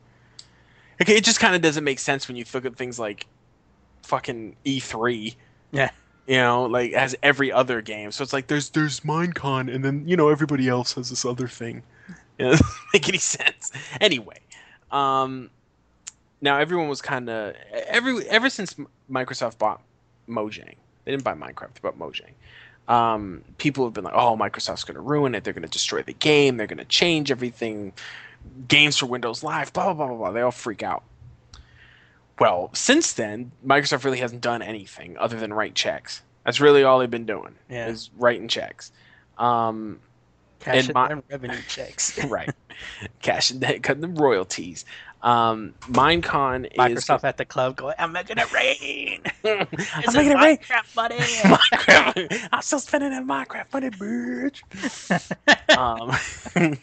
Okay, 1.01 1.17
it 1.17 1.25
just 1.25 1.41
kind 1.41 1.53
of 1.53 1.61
doesn't 1.61 1.83
make 1.83 1.99
sense 1.99 2.29
when 2.29 2.37
you 2.37 2.45
look 2.53 2.63
at 2.63 2.77
things 2.77 2.97
like 2.97 3.27
fucking 4.03 4.55
E3. 4.65 5.35
Yeah. 5.73 5.91
You 6.25 6.37
know, 6.37 6.63
like 6.63 6.93
as 6.93 7.13
every 7.21 7.51
other 7.51 7.81
game. 7.81 8.13
So 8.13 8.23
it's 8.23 8.31
like 8.31 8.47
there's 8.47 8.69
there's 8.69 9.01
Minecon, 9.01 9.75
and 9.75 9.83
then 9.83 10.07
you 10.07 10.15
know 10.15 10.29
everybody 10.29 10.69
else 10.69 10.93
has 10.93 11.09
this 11.09 11.25
other 11.25 11.49
thing. 11.49 11.83
It 12.37 12.43
doesn't 12.45 12.65
make 12.93 13.09
any 13.09 13.17
sense. 13.17 13.73
Anyway, 13.99 14.39
um, 14.89 15.49
now 16.39 16.57
everyone 16.59 16.87
was 16.87 17.01
kind 17.01 17.29
of 17.29 17.55
every 17.71 18.25
ever 18.29 18.49
since 18.49 18.73
Microsoft 19.11 19.57
bought 19.57 19.81
Mojang. 20.29 20.75
They 21.03 21.11
didn't 21.11 21.25
buy 21.25 21.33
Minecraft, 21.33 21.73
they 21.73 21.81
bought 21.81 21.99
Mojang. 21.99 22.31
Um, 22.91 23.43
people 23.57 23.85
have 23.85 23.93
been 23.93 24.03
like, 24.03 24.13
"Oh, 24.15 24.35
Microsoft's 24.35 24.83
going 24.83 24.95
to 24.95 25.01
ruin 25.01 25.33
it. 25.35 25.43
They're 25.43 25.53
going 25.53 25.63
to 25.63 25.69
destroy 25.69 26.01
the 26.03 26.13
game. 26.13 26.57
They're 26.57 26.67
going 26.67 26.77
to 26.79 26.85
change 26.85 27.31
everything. 27.31 27.93
Games 28.67 28.97
for 28.97 29.05
Windows 29.05 29.43
Live. 29.43 29.71
Blah 29.71 29.85
blah 29.85 29.93
blah 29.93 30.07
blah 30.07 30.17
blah." 30.17 30.31
They 30.31 30.41
all 30.41 30.51
freak 30.51 30.83
out. 30.83 31.03
Well, 32.39 32.69
since 32.73 33.13
then, 33.13 33.51
Microsoft 33.65 34.03
really 34.03 34.19
hasn't 34.19 34.41
done 34.41 34.61
anything 34.61 35.17
other 35.17 35.39
than 35.39 35.53
write 35.53 35.75
checks. 35.75 36.21
That's 36.43 36.59
really 36.59 36.83
all 36.83 36.99
they've 36.99 37.09
been 37.09 37.25
doing 37.27 37.55
Yeah. 37.69 37.87
is 37.87 38.09
writing 38.17 38.47
checks. 38.47 38.91
Um, 39.37 39.99
Cash 40.61 40.85
And 40.85 40.93
my- 40.93 41.09
in 41.11 41.23
revenue 41.29 41.57
checks. 41.67 42.23
right, 42.27 42.49
cash 43.21 43.51
and 43.51 43.61
cut 43.83 43.99
the 44.01 44.07
royalties. 44.07 44.85
Um, 45.23 45.75
Minecon 45.81 46.65
is 46.65 46.71
Microsoft 46.77 47.23
at 47.25 47.37
the 47.37 47.45
club 47.45 47.75
going, 47.75 47.93
I'm 47.99 48.11
making 48.11 48.37
it 48.39 48.51
rain. 48.51 49.21
I'm 49.45 50.13
making 50.15 50.31
it 50.31 50.35
rain. 50.35 50.57
Minecraft 50.57 50.95
money. 50.95 51.17
Minecraft. 51.17 52.49
I'm 52.51 52.61
still 52.63 52.79
spending 52.79 53.11
that 53.11 53.23
Minecraft 53.23 53.71
money, 53.71 53.89
bitch. 53.91 54.61
um, 55.77 56.77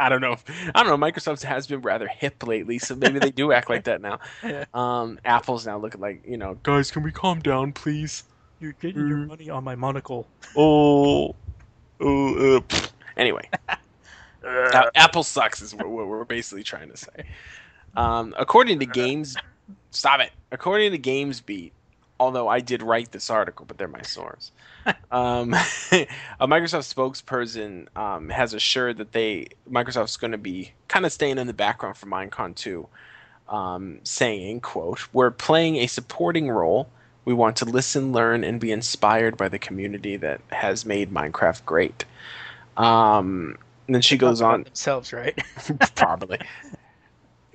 I 0.00 0.08
don't 0.08 0.20
know. 0.22 0.32
If, 0.32 0.44
I 0.74 0.82
don't 0.82 0.98
know. 1.00 1.06
Microsoft 1.06 1.42
has 1.42 1.66
been 1.66 1.82
rather 1.82 2.08
hip 2.08 2.46
lately, 2.46 2.78
so 2.78 2.94
maybe 2.94 3.18
they 3.18 3.30
do 3.30 3.52
act 3.52 3.68
like 3.68 3.84
that 3.84 4.00
now. 4.00 4.20
Yeah. 4.42 4.64
Um, 4.72 5.18
Apple's 5.24 5.66
now 5.66 5.76
looking 5.78 6.00
like 6.00 6.22
you 6.26 6.36
know, 6.38 6.58
guys, 6.62 6.90
can 6.90 7.02
we 7.02 7.12
calm 7.12 7.40
down, 7.40 7.72
please? 7.72 8.24
You're 8.60 8.72
getting 8.72 9.06
your 9.06 9.18
Mm. 9.18 9.26
money 9.28 9.50
on 9.50 9.64
my 9.64 9.74
monocle. 9.74 10.26
Oh, 10.56 11.34
oh. 12.00 12.56
Uh. 12.56 12.60
Anyway, 13.16 13.48
A- 14.42 14.90
Apple 14.94 15.22
sucks 15.22 15.62
is 15.62 15.74
what, 15.74 15.88
what 15.88 16.06
we're 16.06 16.24
basically 16.24 16.62
trying 16.62 16.90
to 16.90 16.96
say. 16.96 17.24
Um, 17.96 18.34
according 18.38 18.78
to 18.80 18.86
Games, 18.86 19.36
stop 19.90 20.20
it. 20.20 20.30
According 20.52 20.92
to 20.92 20.98
GamesBeat, 20.98 21.72
although 22.18 22.48
I 22.48 22.60
did 22.60 22.82
write 22.82 23.12
this 23.12 23.30
article, 23.30 23.66
but 23.66 23.78
they're 23.78 23.88
my 23.88 24.02
source. 24.02 24.52
um, 25.10 25.54
a 25.92 26.46
Microsoft 26.46 26.94
spokesperson 26.94 27.94
um, 27.96 28.28
has 28.28 28.54
assured 28.54 28.98
that 28.98 29.12
they 29.12 29.48
Microsoft's 29.70 30.16
going 30.16 30.32
to 30.32 30.38
be 30.38 30.72
kind 30.88 31.06
of 31.06 31.12
staying 31.12 31.38
in 31.38 31.46
the 31.46 31.52
background 31.52 31.96
for 31.96 32.06
Minecon 32.06 32.54
2, 32.54 32.86
um, 33.48 33.98
saying, 34.04 34.60
"quote 34.60 35.08
We're 35.12 35.30
playing 35.30 35.76
a 35.76 35.86
supporting 35.86 36.48
role. 36.48 36.88
We 37.24 37.34
want 37.34 37.56
to 37.56 37.64
listen, 37.64 38.12
learn, 38.12 38.44
and 38.44 38.60
be 38.60 38.70
inspired 38.70 39.36
by 39.36 39.48
the 39.48 39.58
community 39.58 40.16
that 40.18 40.40
has 40.52 40.84
made 40.84 41.12
Minecraft 41.12 41.64
great." 41.64 42.04
Um, 42.76 43.58
and 43.86 43.94
then 43.94 44.02
she 44.02 44.16
goes 44.16 44.42
on 44.42 44.64
themselves, 44.64 45.12
right? 45.12 45.38
probably 45.94 46.38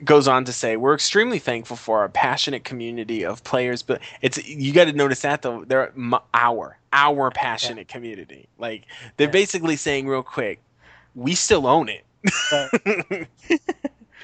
goes 0.04 0.28
on 0.28 0.46
to 0.46 0.54
say 0.54 0.78
we're 0.78 0.94
extremely 0.94 1.40
thankful 1.40 1.78
for 1.78 2.00
our 2.00 2.10
passionate 2.10 2.64
community 2.64 3.24
of 3.24 3.44
players 3.44 3.84
but 3.84 4.02
it's 4.22 4.44
you 4.48 4.74
got 4.74 4.86
to 4.86 4.94
notice 4.94 5.22
that 5.22 5.42
though 5.42 5.64
they're 5.66 5.90
m- 5.90 6.16
our 6.34 6.78
our 6.92 7.30
passionate 7.32 7.88
yeah. 7.88 7.94
community 7.94 8.48
like 8.58 8.86
they're 9.18 9.28
yeah. 9.28 9.32
basically 9.32 9.76
saying 9.76 10.08
real 10.08 10.24
quick 10.24 10.60
we 11.16 11.36
still 11.36 11.68
own 11.68 11.90
it 11.90 12.04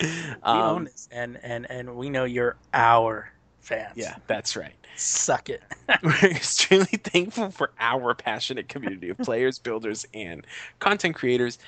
we 0.02 0.10
um, 0.44 0.60
own 0.62 0.84
this 0.86 1.08
and 1.12 1.40
and 1.44 1.70
and 1.70 1.96
we 1.96 2.10
know 2.10 2.26
you're 2.26 2.56
our 2.74 3.32
fans 3.68 3.94
yeah 3.96 4.16
that's 4.28 4.56
right 4.56 4.74
suck 4.96 5.50
it 5.50 5.62
we're 6.04 6.32
extremely 6.32 6.86
thankful 6.86 7.52
for 7.52 7.72
our 7.80 8.16
passionate 8.16 8.68
community 8.68 9.10
of 9.10 9.18
players 9.20 9.60
builders 9.60 10.06
and 10.14 10.46
content 10.80 11.16
creators 11.16 11.60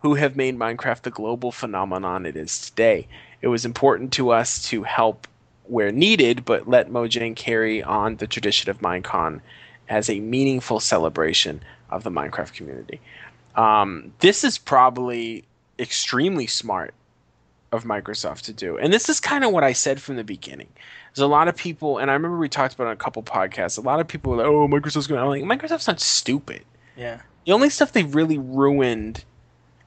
who 0.00 0.14
have 0.14 0.36
made 0.36 0.58
minecraft 0.58 1.02
the 1.02 1.10
global 1.10 1.50
phenomenon 1.52 2.26
it 2.26 2.36
is 2.36 2.68
today 2.68 3.06
it 3.40 3.48
was 3.48 3.64
important 3.64 4.12
to 4.14 4.30
us 4.30 4.62
to 4.68 4.82
help 4.82 5.26
where 5.68 5.92
needed, 5.92 6.44
but 6.44 6.68
let 6.68 6.90
Mojang 6.90 7.34
carry 7.36 7.82
on 7.82 8.16
the 8.16 8.26
tradition 8.26 8.70
of 8.70 8.78
Minecon 8.78 9.40
as 9.88 10.08
a 10.10 10.20
meaningful 10.20 10.80
celebration 10.80 11.62
of 11.90 12.02
the 12.02 12.10
Minecraft 12.10 12.52
community. 12.54 13.00
Um, 13.54 14.12
this 14.20 14.44
is 14.44 14.58
probably 14.58 15.44
extremely 15.78 16.46
smart 16.46 16.94
of 17.72 17.84
Microsoft 17.84 18.42
to 18.42 18.52
do. 18.52 18.78
And 18.78 18.92
this 18.92 19.08
is 19.08 19.20
kind 19.20 19.44
of 19.44 19.52
what 19.52 19.64
I 19.64 19.72
said 19.72 20.00
from 20.00 20.16
the 20.16 20.24
beginning. 20.24 20.68
There's 21.16 21.24
a 21.24 21.28
lot 21.28 21.48
of 21.48 21.56
people, 21.56 21.96
and 21.96 22.10
I 22.10 22.14
remember 22.14 22.36
we 22.36 22.46
talked 22.46 22.74
about 22.74 22.84
it 22.84 22.88
on 22.88 22.92
a 22.92 22.96
couple 22.96 23.22
podcasts. 23.22 23.78
A 23.78 23.80
lot 23.80 24.00
of 24.00 24.06
people 24.06 24.32
were 24.32 24.36
like, 24.36 24.46
"Oh, 24.46 24.68
Microsoft's 24.68 25.06
going." 25.06 25.18
I'm 25.18 25.48
like, 25.48 25.60
Microsoft's 25.60 25.86
not 25.86 25.98
stupid. 25.98 26.62
Yeah. 26.94 27.22
The 27.46 27.52
only 27.52 27.70
stuff 27.70 27.92
they've 27.92 28.14
really 28.14 28.36
ruined 28.36 29.24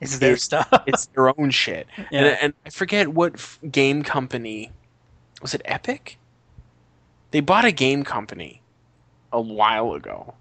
it's 0.01 0.17
their 0.17 0.37
stuff. 0.37 0.67
it's 0.87 1.05
their 1.07 1.39
own 1.39 1.51
shit. 1.51 1.85
Yeah. 2.11 2.21
And, 2.21 2.37
and 2.41 2.53
I 2.65 2.71
forget 2.71 3.09
what 3.09 3.35
f- 3.35 3.59
game 3.69 4.01
company 4.01 4.71
was 5.43 5.53
it. 5.53 5.61
Epic. 5.65 6.17
They 7.29 7.41
bought 7.41 7.63
a 7.63 7.71
game 7.71 8.03
company 8.03 8.63
a 9.31 9.39
while 9.39 9.93
ago, 9.93 10.33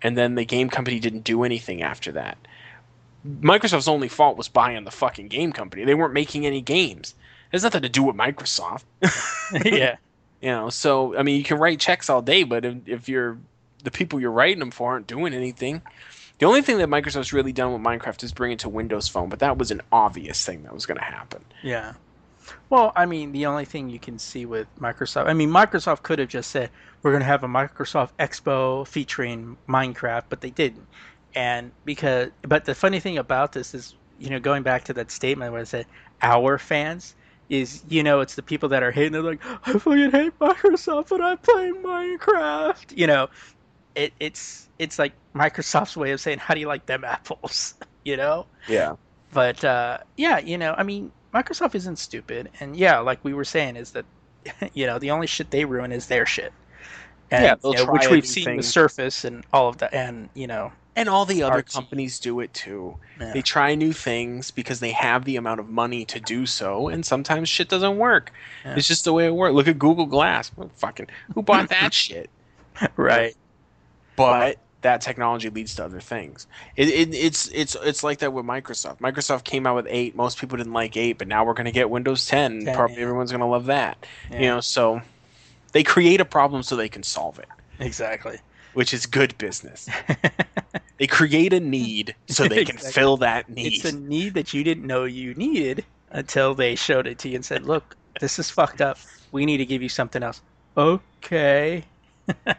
and 0.00 0.16
then 0.16 0.36
the 0.36 0.46
game 0.46 0.70
company 0.70 0.98
didn't 0.98 1.24
do 1.24 1.44
anything 1.44 1.82
after 1.82 2.10
that. 2.12 2.38
Microsoft's 3.42 3.86
only 3.86 4.08
fault 4.08 4.38
was 4.38 4.48
buying 4.48 4.82
the 4.84 4.90
fucking 4.90 5.28
game 5.28 5.52
company. 5.52 5.84
They 5.84 5.94
weren't 5.94 6.14
making 6.14 6.46
any 6.46 6.62
games. 6.62 7.14
It 7.50 7.56
has 7.56 7.64
nothing 7.64 7.82
to 7.82 7.90
do 7.90 8.02
with 8.02 8.16
Microsoft. 8.16 8.84
yeah. 9.66 9.96
You 10.42 10.50
know, 10.50 10.68
so 10.70 11.16
I 11.16 11.22
mean, 11.22 11.38
you 11.38 11.44
can 11.44 11.58
write 11.58 11.80
checks 11.80 12.10
all 12.10 12.20
day, 12.20 12.42
but 12.42 12.64
if, 12.64 12.76
if 12.86 13.08
you're 13.08 13.38
the 13.84 13.90
people 13.90 14.20
you're 14.20 14.30
writing 14.30 14.58
them 14.58 14.70
for 14.70 14.92
aren't 14.92 15.06
doing 15.06 15.32
anything, 15.32 15.80
the 16.38 16.46
only 16.46 16.62
thing 16.62 16.78
that 16.78 16.88
Microsoft's 16.88 17.32
really 17.32 17.52
done 17.52 17.72
with 17.72 17.82
Minecraft 17.82 18.24
is 18.24 18.32
bring 18.32 18.52
it 18.52 18.58
to 18.60 18.68
Windows 18.68 19.08
Phone, 19.08 19.28
but 19.28 19.38
that 19.38 19.56
was 19.56 19.70
an 19.70 19.80
obvious 19.92 20.44
thing 20.44 20.64
that 20.64 20.74
was 20.74 20.86
going 20.86 20.98
to 20.98 21.04
happen. 21.04 21.44
Yeah. 21.62 21.94
Well, 22.68 22.92
I 22.96 23.06
mean, 23.06 23.30
the 23.30 23.46
only 23.46 23.64
thing 23.64 23.88
you 23.88 24.00
can 24.00 24.18
see 24.18 24.46
with 24.46 24.66
Microsoft, 24.80 25.28
I 25.28 25.34
mean, 25.34 25.50
Microsoft 25.50 26.02
could 26.02 26.18
have 26.18 26.28
just 26.28 26.50
said, 26.50 26.70
we're 27.02 27.12
going 27.12 27.20
to 27.20 27.26
have 27.26 27.44
a 27.44 27.48
Microsoft 27.48 28.10
Expo 28.18 28.86
featuring 28.86 29.56
Minecraft, 29.68 30.24
but 30.28 30.40
they 30.40 30.50
didn't. 30.50 30.86
And 31.34 31.70
because, 31.84 32.30
but 32.42 32.64
the 32.64 32.74
funny 32.74 32.98
thing 32.98 33.18
about 33.18 33.52
this 33.52 33.74
is, 33.74 33.94
you 34.18 34.30
know, 34.30 34.40
going 34.40 34.62
back 34.62 34.84
to 34.84 34.92
that 34.94 35.10
statement 35.10 35.52
where 35.52 35.60
I 35.60 35.64
said, 35.64 35.86
our 36.22 36.58
fans, 36.58 37.14
is 37.52 37.84
you 37.88 38.02
know 38.02 38.20
it's 38.20 38.34
the 38.34 38.42
people 38.42 38.68
that 38.68 38.82
are 38.82 38.90
hating 38.90 39.12
they're 39.12 39.22
like 39.22 39.44
i 39.66 39.72
fucking 39.72 40.10
hate 40.10 40.36
microsoft 40.38 41.10
but 41.10 41.20
i'm 41.20 41.36
playing 41.38 41.74
minecraft 41.76 42.96
you 42.96 43.06
know 43.06 43.28
it, 43.94 44.12
it's 44.20 44.68
it's 44.78 44.98
like 44.98 45.12
Microsoft's 45.34 45.96
way 45.96 46.12
of 46.12 46.20
saying, 46.20 46.38
"How 46.38 46.54
do 46.54 46.60
you 46.60 46.66
like 46.66 46.86
them 46.86 47.04
apples?" 47.04 47.74
you 48.04 48.16
know? 48.16 48.46
Yeah. 48.68 48.96
But 49.32 49.64
uh, 49.64 49.98
yeah, 50.16 50.38
you 50.38 50.58
know, 50.58 50.74
I 50.76 50.82
mean, 50.82 51.12
Microsoft 51.32 51.74
isn't 51.74 51.98
stupid, 51.98 52.50
and 52.60 52.76
yeah, 52.76 52.98
like 52.98 53.24
we 53.24 53.34
were 53.34 53.44
saying, 53.44 53.76
is 53.76 53.92
that 53.92 54.04
you 54.74 54.86
know 54.86 54.98
the 54.98 55.10
only 55.10 55.26
shit 55.26 55.50
they 55.50 55.64
ruin 55.64 55.92
is 55.92 56.06
their 56.06 56.26
shit. 56.26 56.52
And, 57.30 57.44
yeah, 57.44 57.54
you 57.64 57.74
know, 57.76 57.90
which 57.90 58.10
we've 58.10 58.26
seen 58.26 58.44
thing. 58.44 58.56
the 58.58 58.62
Surface 58.62 59.24
and 59.24 59.42
all 59.54 59.68
of 59.68 59.78
that, 59.78 59.94
and 59.94 60.28
you 60.34 60.46
know, 60.46 60.72
and 60.94 61.08
all 61.08 61.24
the 61.24 61.42
other 61.42 61.62
companies 61.62 62.18
do 62.18 62.40
it 62.40 62.52
too. 62.52 62.96
Yeah. 63.20 63.32
They 63.32 63.42
try 63.42 63.74
new 63.74 63.92
things 63.92 64.50
because 64.50 64.80
they 64.80 64.92
have 64.92 65.24
the 65.24 65.36
amount 65.36 65.60
of 65.60 65.68
money 65.68 66.04
to 66.06 66.20
do 66.20 66.46
so, 66.46 66.88
and 66.88 67.04
sometimes 67.04 67.48
shit 67.48 67.68
doesn't 67.68 67.98
work. 67.98 68.32
Yeah. 68.64 68.74
It's 68.76 68.88
just 68.88 69.04
the 69.04 69.12
way 69.12 69.26
it 69.26 69.34
works. 69.34 69.54
Look 69.54 69.68
at 69.68 69.78
Google 69.78 70.06
Glass. 70.06 70.50
Well, 70.56 70.70
fucking, 70.76 71.08
who 71.34 71.42
bought 71.42 71.68
that 71.68 71.94
shit? 71.94 72.30
Right 72.96 73.36
but 74.16 74.58
that 74.82 75.00
technology 75.00 75.48
leads 75.48 75.74
to 75.76 75.84
other 75.84 76.00
things. 76.00 76.46
It, 76.76 76.88
it, 76.88 77.14
it's 77.14 77.48
it's 77.48 77.76
it's 77.82 78.02
like 78.02 78.18
that 78.18 78.32
with 78.32 78.44
Microsoft. 78.44 78.98
Microsoft 78.98 79.44
came 79.44 79.66
out 79.66 79.76
with 79.76 79.86
eight. 79.88 80.16
Most 80.16 80.38
people 80.38 80.56
didn't 80.58 80.72
like 80.72 80.96
eight, 80.96 81.18
but 81.18 81.28
now 81.28 81.44
we're 81.44 81.54
going 81.54 81.66
to 81.66 81.72
get 81.72 81.88
Windows 81.88 82.26
10. 82.26 82.64
10 82.64 82.74
Probably 82.74 82.96
yeah. 82.96 83.02
everyone's 83.02 83.30
going 83.30 83.40
to 83.40 83.46
love 83.46 83.66
that. 83.66 84.04
You 84.30 84.40
know, 84.40 84.60
so 84.60 85.00
they 85.72 85.82
create 85.82 86.20
a 86.20 86.24
problem 86.24 86.62
so 86.62 86.76
they 86.76 86.88
can 86.88 87.02
solve 87.02 87.38
it. 87.38 87.48
Exactly. 87.78 88.38
Which 88.74 88.94
is 88.94 89.06
good 89.06 89.36
business. 89.38 89.88
they 90.98 91.06
create 91.06 91.52
a 91.52 91.60
need 91.60 92.14
so 92.28 92.48
they 92.48 92.64
can 92.64 92.76
exactly. 92.76 92.92
fill 92.92 93.16
that 93.18 93.48
need. 93.48 93.74
It's 93.74 93.84
a 93.84 93.96
need 93.96 94.34
that 94.34 94.54
you 94.54 94.64
didn't 94.64 94.86
know 94.86 95.04
you 95.04 95.34
needed 95.34 95.84
until 96.10 96.54
they 96.54 96.74
showed 96.74 97.06
it 97.06 97.18
to 97.20 97.28
you 97.28 97.36
and 97.36 97.44
said, 97.44 97.64
"Look, 97.64 97.96
this 98.20 98.38
is 98.38 98.50
fucked 98.50 98.80
up. 98.80 98.98
We 99.30 99.44
need 99.46 99.58
to 99.58 99.66
give 99.66 99.82
you 99.82 99.88
something 99.88 100.22
else." 100.22 100.40
Okay. 100.76 101.84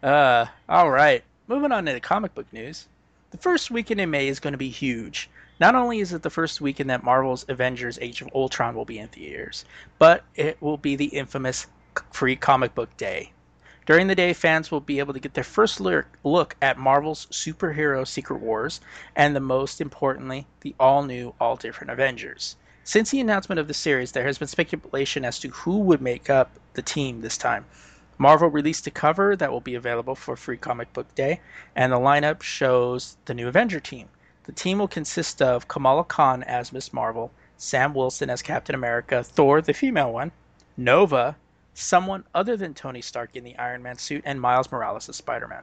Uh, 0.00 0.46
all 0.68 0.90
right. 0.90 1.24
Moving 1.48 1.72
on 1.72 1.84
to 1.86 1.92
the 1.92 2.00
comic 2.00 2.34
book 2.34 2.46
news. 2.52 2.86
The 3.30 3.38
first 3.38 3.70
weekend 3.70 4.00
in 4.00 4.10
May 4.10 4.28
is 4.28 4.38
going 4.38 4.52
to 4.52 4.58
be 4.58 4.70
huge. 4.70 5.28
Not 5.60 5.74
only 5.74 5.98
is 5.98 6.12
it 6.12 6.22
the 6.22 6.30
first 6.30 6.60
weekend 6.60 6.88
that 6.90 7.02
Marvel's 7.02 7.44
Avengers 7.48 7.98
Age 8.00 8.22
of 8.22 8.28
Ultron 8.32 8.76
will 8.76 8.84
be 8.84 8.98
in 8.98 9.08
theaters, 9.08 9.64
but 9.98 10.22
it 10.36 10.56
will 10.62 10.76
be 10.76 10.94
the 10.94 11.06
infamous 11.06 11.66
Free 12.12 12.36
Comic 12.36 12.76
Book 12.76 12.96
Day. 12.96 13.32
During 13.88 14.08
the 14.08 14.14
day, 14.14 14.34
fans 14.34 14.70
will 14.70 14.80
be 14.80 14.98
able 14.98 15.14
to 15.14 15.18
get 15.18 15.32
their 15.32 15.42
first 15.42 15.80
look 15.80 16.56
at 16.60 16.76
Marvel's 16.76 17.24
superhero 17.30 18.06
Secret 18.06 18.38
Wars, 18.38 18.82
and 19.16 19.34
the 19.34 19.40
most 19.40 19.80
importantly, 19.80 20.46
the 20.60 20.74
all 20.78 21.02
new, 21.04 21.32
all 21.40 21.56
different 21.56 21.90
Avengers. 21.90 22.56
Since 22.84 23.12
the 23.12 23.20
announcement 23.20 23.58
of 23.58 23.66
the 23.66 23.72
series, 23.72 24.12
there 24.12 24.26
has 24.26 24.36
been 24.36 24.46
speculation 24.46 25.24
as 25.24 25.38
to 25.38 25.48
who 25.48 25.78
would 25.78 26.02
make 26.02 26.28
up 26.28 26.50
the 26.74 26.82
team 26.82 27.22
this 27.22 27.38
time. 27.38 27.64
Marvel 28.18 28.50
released 28.50 28.86
a 28.86 28.90
cover 28.90 29.34
that 29.36 29.50
will 29.50 29.62
be 29.62 29.74
available 29.74 30.14
for 30.14 30.36
Free 30.36 30.58
Comic 30.58 30.92
Book 30.92 31.14
Day, 31.14 31.40
and 31.74 31.90
the 31.90 31.96
lineup 31.96 32.42
shows 32.42 33.16
the 33.24 33.32
new 33.32 33.48
Avenger 33.48 33.80
team. 33.80 34.10
The 34.44 34.52
team 34.52 34.80
will 34.80 34.88
consist 34.88 35.40
of 35.40 35.66
Kamala 35.66 36.04
Khan 36.04 36.42
as 36.42 36.74
Miss 36.74 36.92
Marvel, 36.92 37.30
Sam 37.56 37.94
Wilson 37.94 38.28
as 38.28 38.42
Captain 38.42 38.74
America, 38.74 39.24
Thor, 39.24 39.62
the 39.62 39.72
female 39.72 40.12
one, 40.12 40.30
Nova, 40.76 41.36
someone 41.78 42.24
other 42.34 42.56
than 42.56 42.74
Tony 42.74 43.00
Stark 43.00 43.36
in 43.36 43.44
the 43.44 43.56
Iron 43.56 43.82
Man 43.82 43.98
suit, 43.98 44.22
and 44.24 44.40
Miles 44.40 44.70
Morales 44.70 45.08
as 45.08 45.16
Spider 45.16 45.46
Man. 45.46 45.62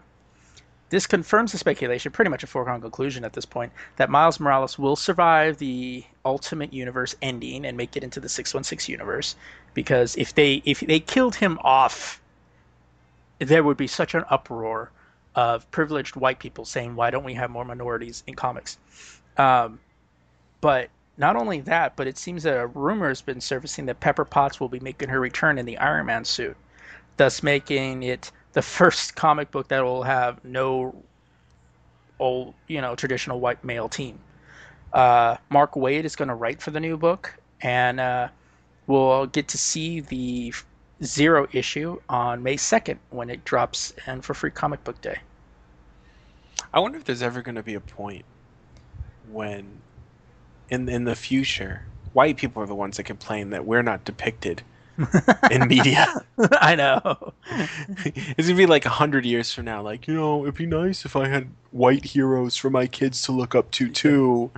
This 0.89 1.07
confirms 1.07 1.51
the 1.51 1.57
speculation, 1.57 2.11
pretty 2.11 2.29
much 2.29 2.43
a 2.43 2.47
foregone 2.47 2.79
conclusion 2.79 3.25
at 3.25 3.33
this 3.33 3.45
point, 3.45 3.73
that 3.95 4.09
Miles 4.09 4.39
Morales 4.39 4.77
will 4.77 4.95
survive 4.95 5.57
the 5.57 6.03
Ultimate 6.23 6.71
Universe 6.71 7.15
ending 7.21 7.65
and 7.65 7.75
make 7.75 7.97
it 7.97 8.03
into 8.03 8.19
the 8.19 8.29
616 8.29 8.91
universe. 8.91 9.35
Because 9.73 10.15
if 10.15 10.33
they 10.35 10.61
if 10.65 10.79
they 10.81 10.99
killed 10.99 11.35
him 11.35 11.59
off 11.63 12.21
there 13.39 13.63
would 13.63 13.77
be 13.77 13.87
such 13.87 14.13
an 14.15 14.23
uproar 14.29 14.91
of 15.35 15.69
privileged 15.71 16.15
white 16.15 16.39
people 16.39 16.63
saying, 16.63 16.95
"Why 16.95 17.09
don't 17.09 17.25
we 17.25 17.33
have 17.33 17.49
more 17.49 17.65
minorities 17.65 18.23
in 18.27 18.35
comics?" 18.35 18.77
Um, 19.37 19.79
but 20.61 20.89
not 21.17 21.35
only 21.35 21.61
that, 21.61 21.95
but 21.95 22.07
it 22.07 22.17
seems 22.17 22.43
that 22.43 22.57
a 22.57 22.67
rumor 22.67 23.07
has 23.07 23.21
been 23.21 23.41
surfacing 23.41 23.85
that 23.85 23.99
Pepper 23.99 24.25
Potts 24.25 24.59
will 24.59 24.69
be 24.69 24.79
making 24.79 25.09
her 25.09 25.19
return 25.19 25.57
in 25.57 25.65
the 25.65 25.77
Iron 25.77 26.05
Man 26.05 26.25
suit, 26.25 26.57
thus 27.17 27.41
making 27.43 28.03
it 28.03 28.31
the 28.53 28.61
first 28.77 29.15
comic 29.15 29.51
book 29.51 29.67
that 29.69 29.83
will 29.83 30.03
have 30.03 30.43
no 30.43 30.95
old, 32.19 32.53
you 32.67 32.81
know, 32.81 32.95
traditional 32.95 33.39
white 33.39 33.63
male 33.63 33.89
team. 33.89 34.19
Uh, 34.93 35.37
Mark 35.49 35.73
Waid 35.73 36.05
is 36.05 36.15
going 36.15 36.29
to 36.29 36.35
write 36.35 36.61
for 36.61 36.71
the 36.71 36.79
new 36.79 36.97
book, 36.97 37.33
and 37.61 37.99
uh, 37.99 38.29
we'll 38.87 39.25
get 39.27 39.47
to 39.49 39.57
see 39.57 39.99
the 39.99 40.53
Zero 41.03 41.45
issue 41.51 41.99
on 42.07 42.41
May 42.41 42.55
2nd 42.55 42.97
when 43.09 43.29
it 43.29 43.43
drops 43.43 43.93
and 44.05 44.23
for 44.23 44.33
Free 44.33 44.49
Comic 44.49 44.81
Book 44.85 45.01
Day. 45.01 45.19
I 46.73 46.79
wonder 46.79 46.97
if 46.97 47.03
there's 47.03 47.21
ever 47.21 47.41
going 47.41 47.55
to 47.55 47.63
be 47.63 47.73
a 47.73 47.81
point 47.81 48.23
when, 49.29 49.67
in 50.69 50.89
in 50.89 51.05
the 51.05 51.15
future, 51.15 51.83
white 52.13 52.37
people 52.37 52.63
are 52.63 52.67
the 52.67 52.75
ones 52.75 52.97
that 52.97 53.03
complain 53.03 53.49
that 53.51 53.65
we're 53.65 53.83
not 53.83 54.05
depicted 54.05 54.63
in 55.51 55.67
media. 55.67 56.07
I 56.61 56.75
know. 56.75 57.33
it's 58.05 58.47
gonna 58.47 58.57
be 58.57 58.65
like 58.65 58.85
a 58.85 58.89
hundred 58.89 59.25
years 59.25 59.53
from 59.53 59.65
now. 59.65 59.81
Like, 59.81 60.07
you 60.07 60.13
know, 60.13 60.43
it'd 60.43 60.55
be 60.55 60.65
nice 60.65 61.05
if 61.05 61.15
I 61.15 61.27
had 61.27 61.49
white 61.71 62.05
heroes 62.05 62.55
for 62.55 62.69
my 62.69 62.87
kids 62.87 63.21
to 63.23 63.31
look 63.31 63.55
up 63.55 63.71
to 63.71 63.89
too. 63.89 64.51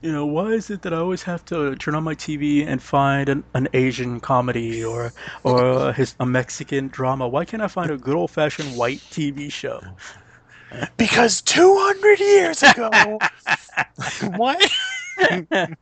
You 0.00 0.12
know, 0.12 0.26
why 0.26 0.48
is 0.50 0.70
it 0.70 0.82
that 0.82 0.92
I 0.92 0.98
always 0.98 1.24
have 1.24 1.44
to 1.46 1.74
turn 1.74 1.96
on 1.96 2.04
my 2.04 2.14
TV 2.14 2.64
and 2.64 2.80
find 2.80 3.28
an, 3.28 3.42
an 3.54 3.68
Asian 3.72 4.20
comedy 4.20 4.84
or 4.84 5.12
or 5.42 5.88
a, 5.88 5.92
his, 5.92 6.14
a 6.20 6.26
Mexican 6.26 6.88
drama? 6.88 7.26
Why 7.26 7.44
can't 7.44 7.62
I 7.62 7.68
find 7.68 7.90
a 7.90 7.96
good 7.96 8.14
old 8.14 8.30
fashioned 8.30 8.76
white 8.76 9.00
TV 9.10 9.50
show? 9.50 9.80
Because 10.96 11.40
two 11.40 11.76
hundred 11.78 12.20
years 12.20 12.62
ago, 12.62 13.18
what? 14.36 14.70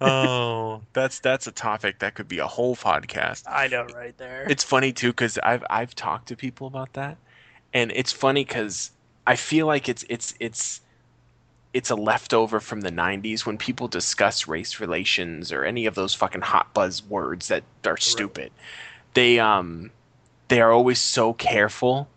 oh, 0.00 0.82
that's 0.92 1.20
that's 1.20 1.46
a 1.46 1.52
topic 1.52 1.98
that 2.00 2.14
could 2.14 2.28
be 2.28 2.38
a 2.38 2.46
whole 2.46 2.76
podcast. 2.76 3.44
I 3.46 3.68
know, 3.68 3.86
right 3.94 4.16
there. 4.16 4.46
It's 4.48 4.64
funny 4.64 4.92
too 4.92 5.08
because 5.08 5.38
I've 5.38 5.64
I've 5.68 5.94
talked 5.94 6.28
to 6.28 6.36
people 6.36 6.66
about 6.66 6.92
that, 6.94 7.16
and 7.72 7.92
it's 7.94 8.12
funny 8.12 8.44
because 8.44 8.90
I 9.26 9.36
feel 9.36 9.66
like 9.66 9.88
it's 9.88 10.04
it's 10.08 10.34
it's 10.40 10.80
it's 11.72 11.90
a 11.90 11.96
leftover 11.96 12.60
from 12.60 12.82
the 12.82 12.92
90s 12.92 13.44
when 13.44 13.58
people 13.58 13.88
discuss 13.88 14.46
race 14.46 14.78
relations 14.78 15.50
or 15.50 15.64
any 15.64 15.86
of 15.86 15.96
those 15.96 16.14
fucking 16.14 16.40
hot 16.40 16.72
buzz 16.72 17.02
words 17.04 17.48
that 17.48 17.64
are 17.84 17.96
stupid. 17.96 18.52
They 19.14 19.40
um 19.40 19.90
they 20.48 20.60
are 20.60 20.70
always 20.70 21.00
so 21.00 21.32
careful 21.32 22.08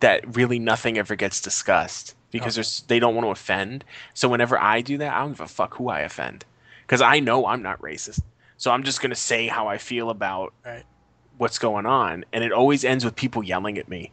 that 0.00 0.36
really 0.36 0.58
nothing 0.58 0.98
ever 0.98 1.16
gets 1.16 1.40
discussed 1.40 2.14
because 2.30 2.54
there's 2.54 2.84
they 2.88 2.98
don't 2.98 3.14
want 3.14 3.26
to 3.26 3.30
offend. 3.30 3.84
So 4.14 4.28
whenever 4.28 4.58
I 4.58 4.80
do 4.80 4.98
that, 4.98 5.14
I 5.14 5.20
don't 5.20 5.30
give 5.30 5.40
a 5.40 5.48
fuck 5.48 5.74
who 5.74 5.88
I 5.88 6.00
offend 6.00 6.44
because 6.82 7.00
I 7.00 7.20
know 7.20 7.46
I'm 7.46 7.62
not 7.62 7.80
racist. 7.80 8.20
So 8.58 8.70
I'm 8.70 8.82
just 8.82 9.00
gonna 9.00 9.14
say 9.14 9.46
how 9.48 9.68
I 9.68 9.78
feel 9.78 10.10
about 10.10 10.52
Right. 10.64 10.84
what's 11.38 11.58
going 11.58 11.86
on, 11.86 12.24
and 12.32 12.42
it 12.44 12.52
always 12.52 12.84
ends 12.84 13.04
with 13.04 13.14
people 13.16 13.42
yelling 13.42 13.78
at 13.78 13.88
me. 13.88 14.10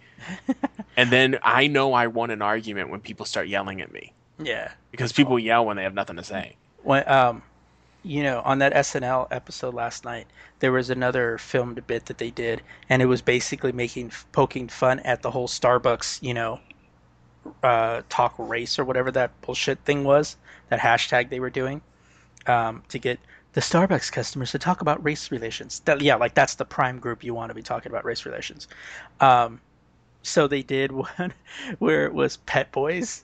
and 0.97 1.09
then 1.11 1.37
I 1.43 1.67
know 1.67 1.93
I 1.93 2.07
won 2.07 2.29
an 2.29 2.41
argument 2.41 2.89
when 2.89 2.99
people 3.01 3.25
start 3.25 3.47
yelling 3.47 3.81
at 3.81 3.91
me 3.91 4.13
yeah. 4.39 4.71
because 4.91 5.11
people 5.11 5.37
yell 5.39 5.65
when 5.65 5.75
they 5.77 5.83
have 5.83 5.93
nothing 5.93 6.15
to 6.17 6.23
say. 6.23 6.55
when 6.81 7.07
um 7.09 7.41
you 8.03 8.21
know 8.21 8.41
on 8.43 8.59
that 8.59 8.73
SNL 8.73 9.27
episode 9.31 9.73
last 9.73 10.05
night 10.05 10.27
there 10.59 10.71
was 10.71 10.89
another 10.89 11.37
filmed 11.37 11.85
bit 11.87 12.05
that 12.05 12.17
they 12.17 12.29
did 12.29 12.61
and 12.89 13.01
it 13.01 13.05
was 13.05 13.21
basically 13.21 13.71
making 13.71 14.11
poking 14.31 14.67
fun 14.67 14.99
at 14.99 15.21
the 15.21 15.31
whole 15.31 15.47
Starbucks 15.47 16.21
you 16.21 16.33
know 16.33 16.59
uh 17.63 18.01
talk 18.09 18.35
race 18.37 18.77
or 18.77 18.85
whatever 18.85 19.11
that 19.11 19.39
bullshit 19.41 19.79
thing 19.79 20.03
was 20.03 20.37
that 20.69 20.79
hashtag 20.79 21.29
they 21.29 21.39
were 21.39 21.49
doing 21.49 21.81
um 22.47 22.83
to 22.89 22.99
get 22.99 23.19
the 23.53 23.61
Starbucks 23.61 24.11
customers 24.11 24.51
to 24.51 24.57
talk 24.59 24.81
about 24.81 25.03
race 25.03 25.31
relations. 25.31 25.81
That 25.85 26.01
yeah 26.01 26.15
like 26.15 26.33
that's 26.33 26.55
the 26.55 26.65
prime 26.65 26.99
group 26.99 27.23
you 27.23 27.33
want 27.33 27.49
to 27.49 27.55
be 27.55 27.61
talking 27.61 27.91
about 27.91 28.05
race 28.05 28.25
relations. 28.25 28.67
Um 29.19 29.61
so 30.23 30.47
they 30.47 30.61
did 30.61 30.91
one 31.17 31.33
where 31.79 32.05
it 32.05 32.13
was 32.13 32.37
pet 32.37 32.71
boys 32.71 33.23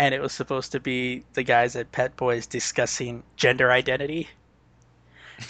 and 0.00 0.14
it 0.16 0.22
was 0.22 0.34
supposed 0.34 0.72
to 0.72 0.80
be 0.80 1.26
the 1.34 1.44
guys 1.44 1.76
at 1.76 1.92
Pet 1.92 2.16
Boys 2.16 2.48
discussing 2.48 3.24
gender 3.36 3.72
identity. 3.72 4.30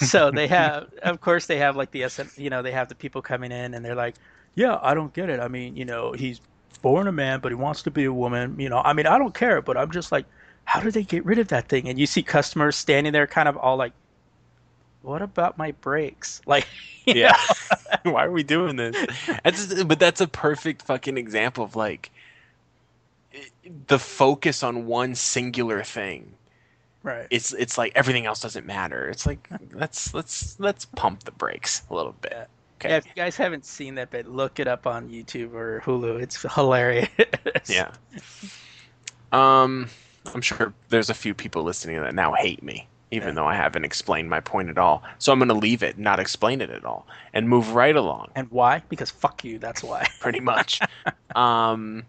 So 0.00 0.30
they 0.30 0.46
have, 0.48 0.92
of 1.02 1.20
course, 1.20 1.46
they 1.46 1.58
have 1.58 1.76
like 1.76 1.90
the 1.90 2.02
SN, 2.02 2.30
you 2.36 2.50
know, 2.50 2.62
they 2.62 2.72
have 2.72 2.88
the 2.88 2.94
people 2.94 3.22
coming 3.22 3.52
in 3.52 3.74
and 3.74 3.84
they're 3.84 3.94
like, 3.94 4.16
"Yeah, 4.54 4.78
I 4.82 4.94
don't 4.94 5.12
get 5.14 5.30
it. 5.30 5.40
I 5.40 5.48
mean, 5.48 5.76
you 5.76 5.84
know, 5.84 6.12
he's 6.12 6.40
born 6.82 7.06
a 7.08 7.12
man, 7.12 7.40
but 7.40 7.52
he 7.52 7.56
wants 7.56 7.82
to 7.84 7.90
be 7.90 8.04
a 8.04 8.12
woman. 8.12 8.58
You 8.58 8.68
know, 8.68 8.78
I 8.78 8.92
mean, 8.92 9.06
I 9.06 9.18
don't 9.18 9.34
care, 9.34 9.62
but 9.62 9.76
I'm 9.76 9.90
just 9.90 10.12
like, 10.12 10.26
how 10.64 10.80
do 10.80 10.90
they 10.90 11.04
get 11.04 11.24
rid 11.24 11.38
of 11.38 11.48
that 11.48 11.68
thing?" 11.68 11.88
And 11.88 11.98
you 11.98 12.06
see 12.06 12.22
customers 12.22 12.76
standing 12.76 13.12
there, 13.12 13.26
kind 13.26 13.48
of 13.48 13.56
all 13.56 13.76
like, 13.76 13.94
"What 15.02 15.22
about 15.22 15.58
my 15.58 15.72
brakes?" 15.72 16.40
Like, 16.46 16.66
Yeah. 17.06 17.36
Why 18.04 18.26
are 18.26 18.30
we 18.30 18.42
doing 18.44 18.76
this? 18.76 18.96
That's, 19.44 19.84
but 19.84 19.98
that's 19.98 20.20
a 20.20 20.28
perfect 20.28 20.82
fucking 20.82 21.18
example 21.18 21.64
of 21.64 21.76
like 21.76 22.12
the 23.86 23.98
focus 23.98 24.62
on 24.62 24.86
one 24.86 25.14
singular 25.14 25.82
thing. 25.82 26.34
right? 27.02 27.26
It's 27.30 27.52
it's 27.52 27.78
like 27.78 27.92
everything 27.94 28.26
else 28.26 28.40
doesn't 28.40 28.66
matter. 28.66 29.08
It's 29.08 29.26
like 29.26 29.48
let's 29.72 30.12
let's 30.14 30.58
let's 30.60 30.84
pump 30.84 31.24
the 31.24 31.32
brakes 31.32 31.82
a 31.90 31.94
little 31.94 32.14
bit. 32.20 32.48
Okay. 32.80 32.88
Yeah, 32.90 32.96
if 32.96 33.06
you 33.06 33.12
guys 33.14 33.36
haven't 33.36 33.66
seen 33.66 33.94
that 33.96 34.10
bit, 34.10 34.26
look 34.26 34.58
it 34.58 34.66
up 34.66 34.86
on 34.86 35.10
YouTube 35.10 35.52
or 35.52 35.82
Hulu. 35.84 36.20
It's 36.22 36.40
hilarious. 36.54 37.08
Yeah. 37.68 37.90
Um, 39.32 39.88
I'm 40.34 40.40
sure 40.40 40.72
there's 40.88 41.10
a 41.10 41.14
few 41.14 41.34
people 41.34 41.62
listening 41.62 42.00
that 42.00 42.14
now 42.14 42.32
hate 42.32 42.62
me, 42.62 42.88
even 43.10 43.28
Yeah. 43.28 43.34
though 43.34 43.46
I 43.46 43.54
haven't 43.54 43.84
explained 43.84 44.28
my 44.30 44.40
point 44.40 44.70
at 44.70 44.78
all. 44.78 45.02
So 45.18 45.30
I'm 45.32 45.38
going 45.38 45.48
to 45.48 45.54
leave 45.54 45.82
it, 45.82 45.98
not 45.98 46.18
explain 46.20 46.60
it 46.60 46.70
at 46.70 46.84
all, 46.84 47.06
and 47.32 47.48
move 47.48 47.74
right 47.74 47.94
along. 47.94 48.30
And 48.34 48.50
why? 48.50 48.82
Because 48.88 49.10
fuck 49.10 49.44
you. 49.44 49.58
That's 49.58 49.82
why. 49.82 50.06
pretty 50.20 50.40
much. 50.40 50.80
um, 51.36 52.04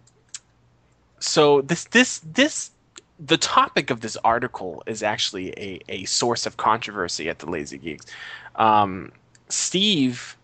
so 1.22 1.62
this 1.62 1.86
this 1.86 2.20
this 2.20 2.72
the 3.20 3.38
topic 3.38 3.92
of 3.92 4.02
this 4.02 4.18
article 4.26 4.84
is 4.88 5.04
actually 5.04 5.52
a, 5.52 5.80
a 5.90 6.06
source 6.06 6.48
of 6.48 6.58
controversy 6.58 7.30
at 7.30 7.40
the 7.40 7.50
Lazy 7.50 7.78
Geeks. 7.78 8.08
Um, 8.56 9.14
Steve, 9.50 10.38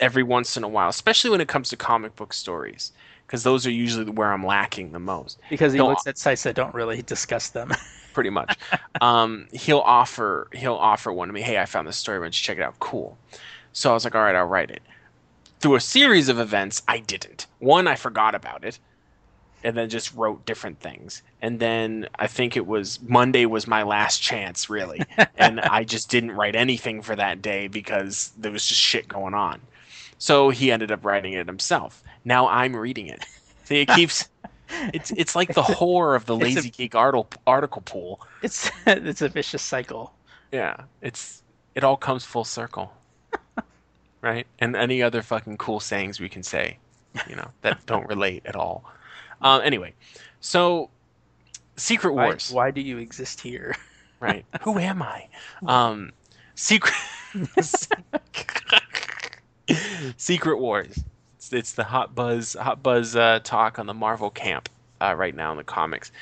every 0.00 0.24
once 0.24 0.56
in 0.56 0.64
a 0.64 0.68
while, 0.68 0.88
especially 0.88 1.30
when 1.30 1.40
it 1.40 1.48
comes 1.48 1.70
to 1.70 1.76
comic 1.76 2.16
book 2.16 2.32
stories, 2.32 2.92
because 3.26 3.44
those 3.44 3.66
are 3.66 3.70
usually 3.70 4.10
where 4.10 4.32
I'm 4.32 4.44
lacking 4.46 4.92
the 4.92 4.98
most. 5.00 5.38
Because 5.48 5.72
he 5.72 5.78
No, 5.78 5.86
looks 5.86 6.06
at 6.06 6.18
sites 6.18 6.42
that 6.44 6.56
don't 6.56 6.74
really 6.74 7.02
discuss 7.02 7.50
them. 7.50 7.72
pretty 8.12 8.30
much. 8.30 8.58
um, 9.00 9.48
he'll 9.52 9.80
offer 9.80 10.48
he'll 10.52 10.74
offer 10.74 11.12
one 11.12 11.28
to 11.28 11.34
me. 11.34 11.42
Hey, 11.42 11.58
I 11.58 11.66
found 11.66 11.88
this 11.88 11.96
story. 11.96 12.18
Why 12.18 12.26
don't 12.26 12.40
you 12.40 12.44
check 12.44 12.58
it 12.58 12.62
out? 12.62 12.78
Cool. 12.80 13.18
So 13.72 13.90
I 13.90 13.94
was 13.94 14.04
like, 14.04 14.14
all 14.16 14.22
right, 14.22 14.36
I'll 14.36 14.46
write 14.46 14.70
it. 14.70 14.82
Through 15.60 15.76
a 15.76 15.80
series 15.80 16.28
of 16.28 16.40
events, 16.40 16.82
I 16.88 17.00
didn't. 17.00 17.46
One, 17.60 17.86
I 17.88 17.94
forgot 17.96 18.34
about 18.34 18.64
it, 18.64 18.78
and 19.64 19.76
then 19.76 19.88
just 19.88 20.14
wrote 20.14 20.44
different 20.46 20.80
things. 20.80 21.22
And 21.40 21.58
then 21.60 22.08
I 22.18 22.26
think 22.26 22.56
it 22.56 22.66
was 22.66 23.00
Monday 23.02 23.46
was 23.46 23.66
my 23.66 23.82
last 23.82 24.20
chance, 24.22 24.68
really, 24.70 25.02
and 25.36 25.60
I 25.60 25.84
just 25.84 26.10
didn't 26.10 26.32
write 26.32 26.56
anything 26.56 27.02
for 27.02 27.14
that 27.16 27.42
day 27.42 27.68
because 27.68 28.32
there 28.38 28.52
was 28.52 28.66
just 28.66 28.80
shit 28.80 29.08
going 29.08 29.34
on. 29.34 29.60
So 30.18 30.50
he 30.50 30.70
ended 30.70 30.90
up 30.92 31.04
writing 31.04 31.32
it 31.32 31.46
himself. 31.46 32.02
Now 32.24 32.46
I'm 32.48 32.76
reading 32.76 33.08
it. 33.08 33.24
See, 33.64 33.80
it 33.80 33.88
keeps. 33.88 34.28
It's 34.94 35.10
it's 35.10 35.36
like 35.36 35.52
the 35.52 35.62
horror 35.62 36.14
of 36.14 36.24
the 36.24 36.34
It's 36.34 36.42
a- 36.42 36.44
lazy 36.56 36.70
geek 36.70 36.94
article 36.94 37.28
article 37.46 37.82
pool. 37.82 38.22
it's 38.40 38.70
it's 38.86 39.20
a 39.20 39.28
vicious 39.28 39.60
cycle. 39.60 40.14
Yeah, 40.50 40.84
it's 41.02 41.42
it 41.74 41.84
all 41.84 41.98
comes 41.98 42.24
full 42.24 42.44
circle, 42.44 42.90
right? 44.22 44.46
And 44.58 44.74
any 44.76 45.02
other 45.02 45.20
fucking 45.20 45.58
cool 45.58 45.78
sayings 45.78 46.20
we 46.20 46.30
can 46.30 46.42
say, 46.42 46.78
you 47.28 47.36
know, 47.36 47.48
that 47.60 47.84
don't 47.84 48.08
relate 48.08 48.42
at 48.46 48.56
all. 48.56 48.84
Um, 49.42 49.62
anyway, 49.62 49.94
so 50.40 50.90
Secret 51.76 52.14
Why, 52.14 52.26
Wars, 52.26 52.50
why 52.52 52.70
do 52.70 52.80
you 52.80 52.98
exist 52.98 53.40
here? 53.40 53.76
right? 54.20 54.44
Who 54.62 54.78
am 54.78 55.02
I? 55.02 55.28
Um, 55.66 56.12
Secret 56.54 56.94
Secret 60.16 60.58
Wars. 60.58 61.02
It's, 61.36 61.52
it's 61.52 61.72
the 61.72 61.84
hot 61.84 62.14
buzz 62.14 62.54
hot 62.54 62.82
buzz 62.82 63.16
uh, 63.16 63.40
talk 63.42 63.78
on 63.78 63.86
the 63.86 63.94
Marvel 63.94 64.30
camp 64.30 64.68
uh, 65.00 65.14
right 65.14 65.34
now 65.34 65.50
in 65.50 65.56
the 65.56 65.64
comics. 65.64 66.12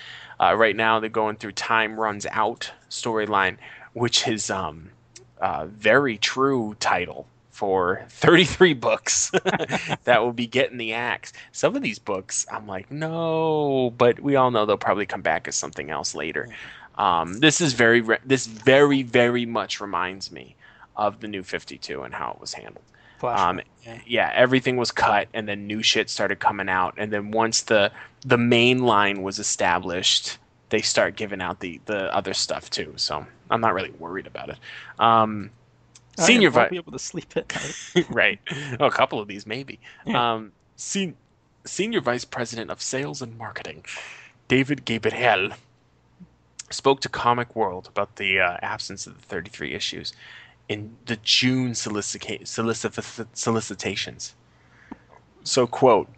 Uh, 0.41 0.55
right 0.55 0.75
now 0.75 1.01
they're 1.01 1.11
going 1.11 1.37
through 1.37 1.53
Time 1.53 2.01
Runs 2.01 2.27
Out 2.31 2.71
storyline, 2.89 3.59
which 3.93 4.27
is 4.27 4.51
um, 4.51 4.91
a 5.39 5.67
very 5.67 6.17
true 6.17 6.75
title 6.81 7.27
for 7.61 8.07
33 8.09 8.73
books 8.73 9.31
that 10.05 10.23
will 10.23 10.33
be 10.33 10.47
getting 10.47 10.79
the 10.79 10.95
axe. 10.95 11.35
Some 11.53 11.77
of 11.77 11.83
these 11.83 11.99
books, 11.99 12.47
I'm 12.51 12.67
like, 12.67 12.91
no, 12.91 13.93
but 13.99 14.19
we 14.19 14.35
all 14.37 14.51
know 14.51 14.65
they'll 14.65 14.79
probably 14.79 15.05
come 15.05 15.21
back 15.21 15.47
as 15.47 15.57
something 15.57 15.91
else 15.91 16.15
later. 16.15 16.49
Um, 16.97 17.35
this 17.41 17.61
is 17.61 17.75
very, 17.75 18.01
re- 18.01 18.17
this 18.25 18.47
very, 18.47 19.03
very 19.03 19.45
much 19.45 19.79
reminds 19.79 20.33
me 20.33 20.57
of 20.97 21.21
the 21.21 21.29
New 21.29 21.43
52 21.43 22.01
and 22.01 22.15
how 22.15 22.31
it 22.31 22.41
was 22.41 22.55
handled. 22.55 22.83
Um, 23.23 23.61
yeah. 23.85 23.99
yeah, 24.07 24.33
everything 24.35 24.79
was 24.79 24.91
cut, 24.91 25.29
and 25.35 25.47
then 25.47 25.67
new 25.67 25.83
shit 25.83 26.09
started 26.09 26.39
coming 26.39 26.71
out, 26.71 26.95
and 26.97 27.13
then 27.13 27.31
once 27.31 27.61
the 27.61 27.93
the 28.25 28.39
main 28.39 28.79
line 28.79 29.21
was 29.23 29.39
established, 29.39 30.39
they 30.71 30.81
start 30.81 31.17
giving 31.17 31.43
out 31.43 31.61
the 31.61 31.79
the 31.85 32.15
other 32.17 32.33
stuff 32.33 32.71
too. 32.71 32.95
So 32.97 33.27
I'm 33.51 33.61
not 33.61 33.75
really 33.75 33.91
worried 33.91 34.27
about 34.27 34.49
it. 34.49 34.57
Um, 34.99 35.51
senior 36.27 36.51
won't 36.51 36.71
be 36.71 36.77
able 36.77 36.93
to 36.93 36.99
sleep 36.99 37.33
at 37.37 37.55
night. 37.55 38.07
right, 38.11 38.41
oh, 38.79 38.87
a 38.87 38.91
couple 38.91 39.21
of 39.21 39.29
these 39.29 39.47
maybe. 39.47 39.81
Yeah. 40.07 40.35
Um, 40.35 40.53
sen- 40.77 41.17
senior 41.65 42.01
vice 42.01 42.25
president 42.25 42.71
of 42.71 42.81
sales 42.81 43.23
and 43.23 43.37
marketing, 43.37 43.85
David 44.49 44.85
Gabriel, 44.85 45.51
spoke 46.71 47.01
to 47.01 47.09
Comic 47.09 47.55
World 47.55 47.89
about 47.89 48.17
the 48.17 48.41
uh, 48.41 48.57
absence 48.63 49.07
of 49.07 49.17
the 49.17 49.23
33 49.23 49.75
issues 49.75 50.13
in 50.69 50.97
the 51.07 51.17
June 51.17 51.73
solicita- 51.73 52.43
solici- 52.43 53.27
solicitations. 53.33 54.35
So, 55.43 55.67
quote, 55.67 56.09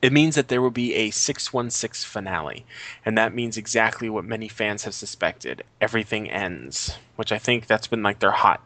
it 0.00 0.12
means 0.12 0.36
that 0.36 0.46
there 0.46 0.62
will 0.62 0.70
be 0.70 0.94
a 0.94 1.10
616 1.10 2.08
finale, 2.08 2.64
and 3.04 3.18
that 3.18 3.34
means 3.34 3.56
exactly 3.56 4.08
what 4.08 4.24
many 4.24 4.46
fans 4.46 4.84
have 4.84 4.94
suspected. 4.94 5.64
Everything 5.80 6.30
ends, 6.30 6.96
which 7.16 7.32
I 7.32 7.38
think 7.38 7.66
that's 7.66 7.88
been 7.88 8.04
like 8.04 8.20
their 8.20 8.30
hot 8.30 8.62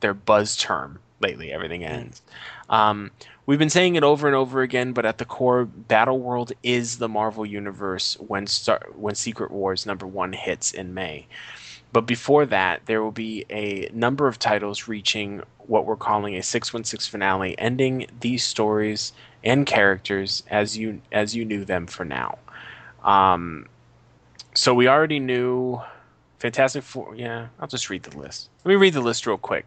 their 0.00 0.14
buzz 0.14 0.56
term 0.56 0.98
lately. 1.20 1.52
Everything 1.52 1.84
ends. 1.84 2.22
Um, 2.68 3.10
we've 3.46 3.58
been 3.58 3.70
saying 3.70 3.96
it 3.96 4.04
over 4.04 4.26
and 4.26 4.36
over 4.36 4.62
again, 4.62 4.92
but 4.92 5.06
at 5.06 5.18
the 5.18 5.24
core, 5.24 5.64
Battle 5.64 6.18
World 6.18 6.52
is 6.62 6.98
the 6.98 7.08
Marvel 7.08 7.46
universe 7.46 8.16
when 8.20 8.46
Star- 8.46 8.86
when 8.94 9.14
Secret 9.14 9.50
Wars 9.50 9.86
number 9.86 10.06
one 10.06 10.32
hits 10.32 10.72
in 10.72 10.94
May. 10.94 11.26
But 11.92 12.02
before 12.02 12.44
that, 12.46 12.82
there 12.86 13.02
will 13.02 13.12
be 13.12 13.46
a 13.48 13.88
number 13.94 14.28
of 14.28 14.38
titles 14.38 14.88
reaching 14.88 15.42
what 15.58 15.86
we're 15.86 15.96
calling 15.96 16.36
a 16.36 16.42
616 16.42 17.10
finale, 17.10 17.58
ending 17.58 18.06
these 18.20 18.44
stories 18.44 19.12
and 19.44 19.66
characters 19.66 20.42
as 20.50 20.76
you 20.76 21.00
as 21.12 21.34
you 21.34 21.44
knew 21.44 21.64
them 21.64 21.86
for 21.86 22.04
now. 22.04 22.38
Um, 23.02 23.66
so 24.54 24.74
we 24.74 24.88
already 24.88 25.20
knew 25.20 25.80
Fantastic 26.38 26.82
Four. 26.82 27.14
Yeah, 27.16 27.48
I'll 27.58 27.68
just 27.68 27.88
read 27.88 28.02
the 28.02 28.16
list. 28.18 28.50
Let 28.64 28.70
me 28.70 28.76
read 28.76 28.94
the 28.94 29.00
list 29.00 29.26
real 29.26 29.38
quick. 29.38 29.64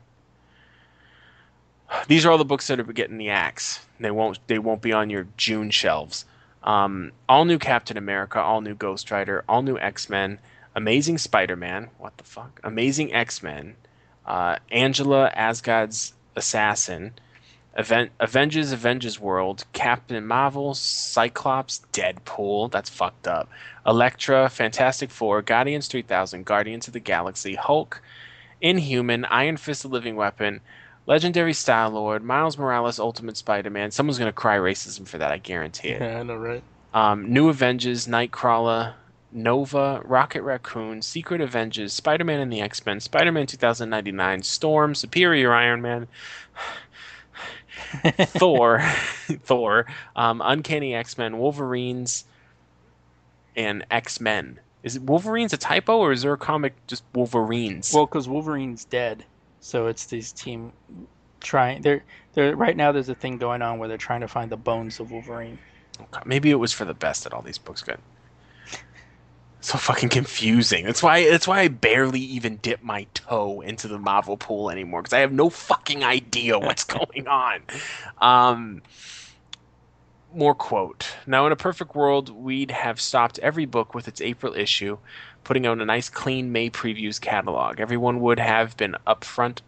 These 2.08 2.26
are 2.26 2.32
all 2.32 2.38
the 2.38 2.46
books 2.46 2.68
that 2.68 2.80
are 2.80 2.84
getting 2.84 3.18
the 3.18 3.30
axe. 3.30 3.86
They 4.00 4.12
won't. 4.12 4.39
They 4.48 4.60
won't 4.60 4.82
be 4.82 4.94
on 4.94 5.10
your 5.10 5.28
June 5.38 5.70
shelves. 5.72 6.26
Um, 6.64 7.12
all 7.28 7.46
new 7.46 7.58
Captain 7.58 7.98
America, 7.98 8.39
all 8.39 8.62
new 8.62 8.76
Ghost 8.76 9.10
Rider, 9.12 9.44
all 9.50 9.62
new 9.62 9.78
X 9.78 10.10
Men, 10.10 10.39
Amazing 10.76 11.18
Spider 11.18 11.56
Man. 11.56 11.89
What 11.98 12.18
the 12.18 12.24
fuck? 12.24 12.60
Amazing 12.64 13.14
X 13.14 13.42
Men. 13.44 13.76
Uh, 14.26 14.58
Angela 14.72 15.32
Asgard's 15.36 16.14
Assassin. 16.36 17.14
Event, 17.78 18.12
Avengers 18.20 18.74
Avengers 18.74 19.18
World, 19.18 19.64
Captain 19.72 20.28
Marvel, 20.28 20.74
Cyclops, 20.74 21.82
Deadpool, 21.94 22.70
that's 22.70 22.89
fucked 22.89 23.30
up. 23.30 23.50
Elektra, 23.88 24.50
Fantastic 24.50 25.10
Four, 25.10 25.42
Guardians 25.42 25.88
3000, 25.88 26.46
Guardians 26.46 26.88
of 26.88 26.94
the 26.94 27.00
Galaxy, 27.00 27.56
Hulk, 27.56 28.02
Inhuman, 28.60 29.24
Iron 29.24 29.56
Fist 29.56 29.84
the 29.84 29.88
Living 29.88 30.18
Weapon, 30.18 30.60
Legendary 31.12 31.51
Star 31.51 31.89
Lord, 31.89 32.24
Miles 32.24 32.57
Morales, 32.57 32.97
Ultimate 32.97 33.36
Spider 33.36 33.70
Man. 33.70 33.91
Someone's 33.91 34.18
gonna 34.18 34.32
cry 34.32 34.55
racism 34.55 35.05
for 35.05 35.18
that, 35.18 35.30
I 35.30 35.39
guarantee 35.39 35.89
it. 35.89 36.01
Yeah, 36.01 36.22
I 36.22 36.24
know, 36.24 36.38
right? 36.38 36.64
Um, 36.93 37.34
New 37.34 37.49
Avengers, 37.49 38.07
Nightcrawler, 38.07 38.93
Nova, 39.34 40.01
Rocket 40.05 40.41
Raccoon, 40.41 41.01
Secret 41.01 41.41
Avengers, 41.41 41.91
Spider 41.91 42.24
Man 42.24 42.39
and 42.39 42.53
the 42.53 42.62
X 42.62 42.86
Men, 42.86 43.01
Spider 43.01 43.34
Man 43.34 43.45
2099, 43.45 44.41
Storm, 44.43 44.95
Superior 44.95 45.53
Iron 45.53 45.82
Man, 45.82 46.07
Thor, 48.18 48.80
Thor, 49.43 49.88
um, 50.16 50.41
Uncanny 50.41 50.95
X 50.95 51.18
Men, 51.18 51.39
Wolverines, 51.39 52.24
and 53.57 53.86
X 53.91 54.22
Men. 54.22 54.62
Is 54.82 54.95
it 54.95 55.01
Wolverines 55.01 55.51
a 55.51 55.57
typo 55.57 55.97
or 55.97 56.14
is 56.14 56.22
there 56.22 56.32
a 56.32 56.38
comic 56.38 56.74
just 56.88 57.03
Wolverines? 57.14 57.91
Well, 57.93 58.05
because 58.05 58.30
Wolverine's 58.30 58.86
dead, 58.86 59.26
so 59.62 59.88
it's 59.88 60.05
these 60.07 60.34
team 60.34 60.74
trying. 61.39 61.82
They're 61.82 62.03
they're 62.34 62.55
right 62.55 62.76
now. 62.76 62.91
There's 62.91 63.09
a 63.09 63.16
thing 63.16 63.38
going 63.38 63.62
on 63.62 63.80
where 63.80 63.88
they're 63.88 63.97
trying 63.97 64.22
to 64.22 64.28
find 64.28 64.51
the 64.51 64.57
bones 64.57 64.99
of 64.99 65.12
Wolverine. 65.12 65.57
Okay, 65.99 66.22
Maybe 66.26 66.51
it 66.51 66.55
was 66.55 66.74
for 66.74 66.84
the 66.84 66.93
best 66.93 67.24
that 67.24 67.34
all 67.34 67.41
these 67.41 67.57
books 67.57 67.82
got 67.82 67.99
so 69.62 69.78
fucking 69.78 70.09
confusing. 70.09 70.86
That's 70.86 71.03
why 71.03 71.30
that's 71.30 71.47
why 71.47 71.62
I 71.62 71.68
barely 71.68 72.20
even 72.20 72.57
dip 72.57 72.84
my 72.84 73.05
toe 73.14 73.62
into 73.62 73.88
the 73.88 73.99
Marvel 73.99 74.36
pool 74.36 74.72
anymore 74.72 75.03
because 75.03 75.14
I 75.14 75.20
have 75.20 75.32
no 75.32 75.49
fucking 75.49 76.03
idea 76.03 76.57
what's 76.57 76.84
going 76.84 77.28
on. 77.28 77.62
Um, 78.18 78.82
more 80.34 80.55
quote. 80.55 81.07
Now, 81.28 81.45
in 81.45 81.51
a 81.51 81.55
perfect 81.55 81.93
world, 81.95 82.30
we'd 82.30 82.72
have 82.72 82.99
stopped 82.99 83.38
every 83.39 83.66
book 83.66 83.93
with 83.93 84.07
its 84.07 84.22
April 84.22 84.53
issue, 84.55 84.97
putting 85.44 85.66
out 85.66 85.80
a 85.80 85.86
nice, 85.86 86.10
clean 86.10 86.52
May 86.52 86.70
previews 86.70 87.20
catalog. 87.20 87.80
Everyone 87.80 88.20
would 88.22 88.39
have 88.39 88.78
been 88.78 88.96
upfront. 89.08 89.60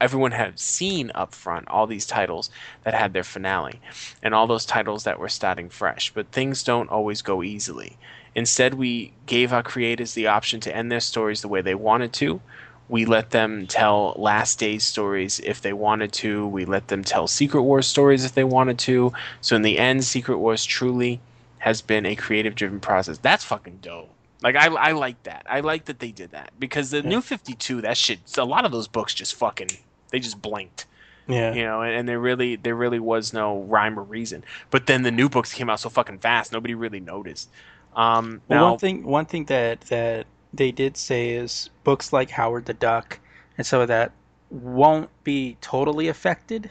Everyone 0.00 0.32
had 0.32 0.58
seen 0.58 1.10
upfront 1.14 1.64
all 1.68 1.86
these 1.86 2.06
titles 2.06 2.50
that 2.84 2.94
had 2.94 3.12
their 3.12 3.24
finale, 3.24 3.80
and 4.22 4.34
all 4.34 4.46
those 4.46 4.66
titles 4.66 5.04
that 5.04 5.18
were 5.18 5.28
starting 5.28 5.70
fresh. 5.70 6.12
But 6.12 6.32
things 6.32 6.62
don't 6.62 6.90
always 6.90 7.22
go 7.22 7.42
easily. 7.42 7.96
Instead, 8.34 8.74
we 8.74 9.14
gave 9.24 9.52
our 9.52 9.62
creators 9.62 10.12
the 10.12 10.26
option 10.26 10.60
to 10.60 10.76
end 10.76 10.92
their 10.92 11.00
stories 11.00 11.40
the 11.40 11.48
way 11.48 11.62
they 11.62 11.74
wanted 11.74 12.12
to. 12.14 12.40
We 12.88 13.04
let 13.04 13.30
them 13.30 13.66
tell 13.66 14.14
last 14.16 14.58
days 14.58 14.84
stories 14.84 15.40
if 15.40 15.60
they 15.60 15.72
wanted 15.72 16.12
to. 16.12 16.46
We 16.46 16.66
let 16.66 16.88
them 16.88 17.02
tell 17.02 17.26
Secret 17.26 17.62
Wars 17.62 17.86
stories 17.86 18.24
if 18.24 18.34
they 18.34 18.44
wanted 18.44 18.78
to. 18.80 19.12
So 19.40 19.56
in 19.56 19.62
the 19.62 19.78
end, 19.78 20.04
Secret 20.04 20.38
Wars 20.38 20.64
truly 20.64 21.20
has 21.58 21.82
been 21.82 22.06
a 22.06 22.14
creative 22.14 22.54
driven 22.54 22.78
process. 22.78 23.18
That's 23.18 23.42
fucking 23.44 23.78
dope. 23.82 24.15
Like 24.42 24.56
I, 24.56 24.66
I 24.66 24.92
like 24.92 25.22
that. 25.24 25.46
I 25.48 25.60
like 25.60 25.86
that 25.86 25.98
they 25.98 26.12
did 26.12 26.30
that 26.32 26.50
because 26.58 26.90
the 26.90 27.02
new 27.02 27.20
Fifty 27.20 27.54
Two, 27.54 27.80
that 27.80 27.96
shit. 27.96 28.20
A 28.36 28.44
lot 28.44 28.64
of 28.64 28.72
those 28.72 28.88
books 28.88 29.14
just 29.14 29.34
fucking 29.34 29.68
they 30.10 30.18
just 30.20 30.40
blinked 30.40 30.86
Yeah. 31.26 31.52
you 31.54 31.64
know, 31.64 31.82
and, 31.82 31.94
and 31.94 32.08
there 32.08 32.20
really 32.20 32.56
there 32.56 32.74
really 32.76 33.00
was 33.00 33.32
no 33.32 33.60
rhyme 33.62 33.98
or 33.98 34.02
reason. 34.02 34.44
But 34.70 34.86
then 34.86 35.02
the 35.02 35.10
new 35.10 35.28
books 35.28 35.52
came 35.52 35.68
out 35.70 35.80
so 35.80 35.88
fucking 35.88 36.18
fast, 36.18 36.52
nobody 36.52 36.74
really 36.74 37.00
noticed. 37.00 37.48
Um, 37.94 38.42
Well, 38.48 38.70
one 38.70 38.78
thing 38.78 39.04
one 39.04 39.24
thing 39.26 39.46
that 39.46 39.80
that 39.82 40.26
they 40.52 40.70
did 40.70 40.96
say 40.96 41.30
is 41.30 41.70
books 41.82 42.12
like 42.12 42.30
Howard 42.30 42.66
the 42.66 42.74
Duck 42.74 43.18
and 43.58 43.66
some 43.66 43.80
of 43.80 43.88
that 43.88 44.12
won't 44.50 45.08
be 45.24 45.56
totally 45.60 46.08
affected. 46.08 46.70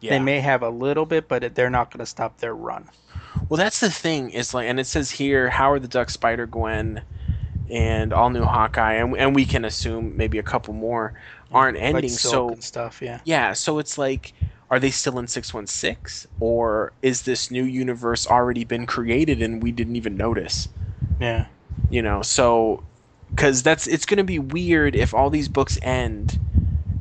yeah. 0.00 0.10
They 0.10 0.18
may 0.20 0.40
have 0.40 0.62
a 0.62 0.68
little 0.70 1.06
bit, 1.06 1.28
but 1.28 1.54
they're 1.54 1.70
not 1.70 1.90
going 1.90 1.98
to 2.00 2.06
stop 2.06 2.38
their 2.38 2.54
run. 2.54 2.88
Well, 3.48 3.58
that's 3.58 3.80
the 3.80 3.90
thing. 3.90 4.30
Is 4.30 4.54
like, 4.54 4.68
and 4.68 4.80
it 4.80 4.86
says 4.86 5.10
here 5.10 5.50
Howard 5.50 5.82
the 5.82 5.88
Duck, 5.88 6.10
Spider 6.10 6.46
Gwen, 6.46 7.02
and 7.70 8.12
all 8.12 8.30
new 8.30 8.44
Hawkeye, 8.44 8.94
and 8.94 9.16
and 9.16 9.34
we 9.34 9.44
can 9.44 9.64
assume 9.64 10.16
maybe 10.16 10.38
a 10.38 10.42
couple 10.42 10.74
more 10.74 11.14
aren't 11.52 11.78
ending. 11.78 12.10
like 12.10 12.10
so 12.10 12.48
and 12.48 12.64
stuff. 12.64 13.00
Yeah. 13.00 13.20
yeah, 13.24 13.52
so 13.52 13.78
it's 13.78 13.96
like, 13.98 14.32
are 14.70 14.80
they 14.80 14.90
still 14.90 15.18
in 15.18 15.26
six 15.28 15.54
one 15.54 15.66
six, 15.66 16.26
or 16.40 16.92
is 17.02 17.22
this 17.22 17.50
new 17.50 17.64
universe 17.64 18.26
already 18.26 18.64
been 18.64 18.86
created 18.86 19.40
and 19.42 19.62
we 19.62 19.72
didn't 19.72 19.96
even 19.96 20.16
notice? 20.16 20.68
Yeah. 21.20 21.46
you 21.88 22.02
know 22.02 22.22
so 22.22 22.82
because 23.30 23.62
that's 23.62 23.86
it's 23.86 24.06
going 24.06 24.18
to 24.18 24.24
be 24.24 24.38
weird 24.38 24.94
if 24.94 25.14
all 25.14 25.30
these 25.30 25.48
books 25.48 25.78
end 25.82 26.38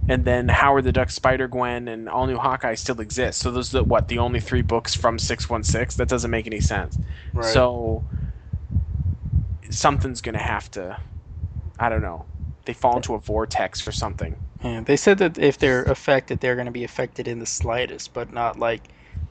and 0.07 0.25
then 0.25 0.47
howard 0.49 0.83
the 0.83 0.91
duck 0.91 1.09
spider 1.09 1.47
gwen 1.47 1.87
and 1.87 2.07
all 2.09 2.27
new 2.27 2.37
hawkeye 2.37 2.75
still 2.75 2.99
exist 3.01 3.39
so 3.39 3.51
those 3.51 3.73
are 3.75 3.83
what 3.83 4.07
the 4.07 4.19
only 4.19 4.39
three 4.39 4.61
books 4.61 4.93
from 4.95 5.17
616 5.19 5.97
that 5.97 6.09
doesn't 6.09 6.31
make 6.31 6.47
any 6.47 6.59
sense 6.59 6.99
Right. 7.33 7.45
so 7.53 8.03
something's 9.69 10.21
going 10.21 10.33
to 10.35 10.39
have 10.41 10.69
to 10.71 10.97
i 11.79 11.89
don't 11.89 12.01
know 12.01 12.25
they 12.65 12.73
fall 12.73 12.95
into 12.97 13.13
a 13.13 13.19
vortex 13.19 13.87
or 13.87 13.91
something 13.91 14.35
Yeah, 14.63 14.81
they 14.81 14.97
said 14.97 15.19
that 15.19 15.37
if 15.37 15.59
they're 15.59 15.83
affected, 15.83 16.39
they're 16.39 16.55
going 16.55 16.65
to 16.65 16.71
be 16.71 16.83
affected 16.83 17.27
in 17.27 17.37
the 17.39 17.45
slightest, 17.45 18.13
but 18.13 18.33
not 18.33 18.57
like 18.57 18.81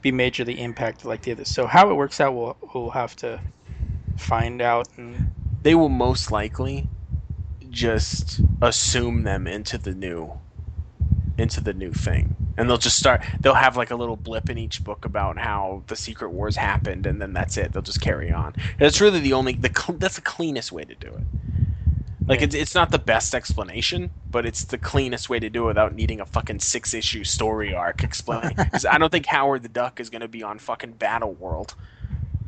be 0.01 0.11
majorly 0.11 0.57
impacted 0.57 1.05
like 1.05 1.23
the 1.23 1.31
others. 1.33 1.49
So 1.49 1.67
how 1.67 1.89
it 1.89 1.95
works 1.95 2.21
out, 2.21 2.33
we'll 2.33 2.55
we'll 2.73 2.91
have 2.91 3.15
to 3.17 3.41
find 4.15 4.61
out. 4.61 4.87
And 4.97 5.33
they 5.63 5.75
will 5.75 5.89
most 5.89 6.31
likely 6.31 6.87
just 7.69 8.41
assume 8.61 9.23
them 9.23 9.47
into 9.47 9.77
the 9.77 9.93
new 9.93 10.39
into 11.37 11.61
the 11.61 11.73
new 11.73 11.93
thing 11.93 12.35
and 12.57 12.69
they'll 12.69 12.77
just 12.77 12.97
start 12.97 13.23
they'll 13.41 13.53
have 13.55 13.77
like 13.77 13.91
a 13.91 13.95
little 13.95 14.17
blip 14.17 14.49
in 14.49 14.57
each 14.57 14.83
book 14.83 15.05
about 15.05 15.37
how 15.37 15.83
the 15.87 15.95
secret 15.95 16.29
wars 16.31 16.57
happened 16.57 17.05
and 17.05 17.21
then 17.21 17.33
that's 17.33 17.57
it 17.57 17.73
they'll 17.73 17.81
just 17.83 18.01
carry 18.01 18.31
on 18.31 18.53
that's 18.79 19.01
really 19.01 19.19
the 19.19 19.33
only 19.33 19.53
the 19.53 19.69
that's 19.99 20.15
the 20.15 20.21
cleanest 20.21 20.71
way 20.71 20.83
to 20.85 20.95
do 20.95 21.07
it 21.09 21.27
like 22.27 22.41
it's, 22.41 22.55
it's 22.55 22.75
not 22.75 22.91
the 22.91 22.99
best 22.99 23.35
explanation 23.35 24.11
but 24.31 24.45
it's 24.45 24.65
the 24.65 24.77
cleanest 24.77 25.29
way 25.29 25.39
to 25.39 25.49
do 25.49 25.65
it 25.65 25.67
without 25.67 25.93
needing 25.95 26.19
a 26.21 26.25
fucking 26.25 26.59
six 26.59 26.93
issue 26.93 27.23
story 27.23 27.73
arc 27.73 28.03
explaining. 28.03 28.55
Because 28.57 28.85
i 28.85 28.97
don't 28.97 29.11
think 29.11 29.27
howard 29.27 29.63
the 29.63 29.69
duck 29.69 29.99
is 29.99 30.09
going 30.09 30.21
to 30.21 30.27
be 30.27 30.43
on 30.43 30.59
fucking 30.59 30.93
battle 30.93 31.33
world 31.33 31.75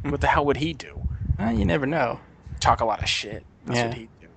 what 0.03 0.21
the 0.21 0.27
hell 0.27 0.45
would 0.45 0.57
he 0.57 0.73
do 0.73 1.03
uh, 1.39 1.49
you 1.49 1.65
never 1.65 1.85
know. 1.85 2.19
talk 2.59 2.81
a 2.81 2.85
lot 2.85 3.03
of 3.03 3.09
shit. 3.09 3.45
That's 3.65 3.79
Yeah. 3.79 3.87
what 3.89 3.93
he 3.93 4.09
do. 4.19 4.27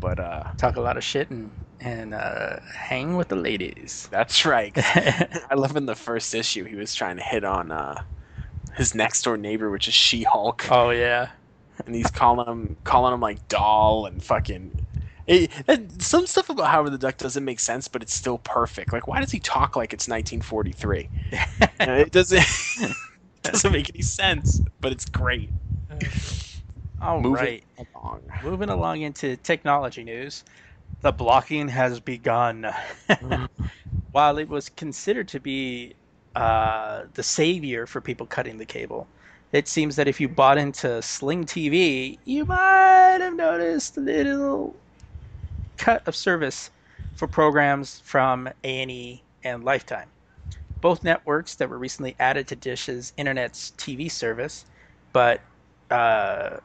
But 0.00 0.20
uh, 0.20 0.44
Talk 0.56 0.76
a 0.76 0.80
lot 0.80 0.96
of 0.96 1.02
shit 1.04 1.30
and 1.30 1.50
and 1.80 2.14
uh, 2.14 2.60
hang 2.74 3.16
with 3.16 3.28
the 3.28 3.36
ladies. 3.36 4.08
that's 4.10 4.44
right. 4.44 4.72
I 5.50 5.54
love 5.54 5.76
in 5.76 5.86
the 5.86 5.94
first 5.94 6.34
issue 6.34 6.64
he 6.64 6.76
was 6.76 6.94
trying 6.94 7.16
to 7.16 7.22
hit 7.22 7.44
on 7.44 7.70
uh, 7.72 8.02
his 8.76 8.94
next 8.94 9.22
door 9.22 9.36
neighbor, 9.38 9.70
which 9.70 9.88
is 9.88 9.94
She 9.94 10.24
Hulk, 10.24 10.66
oh 10.68 10.90
yeah. 10.90 11.30
and 11.86 11.94
he's 11.94 12.10
calling 12.10 12.46
him 12.46 12.76
calling 12.84 13.14
him 13.14 13.20
like 13.20 13.46
doll 13.48 14.06
and 14.06 14.22
fucking. 14.22 14.80
It, 15.26 15.50
it- 15.68 16.02
some 16.02 16.26
stuff 16.26 16.48
about 16.50 16.68
Howard 16.68 16.92
the 16.92 16.98
Duck 16.98 17.18
doesn't 17.18 17.44
make 17.44 17.60
sense, 17.60 17.88
but 17.88 18.02
it's 18.02 18.14
still 18.14 18.38
perfect. 18.38 18.92
Like, 18.92 19.06
why 19.08 19.20
does 19.20 19.30
he 19.30 19.40
talk 19.40 19.76
like 19.76 19.92
it's 19.92 20.08
1943? 20.08 21.10
You 21.74 21.84
know, 21.86 21.96
it 21.96 22.12
doesn't 22.12 22.44
doesn't 23.42 23.72
make 23.72 23.90
any 23.94 24.02
sense, 24.02 24.62
but 24.80 24.92
it's 24.92 25.04
great. 25.06 25.52
All 27.00 27.22
Moving 27.22 27.48
right. 27.48 27.64
along. 27.94 28.22
Moving 28.40 28.68
along 28.70 29.02
into 29.02 29.36
technology 29.36 30.04
news, 30.04 30.44
the 31.00 31.12
blocking 31.12 31.68
has 31.68 32.00
begun. 32.00 32.72
While 34.12 34.38
it 34.38 34.48
was 34.48 34.68
considered 34.70 35.28
to 35.28 35.40
be 35.40 35.94
uh, 36.34 37.02
the 37.14 37.22
savior 37.22 37.86
for 37.86 38.00
people 38.00 38.26
cutting 38.26 38.58
the 38.58 38.64
cable, 38.64 39.06
it 39.52 39.68
seems 39.68 39.96
that 39.96 40.08
if 40.08 40.20
you 40.20 40.28
bought 40.28 40.58
into 40.58 41.00
Sling 41.00 41.44
TV, 41.44 42.18
you 42.24 42.44
might 42.44 43.18
have 43.20 43.34
noticed 43.34 43.96
a 43.96 44.00
little 44.00 44.74
cut 45.76 46.06
of 46.06 46.14
service 46.14 46.70
for 47.14 47.26
programs 47.26 48.00
from 48.04 48.48
A&E 48.64 49.22
and 49.44 49.64
Lifetime. 49.64 50.08
Both 50.80 51.02
networks 51.02 51.54
that 51.56 51.68
were 51.68 51.78
recently 51.78 52.14
added 52.20 52.46
to 52.48 52.56
Dish's 52.56 53.12
internet's 53.16 53.72
TV 53.76 54.10
service, 54.10 54.64
but 55.12 55.40
uh, 55.90 56.58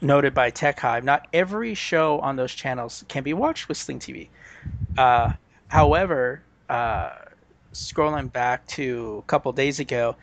noted 0.00 0.34
by 0.34 0.50
Tech 0.50 0.78
Hive, 0.80 1.04
not 1.04 1.26
every 1.32 1.74
show 1.74 2.20
on 2.20 2.36
those 2.36 2.54
channels 2.54 3.04
can 3.08 3.22
be 3.22 3.34
watched 3.34 3.68
with 3.68 3.76
Sling 3.76 3.98
TV. 3.98 4.28
Uh, 4.96 5.32
however, 5.68 6.42
uh, 6.68 7.10
scrolling 7.72 8.32
back 8.32 8.66
to 8.66 9.22
a 9.24 9.26
couple 9.26 9.52
days 9.52 9.80
ago, 9.80 10.16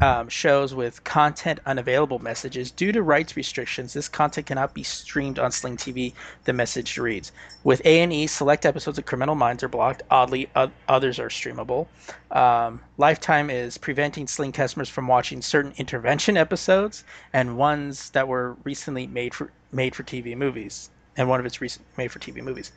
um, 0.00 0.28
shows 0.28 0.74
with 0.74 1.04
content 1.04 1.60
unavailable 1.66 2.18
messages 2.18 2.70
due 2.70 2.92
to 2.92 3.02
rights 3.02 3.36
restrictions. 3.36 3.92
This 3.94 4.08
content 4.08 4.46
cannot 4.46 4.74
be 4.74 4.82
streamed 4.82 5.38
on 5.38 5.52
Sling 5.52 5.76
TV. 5.76 6.14
The 6.44 6.52
message 6.52 6.98
reads: 6.98 7.32
With 7.64 7.82
A 7.84 8.00
and 8.02 8.12
E, 8.12 8.26
select 8.26 8.66
episodes 8.66 8.98
of 8.98 9.06
Criminal 9.06 9.34
Minds 9.34 9.62
are 9.62 9.68
blocked. 9.68 10.02
Oddly, 10.10 10.50
o- 10.56 10.72
others 10.88 11.18
are 11.18 11.28
streamable. 11.28 11.88
Um, 12.30 12.82
Lifetime 12.98 13.50
is 13.50 13.78
preventing 13.78 14.26
Sling 14.28 14.52
customers 14.52 14.88
from 14.88 15.08
watching 15.08 15.42
certain 15.42 15.74
intervention 15.78 16.36
episodes 16.36 17.04
and 17.32 17.56
ones 17.56 18.10
that 18.10 18.28
were 18.28 18.56
recently 18.64 19.06
made 19.06 19.34
for 19.34 19.52
made 19.72 19.94
for 19.96 20.04
TV 20.04 20.36
movies. 20.36 20.90
And 21.16 21.28
one 21.28 21.40
of 21.40 21.46
its 21.46 21.60
recent 21.60 21.86
made 21.96 22.12
for 22.12 22.20
TV 22.20 22.42
movies. 22.42 22.72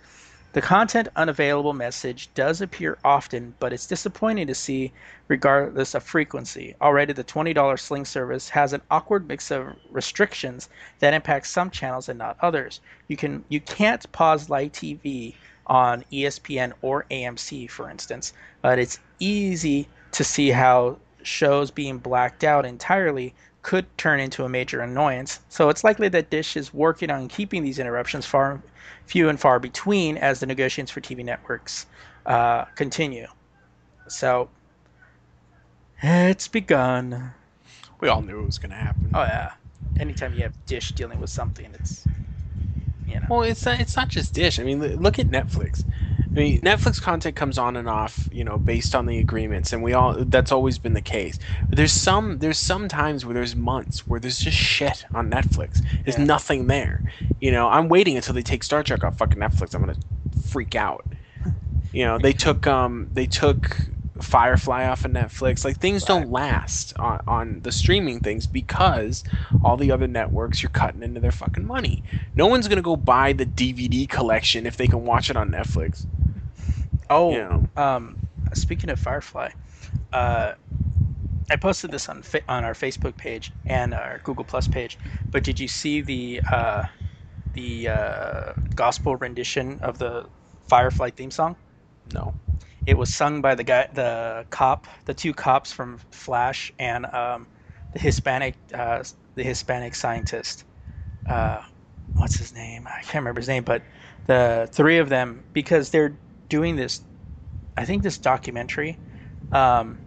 The 0.54 0.62
content 0.62 1.08
unavailable 1.16 1.72
message 1.72 2.30
does 2.34 2.60
appear 2.60 2.98
often, 3.06 3.56
but 3.60 3.72
it's 3.72 3.88
disappointing 3.88 4.48
to 4.48 4.56
see 4.56 4.92
regardless 5.30 5.96
of 5.96 6.04
frequency. 6.04 6.76
Already, 6.82 7.14
the 7.14 7.24
$20 7.24 7.80
Sling 7.80 8.04
service 8.04 8.50
has 8.50 8.74
an 8.74 8.82
awkward 8.92 9.30
mix 9.30 9.50
of 9.50 9.74
restrictions 9.90 10.68
that 11.00 11.14
impact 11.14 11.48
some 11.48 11.70
channels 11.70 12.10
and 12.10 12.20
not 12.20 12.36
others. 12.42 12.82
You 13.08 13.16
can 13.16 13.46
you 13.48 13.62
can't 13.62 14.12
pause 14.12 14.50
live 14.50 14.74
TV 14.74 15.36
on 15.68 16.04
ESPN 16.12 16.74
or 16.82 17.06
AMC, 17.10 17.70
for 17.70 17.90
instance, 17.90 18.34
but 18.62 18.78
it's 18.78 19.00
easy 19.20 19.88
to 20.12 20.26
see 20.26 20.50
how 20.50 20.98
shows 21.24 21.72
being 21.72 21.98
blacked 21.98 22.44
out 22.44 22.66
entirely 22.66 23.34
could 23.62 23.86
turn 23.98 24.20
into 24.20 24.44
a 24.44 24.50
major 24.50 24.82
annoyance. 24.82 25.40
So 25.50 25.70
it's 25.70 25.84
likely 25.84 26.10
that 26.10 26.30
Dish 26.30 26.58
is 26.58 26.74
working 26.74 27.12
on 27.12 27.28
keeping 27.28 27.64
these 27.64 27.80
interruptions 27.80 28.26
far 28.26 28.62
few 29.06 29.30
and 29.30 29.40
far 29.40 29.60
between 29.60 30.18
as 30.18 30.40
the 30.40 30.46
negotiations 30.46 30.90
for 30.90 31.02
TV 31.02 31.24
networks 31.24 31.86
uh, 32.26 32.66
continue. 32.76 33.28
So 34.08 34.50
it's 36.02 36.48
begun. 36.48 37.32
We 38.00 38.10
all 38.10 38.22
knew 38.22 38.40
it 38.40 38.46
was 38.46 38.58
going 38.58 38.72
to 38.72 38.78
happen. 38.78 39.12
Oh 39.14 39.22
yeah. 39.22 39.52
Anytime 40.00 40.34
you 40.34 40.44
have 40.44 40.54
Dish 40.66 40.94
dealing 40.94 41.20
with 41.20 41.30
something, 41.30 41.70
it's 41.74 42.08
you 43.08 43.20
know. 43.20 43.26
Well, 43.30 43.42
it's 43.44 43.66
not, 43.66 43.80
it's 43.80 43.96
not 43.96 44.10
just 44.10 44.34
Dish. 44.34 44.60
I 44.60 44.64
mean, 44.64 44.80
look 44.80 45.20
at 45.20 45.30
Netflix. 45.30 45.84
I 46.36 46.40
mean, 46.40 46.62
Netflix 46.62 47.02
content 47.02 47.36
comes 47.36 47.58
on 47.58 47.76
and 47.76 47.90
off, 47.90 48.30
you 48.32 48.46
know, 48.46 48.58
based 48.58 48.96
on 48.96 49.06
the 49.06 49.20
agreements, 49.20 49.74
and 49.74 49.84
we 49.84 49.94
all 49.94 50.24
that's 50.26 50.52
always 50.52 50.80
been 50.80 50.94
the 50.94 51.02
case. 51.02 51.38
But 51.70 51.78
there's 51.78 51.94
some 51.94 52.40
there's 52.40 52.60
some 52.60 52.88
times 52.88 53.26
where 53.26 53.34
there's 53.34 53.56
months 53.56 54.08
where 54.08 54.20
there's 54.20 54.40
just 54.40 54.58
shit 54.58 55.04
on 55.14 55.30
Netflix. 55.30 55.82
There's 56.06 56.18
Yeah. 56.18 56.26
nothing 56.26 56.68
there. 56.68 57.04
You 57.42 57.52
know, 57.52 57.68
I'm 57.68 57.90
waiting 57.90 58.16
until 58.16 58.34
they 58.36 58.44
take 58.44 58.64
Star 58.64 58.82
Trek 58.84 59.04
off 59.04 59.18
fucking 59.18 59.42
Netflix. 59.42 59.76
I'm 59.76 59.82
gonna 59.82 59.98
freak 60.32 60.76
out. 60.76 61.06
You 61.94 62.06
know, 62.06 62.20
they 62.20 62.34
took 62.34 62.68
um 62.68 63.10
they 63.14 63.28
took 63.28 63.90
Firefly 64.22 64.86
off 64.88 65.06
of 65.06 65.12
Netflix. 65.12 65.66
Like 65.66 65.78
things 65.80 66.06
don't 66.06 66.32
last 66.32 66.94
on, 67.00 67.22
on 67.28 67.62
the 67.64 67.72
streaming 67.72 68.22
things 68.22 68.48
because 68.48 69.24
all 69.62 69.78
the 69.78 69.92
other 69.92 70.08
networks 70.08 70.64
you're 70.64 70.70
cutting 70.70 71.04
into 71.04 71.20
their 71.20 71.32
fucking 71.32 71.66
money. 71.66 72.04
No 72.36 72.48
one's 72.48 72.68
gonna 72.70 72.82
go 72.82 72.96
buy 72.96 73.34
the 73.34 73.46
DVD 73.46 74.08
collection 74.08 74.66
if 74.66 74.78
they 74.78 74.88
can 74.88 75.06
watch 75.06 75.30
it 75.30 75.38
on 75.38 75.52
Netflix. 75.52 76.06
Oh, 77.12 77.32
know. 77.32 77.68
um, 77.78 78.18
speaking 78.54 78.92
of 78.92 79.00
Firefly, 79.00 79.52
uh, 80.14 80.54
I 81.52 81.58
posted 81.58 81.92
this 81.92 82.10
on 82.10 82.24
fa- 82.24 82.44
on 82.50 82.66
our 82.66 82.74
Facebook 82.74 83.18
page 83.18 83.54
and 83.68 83.94
our 83.94 84.22
Google 84.26 84.46
Plus 84.46 84.68
page. 84.68 85.00
But 85.32 85.44
did 85.46 85.60
you 85.60 85.70
see 85.70 86.02
the 86.02 86.44
uh, 86.52 86.84
the 87.54 87.90
uh, 87.90 88.54
gospel 88.76 89.18
rendition 89.18 89.80
of 89.82 90.00
the 90.00 90.30
Firefly 90.70 91.12
theme 91.12 91.32
song? 91.32 91.58
No. 92.14 92.36
It 92.88 92.98
was 92.98 93.12
sung 93.12 93.42
by 93.42 93.56
the 93.56 93.66
guy, 93.66 93.88
the 93.94 94.48
cop, 94.52 94.88
the 95.06 95.16
two 95.16 95.34
cops 95.34 95.74
from 95.74 96.00
Flash, 96.12 96.72
and 96.80 97.08
um, 97.08 97.50
the 97.94 98.00
Hispanic, 98.00 98.58
uh, 98.74 99.04
the 99.36 99.44
Hispanic 99.44 99.96
scientist. 99.96 100.66
Uh, 101.28 101.62
what's 102.16 102.38
his 102.38 102.54
name? 102.54 102.88
I 102.88 103.02
can't 103.04 103.24
remember 103.24 103.42
his 103.42 103.50
name, 103.50 103.64
but 103.66 103.84
the 104.28 104.70
three 104.74 105.00
of 105.00 105.10
them 105.10 105.46
because 105.54 105.92
they're 105.92 106.20
doing 106.52 106.76
this. 106.76 107.02
I 107.78 107.86
think 107.86 108.04
this 108.04 108.18
documentary 108.18 109.00
um, 109.54 109.98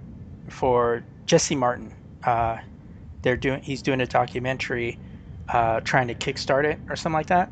for 0.50 1.02
Jesse 1.26 1.56
Martin. 1.56 1.92
Uh, 2.22 2.58
they're 3.22 3.36
doing. 3.36 3.62
He's 3.62 3.82
doing 3.82 4.00
a 4.02 4.06
documentary, 4.06 4.98
uh, 5.48 5.80
trying 5.80 6.08
to 6.08 6.14
kickstart 6.14 6.64
it 6.64 6.78
or 6.88 6.96
something 6.96 7.16
like 7.16 7.28
that, 7.28 7.50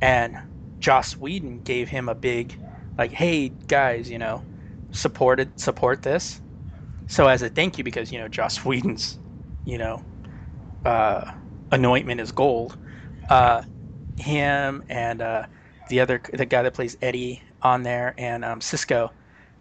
and 0.00 0.38
Joss 0.80 1.18
Whedon 1.18 1.60
gave 1.60 1.90
him 1.90 2.08
a 2.08 2.14
big, 2.14 2.56
like, 2.96 3.12
hey 3.12 3.52
guys, 3.68 4.10
you 4.10 4.18
know, 4.18 4.42
supported 4.90 5.60
support 5.60 6.02
this. 6.02 6.40
So 7.06 7.28
as 7.28 7.42
a 7.42 7.50
thank 7.50 7.76
you, 7.76 7.84
because 7.84 8.10
you 8.10 8.18
know 8.18 8.28
Joss 8.28 8.64
Whedon's, 8.64 9.18
you 9.66 9.76
know, 9.76 10.02
uh, 10.86 11.30
anointment 11.70 12.20
is 12.20 12.32
gold. 12.32 12.78
Uh, 13.28 13.62
him 14.16 14.82
and 14.88 15.20
uh, 15.20 15.44
the 15.90 16.00
other 16.00 16.22
the 16.32 16.46
guy 16.46 16.62
that 16.62 16.72
plays 16.72 16.96
Eddie 17.02 17.42
on 17.62 17.82
there 17.82 18.14
and 18.18 18.44
um, 18.44 18.60
Cisco 18.60 19.10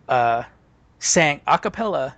uh, 0.07 0.43
sang 0.99 1.41
a 1.47 1.57
cappella 1.57 2.15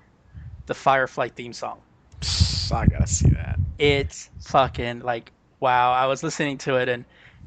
the 0.66 0.74
Firefly 0.74 1.30
theme 1.30 1.54
song. 1.54 1.82
Psst, 2.22 2.72
I 2.72 2.86
gotta 2.86 3.08
see 3.08 3.30
that. 3.30 3.60
It's 3.78 4.30
fucking 4.42 5.02
like 5.02 5.32
wow. 5.60 5.92
I 5.92 6.06
was 6.06 6.24
listening 6.24 6.58
to 6.60 6.76
it 6.76 6.90
and 6.90 7.06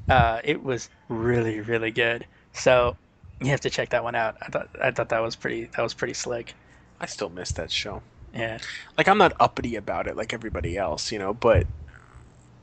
uh, 0.08 0.40
it 0.44 0.62
was 0.62 0.90
really 1.08 1.60
really 1.60 1.90
good. 1.90 2.26
So 2.52 2.96
you 3.40 3.48
have 3.48 3.60
to 3.60 3.70
check 3.70 3.90
that 3.90 4.04
one 4.04 4.14
out. 4.14 4.36
I 4.42 4.46
thought 4.48 4.68
I 4.82 4.90
thought 4.90 5.08
that 5.10 5.22
was 5.22 5.36
pretty 5.36 5.64
that 5.76 5.82
was 5.82 5.94
pretty 5.94 6.14
slick. 6.14 6.54
I 7.00 7.06
still 7.06 7.30
miss 7.30 7.52
that 7.52 7.70
show. 7.70 8.02
Yeah. 8.34 8.58
Like 8.98 9.08
I'm 9.08 9.18
not 9.18 9.32
uppity 9.40 9.76
about 9.76 10.06
it 10.06 10.16
like 10.16 10.32
everybody 10.32 10.76
else, 10.76 11.12
you 11.12 11.18
know, 11.18 11.34
but 11.34 11.66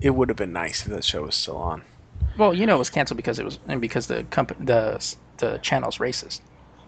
it 0.02 0.12
would 0.12 0.30
have 0.30 0.38
been 0.38 0.54
nice 0.54 0.86
if 0.86 0.92
that 0.92 1.04
show 1.04 1.24
was 1.24 1.36
still 1.36 1.58
on. 1.58 1.84
Well, 2.38 2.54
you 2.54 2.66
know, 2.66 2.76
it 2.76 2.80
was 2.80 2.90
canceled 2.90 3.18
because 3.18 3.40
it 3.40 3.46
was 3.46 3.60
and 3.68 3.80
because 3.80 4.08
the 4.08 4.24
company 4.26 4.66
the 4.66 5.16
the 5.42 5.58
channel's 5.58 5.98
racist. 5.98 6.42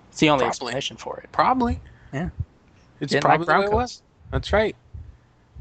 It's 0.09 0.19
the 0.19 0.29
only 0.29 0.43
Probably. 0.43 0.47
explanation 0.47 0.97
for 0.97 1.19
it. 1.19 1.29
Probably. 1.31 1.81
Yeah. 2.13 2.29
It's 3.01 3.11
Didn't 3.11 3.23
probably 3.25 3.47
like 3.47 3.55
the 3.55 3.61
way 3.61 3.65
it 3.67 3.75
was. 3.75 4.01
That's 4.31 4.53
right. 4.53 4.75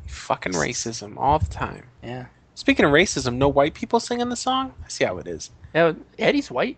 Fucking 0.06 0.52
racism 0.52 1.16
all 1.16 1.38
the 1.38 1.46
time. 1.46 1.84
Yeah. 2.02 2.26
Speaking 2.54 2.84
of 2.84 2.92
racism, 2.92 3.36
no 3.36 3.48
white 3.48 3.74
people 3.74 3.98
singing 3.98 4.28
the 4.28 4.36
song? 4.36 4.74
I 4.84 4.88
see 4.88 5.04
how 5.04 5.18
it 5.18 5.26
is. 5.26 5.50
Yeah, 5.74 5.94
Eddie's 6.18 6.50
white. 6.50 6.76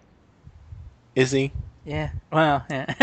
Is 1.17 1.33
he? 1.33 1.53
Yeah. 1.85 2.11
Well, 2.33 2.65
yeah. 2.71 2.87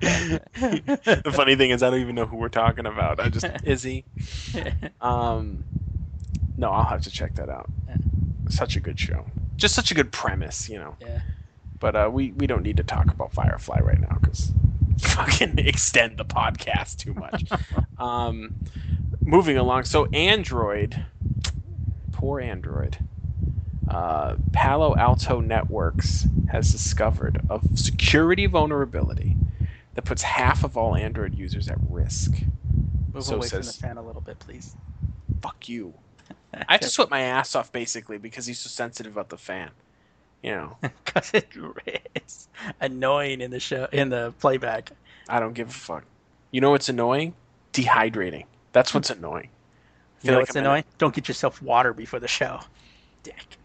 the 0.00 1.32
funny 1.34 1.56
thing 1.56 1.70
is 1.70 1.82
I 1.82 1.90
don't 1.90 2.00
even 2.00 2.14
know 2.14 2.26
who 2.26 2.36
we're 2.36 2.48
talking 2.48 2.86
about. 2.86 3.18
I 3.20 3.28
just 3.28 3.46
is 3.64 3.82
he? 3.82 4.04
Um 5.00 5.64
No, 6.56 6.70
I'll 6.70 6.84
have 6.84 7.02
to 7.02 7.10
check 7.10 7.34
that 7.36 7.48
out. 7.48 7.68
Such 8.48 8.76
a 8.76 8.80
good 8.80 8.98
show. 8.98 9.26
Just 9.56 9.74
such 9.74 9.90
a 9.90 9.94
good 9.94 10.12
premise, 10.12 10.68
you 10.68 10.78
know. 10.78 10.96
yeah. 11.00 11.20
But 11.78 11.96
uh, 11.96 12.10
we 12.12 12.32
we 12.32 12.46
don't 12.46 12.62
need 12.62 12.78
to 12.78 12.82
talk 12.82 13.10
about 13.10 13.32
Firefly 13.32 13.80
right 13.80 14.00
now 14.00 14.16
because 14.20 14.52
fucking 14.98 15.58
extend 15.58 16.18
the 16.18 16.24
podcast 16.24 16.96
too 16.98 17.14
much. 17.14 17.44
um, 17.98 18.54
moving 19.20 19.58
along. 19.58 19.84
So 19.84 20.06
Android, 20.06 21.04
poor 22.12 22.40
Android. 22.40 22.96
Uh, 23.88 24.36
Palo 24.52 24.96
Alto 24.96 25.40
Networks 25.40 26.26
has 26.50 26.72
discovered 26.72 27.40
a 27.50 27.60
security 27.74 28.46
vulnerability 28.46 29.36
that 29.94 30.02
puts 30.02 30.22
half 30.22 30.64
of 30.64 30.76
all 30.76 30.96
Android 30.96 31.34
users 31.34 31.68
at 31.68 31.78
risk. 31.88 32.42
Move 33.12 33.24
So 33.24 33.36
away 33.36 33.48
from 33.48 33.62
the 33.62 33.72
fan 33.72 33.96
a 33.96 34.02
little 34.02 34.20
bit, 34.20 34.38
please. 34.38 34.76
Fuck 35.40 35.68
you. 35.68 35.94
I 36.68 36.72
have 36.72 36.80
to 36.80 36.88
sweat 36.88 37.10
my 37.10 37.20
ass 37.20 37.54
off 37.54 37.72
basically 37.72 38.18
because 38.18 38.46
he's 38.46 38.58
so 38.58 38.68
sensitive 38.68 39.12
about 39.12 39.28
the 39.28 39.36
fan. 39.36 39.70
You 40.42 40.52
know, 40.52 40.76
Because 41.04 41.30
it 41.34 41.48
is 42.24 42.48
annoying 42.80 43.40
in 43.40 43.50
the 43.50 43.60
show 43.60 43.88
in 43.92 44.10
the 44.10 44.32
playback. 44.38 44.90
I 45.28 45.40
don't 45.40 45.54
give 45.54 45.68
a 45.68 45.72
fuck. 45.72 46.04
You 46.50 46.60
know 46.60 46.70
what's 46.70 46.88
annoying? 46.88 47.34
Dehydrating. 47.72 48.44
That's 48.72 48.94
what's 48.94 49.10
annoying. 49.10 49.48
You 50.22 50.30
know 50.30 50.38
like 50.38 50.48
what's 50.48 50.56
I'm 50.56 50.64
annoying? 50.64 50.84
Don't 50.98 51.14
get 51.14 51.28
yourself 51.28 51.60
water 51.62 51.92
before 51.92 52.20
the 52.20 52.28
show. 52.28 52.60
Dick. 53.22 53.56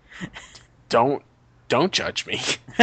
Don't 0.89 1.23
don't 1.67 1.91
judge 1.93 2.25
me. 2.25 2.41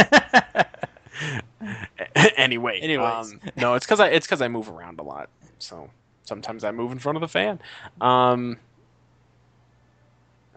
anyway, 2.15 2.79
Anyways. 2.79 3.31
um, 3.33 3.39
no, 3.55 3.75
it's 3.75 3.85
because 3.85 3.99
I 3.99 4.07
it's 4.07 4.25
because 4.25 4.41
I 4.41 4.47
move 4.47 4.69
around 4.69 4.99
a 4.99 5.03
lot. 5.03 5.29
So 5.59 5.89
sometimes 6.23 6.63
I 6.63 6.71
move 6.71 6.91
in 6.91 6.99
front 6.99 7.17
of 7.17 7.21
the 7.21 7.27
fan. 7.27 7.59
Um, 8.01 8.57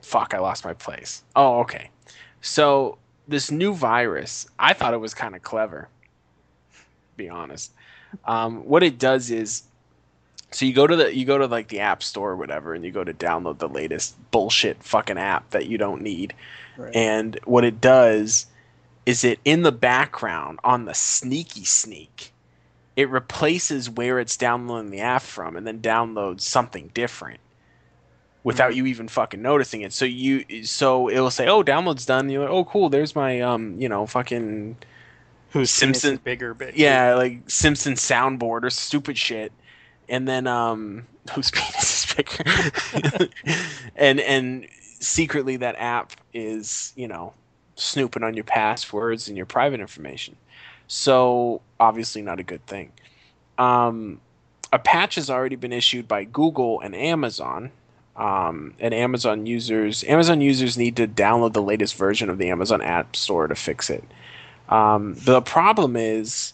fuck, 0.02 0.34
I 0.34 0.38
lost 0.38 0.64
my 0.64 0.74
place. 0.74 1.22
Oh, 1.34 1.60
okay. 1.60 1.90
So 2.40 2.98
this 3.28 3.50
new 3.50 3.72
virus, 3.74 4.46
I 4.58 4.72
thought 4.74 4.94
it 4.94 4.98
was 4.98 5.14
kind 5.14 5.34
of 5.34 5.42
clever. 5.42 5.88
Be 7.16 7.28
honest, 7.28 7.72
um, 8.24 8.64
what 8.64 8.82
it 8.82 8.98
does 8.98 9.30
is, 9.30 9.62
so 10.50 10.64
you 10.66 10.72
go 10.74 10.86
to 10.86 10.96
the 10.96 11.14
you 11.16 11.24
go 11.24 11.38
to 11.38 11.46
like 11.46 11.68
the 11.68 11.80
app 11.80 12.02
store 12.02 12.32
or 12.32 12.36
whatever, 12.36 12.74
and 12.74 12.84
you 12.84 12.90
go 12.90 13.04
to 13.04 13.14
download 13.14 13.58
the 13.58 13.68
latest 13.68 14.16
bullshit 14.30 14.82
fucking 14.82 15.18
app 15.18 15.50
that 15.50 15.66
you 15.66 15.78
don't 15.78 16.02
need, 16.02 16.34
Right. 16.76 16.94
and 16.96 17.38
what 17.44 17.64
it 17.64 17.80
does 17.80 18.46
is 19.04 19.24
it 19.24 19.40
in 19.44 19.62
the 19.62 19.72
background 19.72 20.58
on 20.64 20.84
the 20.86 20.94
sneaky 20.94 21.64
sneak, 21.64 22.32
it 22.96 23.08
replaces 23.10 23.90
where 23.90 24.18
it's 24.18 24.36
downloading 24.36 24.90
the 24.90 25.00
app 25.00 25.22
from, 25.22 25.56
and 25.56 25.66
then 25.66 25.80
downloads 25.80 26.40
something 26.42 26.90
different 26.94 27.40
without 28.44 28.74
you 28.74 28.86
even 28.86 29.08
fucking 29.08 29.40
noticing 29.40 29.82
it. 29.82 29.92
So 29.92 30.04
you 30.04 30.64
so 30.64 31.08
it'll 31.08 31.30
say, 31.30 31.48
"Oh, 31.48 31.62
download's 31.62 32.06
done." 32.06 32.28
You're 32.28 32.42
like, 32.42 32.50
"Oh, 32.50 32.64
cool. 32.64 32.88
There's 32.88 33.14
my 33.14 33.40
um, 33.40 33.80
you 33.80 33.88
know, 33.88 34.06
fucking 34.06 34.76
Who's 35.50 35.70
Simpson- 35.70 36.16
bigger, 36.16 36.54
big 36.54 36.76
yeah, 36.76 37.14
like 37.14 37.48
Simpson 37.48 37.94
soundboard 37.94 38.64
or 38.64 38.70
stupid 38.70 39.18
shit." 39.18 39.52
And 40.08 40.26
then 40.26 40.46
um, 40.46 41.06
whose 41.34 41.50
penis 41.52 42.04
is 42.04 42.14
bigger? 42.14 43.28
and 43.96 44.20
and 44.20 44.66
secretly 45.00 45.56
that 45.56 45.76
app 45.78 46.12
is 46.32 46.92
you 46.96 47.08
know 47.08 47.32
snooping 47.76 48.22
on 48.22 48.34
your 48.34 48.44
passwords 48.44 49.28
and 49.28 49.36
your 49.36 49.46
private 49.46 49.80
information. 49.80 50.36
So 50.86 51.62
obviously 51.80 52.22
not 52.22 52.38
a 52.40 52.42
good 52.42 52.64
thing. 52.66 52.92
Um, 53.58 54.20
a 54.72 54.78
patch 54.78 55.14
has 55.16 55.30
already 55.30 55.56
been 55.56 55.72
issued 55.72 56.08
by 56.08 56.24
Google 56.24 56.80
and 56.80 56.94
Amazon. 56.94 57.70
Um, 58.16 58.74
and 58.78 58.92
Amazon 58.92 59.46
users, 59.46 60.04
Amazon 60.04 60.40
users 60.40 60.76
need 60.76 60.96
to 60.96 61.08
download 61.08 61.54
the 61.54 61.62
latest 61.62 61.96
version 61.96 62.28
of 62.28 62.36
the 62.38 62.50
Amazon 62.50 62.82
App 62.82 63.16
Store 63.16 63.46
to 63.46 63.54
fix 63.54 63.88
it. 63.88 64.04
Um, 64.68 65.14
the 65.14 65.40
problem 65.40 65.96
is, 65.96 66.52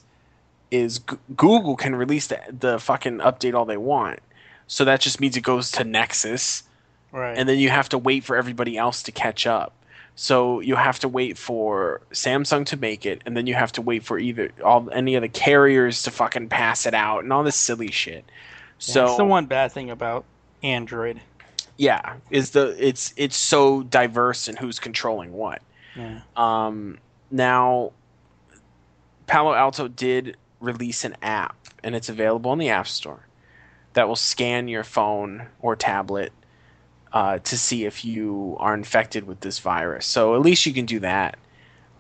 is 0.71 1.01
G- 1.01 1.17
Google 1.37 1.77
can 1.77 1.97
release 1.97 2.29
the, 2.29 2.41
the 2.57 2.79
fucking 2.79 3.19
update 3.19 3.55
all 3.55 3.65
they 3.65 3.77
want. 3.77 4.21
So 4.69 4.85
that 4.85 5.01
just 5.01 5.21
means 5.21 5.37
it 5.37 5.41
goes 5.43 5.71
to 5.73 5.85
Nexus, 5.85 6.63
Right. 7.11 7.37
and 7.37 7.49
then 7.49 7.59
you 7.59 7.71
have 7.71 7.89
to 7.91 7.99
wait 7.99 8.23
for 8.23 8.37
everybody 8.37 8.77
else 8.77 9.03
to 9.05 9.13
catch 9.13 9.47
up. 9.47 9.73
So 10.15 10.61
you 10.61 10.75
have 10.77 10.99
to 11.01 11.09
wait 11.09 11.39
for 11.39 12.01
Samsung 12.13 12.67
to 12.67 12.77
make 12.77 13.07
it, 13.07 13.23
and 13.25 13.37
then 13.37 13.47
you 13.47 13.55
have 13.55 13.73
to 13.73 13.83
wait 13.83 14.05
for 14.05 14.19
either 14.19 14.51
all 14.65 14.89
any 14.93 15.15
of 15.15 15.23
the 15.23 15.29
carriers 15.29 16.03
to 16.03 16.11
fucking 16.11 16.49
pass 16.51 16.87
it 16.87 16.95
out, 16.95 17.23
and 17.25 17.33
all 17.33 17.43
this 17.45 17.57
silly 17.57 17.91
shit. 17.91 18.25
So 18.79 19.07
That's 19.07 19.17
the 19.17 19.25
one 19.25 19.47
bad 19.47 19.73
thing 19.73 19.91
about 19.91 20.25
Android. 20.63 21.21
Yeah, 21.79 22.17
is 22.31 22.51
the 22.51 22.77
it's 22.79 23.15
it's 23.17 23.37
so 23.37 23.85
diverse 23.85 24.49
in 24.49 24.57
who's 24.57 24.79
controlling 24.79 25.33
what. 25.33 25.63
Yeah. 25.97 26.21
Um, 26.37 26.99
now, 27.31 27.93
Palo 29.27 29.55
Alto 29.55 29.89
did 29.89 30.37
release 30.61 31.05
an 31.05 31.17
app, 31.23 31.57
and 31.83 31.95
it's 31.95 32.09
available 32.09 32.53
in 32.53 32.59
the 32.59 32.69
App 32.69 32.89
Store 32.89 33.21
that 33.95 34.09
will 34.09 34.17
scan 34.17 34.69
your 34.69 34.85
phone 34.85 35.47
or 35.61 35.77
tablet 35.77 36.33
uh, 37.13 37.39
to 37.39 37.57
see 37.57 37.85
if 37.85 38.05
you 38.05 38.57
are 38.59 38.75
infected 38.75 39.25
with 39.25 39.41
this 39.41 39.61
virus. 39.61 40.05
So 40.05 40.35
at 40.35 40.43
least 40.43 40.67
you 40.67 40.73
can 40.73 40.85
do 40.85 41.01
that, 41.01 41.39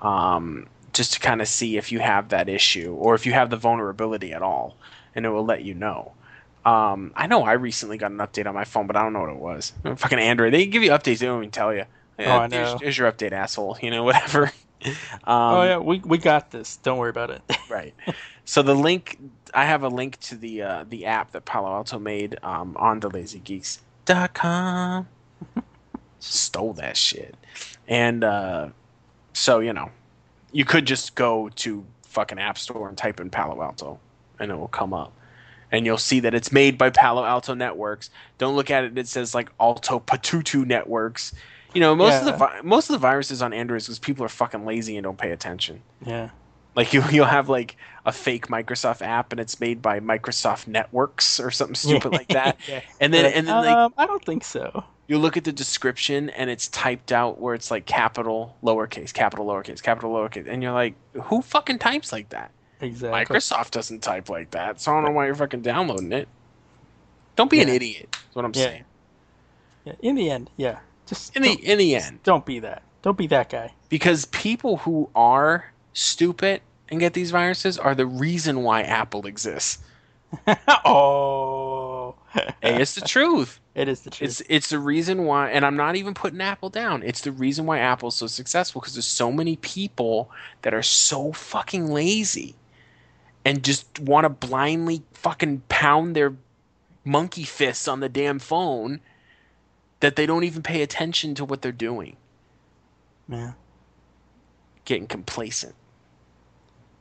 um, 0.02 0.66
just 0.92 1.14
to 1.14 1.20
kind 1.20 1.40
of 1.40 1.48
see 1.48 1.76
if 1.76 1.92
you 1.92 2.00
have 2.00 2.30
that 2.30 2.48
issue 2.48 2.94
or 2.98 3.14
if 3.14 3.26
you 3.26 3.32
have 3.32 3.50
the 3.50 3.56
vulnerability 3.56 4.32
at 4.32 4.42
all, 4.42 4.76
and 5.14 5.24
it 5.24 5.30
will 5.30 5.46
let 5.46 5.62
you 5.62 5.74
know. 5.74 6.12
Um, 6.68 7.12
I 7.16 7.26
know 7.28 7.44
I 7.44 7.52
recently 7.52 7.96
got 7.98 8.10
an 8.10 8.18
update 8.18 8.46
on 8.46 8.54
my 8.54 8.64
phone, 8.64 8.86
but 8.86 8.96
I 8.96 9.02
don't 9.02 9.12
know 9.14 9.20
what 9.20 9.30
it 9.30 9.36
was. 9.36 9.72
Fucking 9.96 10.18
Android, 10.18 10.52
they 10.52 10.66
give 10.66 10.82
you 10.82 10.90
updates, 10.90 11.18
they 11.18 11.26
don't 11.26 11.38
even 11.38 11.50
tell 11.50 11.72
you. 11.72 11.84
Oh, 12.18 12.24
I 12.24 12.48
Here's- 12.48 12.72
know. 12.72 12.78
Here's 12.78 12.98
your 12.98 13.10
update, 13.10 13.32
asshole. 13.32 13.78
You 13.80 13.90
know, 13.90 14.02
whatever. 14.04 14.52
um, 14.84 14.92
oh 15.24 15.62
yeah, 15.62 15.78
we 15.78 16.00
we 16.00 16.18
got 16.18 16.50
this. 16.50 16.76
Don't 16.78 16.98
worry 16.98 17.10
about 17.10 17.30
it. 17.30 17.42
right. 17.70 17.94
So 18.44 18.62
the 18.62 18.74
link, 18.74 19.18
I 19.54 19.64
have 19.64 19.82
a 19.82 19.88
link 19.88 20.18
to 20.20 20.36
the 20.36 20.62
uh, 20.62 20.84
the 20.88 21.06
app 21.06 21.32
that 21.32 21.44
Palo 21.44 21.72
Alto 21.72 21.98
made 21.98 22.38
um, 22.42 22.76
on 22.78 23.00
thelazygeeks.com. 23.00 25.08
Stole 26.20 26.72
that 26.74 26.96
shit, 26.96 27.36
and 27.86 28.24
uh, 28.24 28.68
so 29.32 29.60
you 29.60 29.72
know, 29.72 29.90
you 30.52 30.64
could 30.64 30.84
just 30.86 31.14
go 31.14 31.48
to 31.56 31.84
fucking 32.02 32.38
App 32.40 32.58
Store 32.58 32.88
and 32.88 32.98
type 32.98 33.20
in 33.20 33.30
Palo 33.30 33.62
Alto, 33.62 34.00
and 34.40 34.50
it 34.50 34.56
will 34.56 34.66
come 34.68 34.92
up. 34.92 35.12
And 35.70 35.84
you'll 35.84 35.98
see 35.98 36.20
that 36.20 36.34
it's 36.34 36.50
made 36.50 36.78
by 36.78 36.90
Palo 36.90 37.24
Alto 37.24 37.54
Networks. 37.54 38.10
Don't 38.38 38.56
look 38.56 38.70
at 38.70 38.84
it; 38.84 38.96
it 38.96 39.06
says 39.08 39.34
like 39.34 39.50
Alto 39.60 40.00
Patutu 40.00 40.66
Networks. 40.66 41.34
You 41.74 41.80
know, 41.80 41.94
most 41.94 42.20
of 42.20 42.24
the 42.24 42.32
vi- 42.32 42.60
most 42.62 42.88
of 42.88 42.94
the 42.94 42.98
viruses 42.98 43.42
on 43.42 43.52
Android 43.52 43.78
is 43.78 43.86
because 43.86 43.98
people 43.98 44.24
are 44.24 44.30
fucking 44.30 44.64
lazy 44.64 44.96
and 44.96 45.04
don't 45.04 45.18
pay 45.18 45.30
attention. 45.32 45.82
yeah. 46.04 46.30
Like 46.74 46.92
you, 46.92 47.02
you'll 47.10 47.26
have 47.26 47.48
like 47.48 47.76
a 48.06 48.12
fake 48.12 48.46
Microsoft 48.46 49.02
app, 49.02 49.32
and 49.32 49.40
it's 49.40 49.58
made 49.58 49.82
by 49.82 49.98
Microsoft 49.98 50.68
Networks 50.68 51.40
or 51.40 51.50
something 51.50 51.74
stupid 51.74 52.12
like 52.12 52.28
that. 52.28 52.56
yeah. 52.68 52.82
And 53.00 53.12
then, 53.12 53.24
Like, 53.24 53.36
and 53.36 53.48
then 53.48 53.56
like 53.56 53.76
um, 53.76 53.94
I 53.98 54.06
don't 54.06 54.24
think 54.24 54.44
so. 54.44 54.84
you 55.08 55.18
look 55.18 55.36
at 55.36 55.42
the 55.42 55.50
description, 55.52 56.30
and 56.30 56.48
it's 56.48 56.68
typed 56.68 57.10
out 57.10 57.40
where 57.40 57.54
it's 57.54 57.70
like 57.72 57.84
capital, 57.84 58.56
lowercase, 58.62 59.12
capital, 59.12 59.44
lowercase, 59.46 59.82
capital, 59.82 60.12
lowercase, 60.12 60.46
and 60.48 60.62
you're 60.62 60.72
like, 60.72 60.94
who 61.24 61.42
fucking 61.42 61.80
types 61.80 62.12
like 62.12 62.28
that? 62.28 62.52
Exactly. 62.80 63.36
Microsoft 63.36 63.72
doesn't 63.72 64.02
type 64.02 64.28
like 64.28 64.50
that, 64.52 64.80
so 64.80 64.92
I 64.92 64.94
don't 64.96 65.04
know 65.04 65.10
why 65.10 65.26
you're 65.26 65.34
fucking 65.34 65.62
downloading 65.62 66.12
it. 66.12 66.28
Don't 67.36 67.50
be 67.50 67.60
an 67.60 67.68
idiot. 67.68 68.08
Is 68.30 68.36
what 68.36 68.44
I'm 68.44 68.52
Yeah. 68.54 68.64
saying. 68.64 68.84
Yeah. 69.84 69.92
In 70.00 70.14
the 70.16 70.30
end, 70.30 70.50
yeah. 70.56 70.78
Just 71.06 71.34
In 71.36 71.42
the 71.42 71.52
in 71.52 71.78
the 71.78 71.94
end, 71.96 72.22
don't 72.22 72.44
be 72.44 72.58
that. 72.60 72.82
Don't 73.02 73.16
be 73.16 73.26
that 73.28 73.48
guy. 73.48 73.72
because 73.88 74.24
people 74.26 74.78
who 74.78 75.08
are 75.14 75.72
stupid 75.94 76.60
and 76.90 77.00
get 77.00 77.14
these 77.14 77.30
viruses 77.30 77.78
are 77.78 77.94
the 77.94 78.06
reason 78.06 78.62
why 78.62 78.82
Apple 78.82 79.26
exists. 79.26 79.78
oh. 80.84 82.14
Hey, 82.34 82.80
it's 82.82 82.94
the 82.94 83.00
truth. 83.00 83.60
it 83.74 83.88
is 83.88 84.00
the 84.02 84.10
truth. 84.10 84.28
It's 84.28 84.42
it's 84.48 84.68
the 84.70 84.78
reason 84.78 85.24
why, 85.24 85.50
and 85.50 85.64
I'm 85.64 85.76
not 85.76 85.96
even 85.96 86.12
putting 86.14 86.40
Apple 86.40 86.68
down. 86.70 87.02
It's 87.02 87.22
the 87.22 87.32
reason 87.32 87.64
why 87.66 87.78
Apple's 87.78 88.16
so 88.16 88.26
successful 88.26 88.80
because 88.80 88.94
there's 88.94 89.06
so 89.06 89.32
many 89.32 89.56
people 89.56 90.30
that 90.62 90.74
are 90.74 90.82
so 90.82 91.32
fucking 91.32 91.86
lazy 91.90 92.54
and 93.48 93.64
just 93.64 93.98
want 93.98 94.26
to 94.26 94.28
blindly 94.28 95.02
fucking 95.14 95.62
pound 95.70 96.14
their 96.14 96.34
monkey 97.02 97.44
fists 97.44 97.88
on 97.88 98.00
the 98.00 98.08
damn 98.10 98.38
phone 98.38 99.00
that 100.00 100.16
they 100.16 100.26
don't 100.26 100.44
even 100.44 100.62
pay 100.62 100.82
attention 100.82 101.34
to 101.34 101.46
what 101.46 101.62
they're 101.62 101.72
doing. 101.72 102.18
yeah. 103.26 103.52
Getting 104.84 105.06
complacent. 105.06 105.74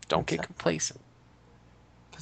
Don't 0.07 0.25
get 0.25 0.41
complacent. 0.41 1.01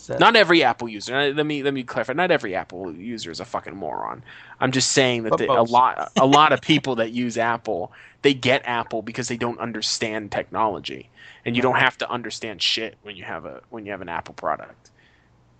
That- 0.07 0.19
Not 0.19 0.35
every 0.35 0.63
Apple 0.63 0.87
user. 0.89 1.33
Let 1.33 1.45
me 1.45 1.63
let 1.63 1.73
me 1.73 1.83
clarify. 1.83 2.13
Not 2.13 2.31
every 2.31 2.55
Apple 2.55 2.93
user 2.93 3.31
is 3.31 3.39
a 3.39 3.45
fucking 3.45 3.75
moron. 3.75 4.23
I'm 4.59 4.71
just 4.71 4.91
saying 4.91 5.23
that 5.23 5.37
the, 5.37 5.51
a 5.51 5.63
lot 5.63 6.11
a 6.17 6.25
lot 6.25 6.53
of 6.53 6.61
people 6.61 6.95
that 6.95 7.11
use 7.11 7.37
Apple, 7.37 7.91
they 8.21 8.33
get 8.33 8.61
Apple 8.65 9.01
because 9.01 9.27
they 9.27 9.37
don't 9.37 9.59
understand 9.59 10.31
technology, 10.31 11.09
and 11.45 11.55
you 11.55 11.61
don't 11.61 11.77
have 11.77 11.97
to 11.99 12.09
understand 12.09 12.61
shit 12.61 12.97
when 13.03 13.15
you 13.15 13.23
have 13.23 13.45
a 13.45 13.61
when 13.69 13.85
you 13.85 13.91
have 13.91 14.01
an 14.01 14.09
Apple 14.09 14.33
product. 14.35 14.91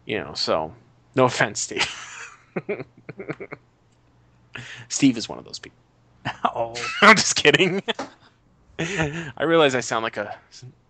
You 0.06 0.20
know, 0.20 0.34
so 0.34 0.74
no 1.16 1.26
offense, 1.26 1.60
Steve. 1.60 1.88
Steve 4.90 5.18
is 5.18 5.28
one 5.28 5.38
of 5.38 5.46
those 5.46 5.60
people. 5.60 5.78
oh. 6.46 6.74
I'm 7.02 7.16
just 7.16 7.36
kidding. 7.36 7.82
I 8.80 9.44
realize 9.44 9.76
I 9.76 9.80
sound 9.80 10.04
like 10.04 10.18
a 10.18 10.36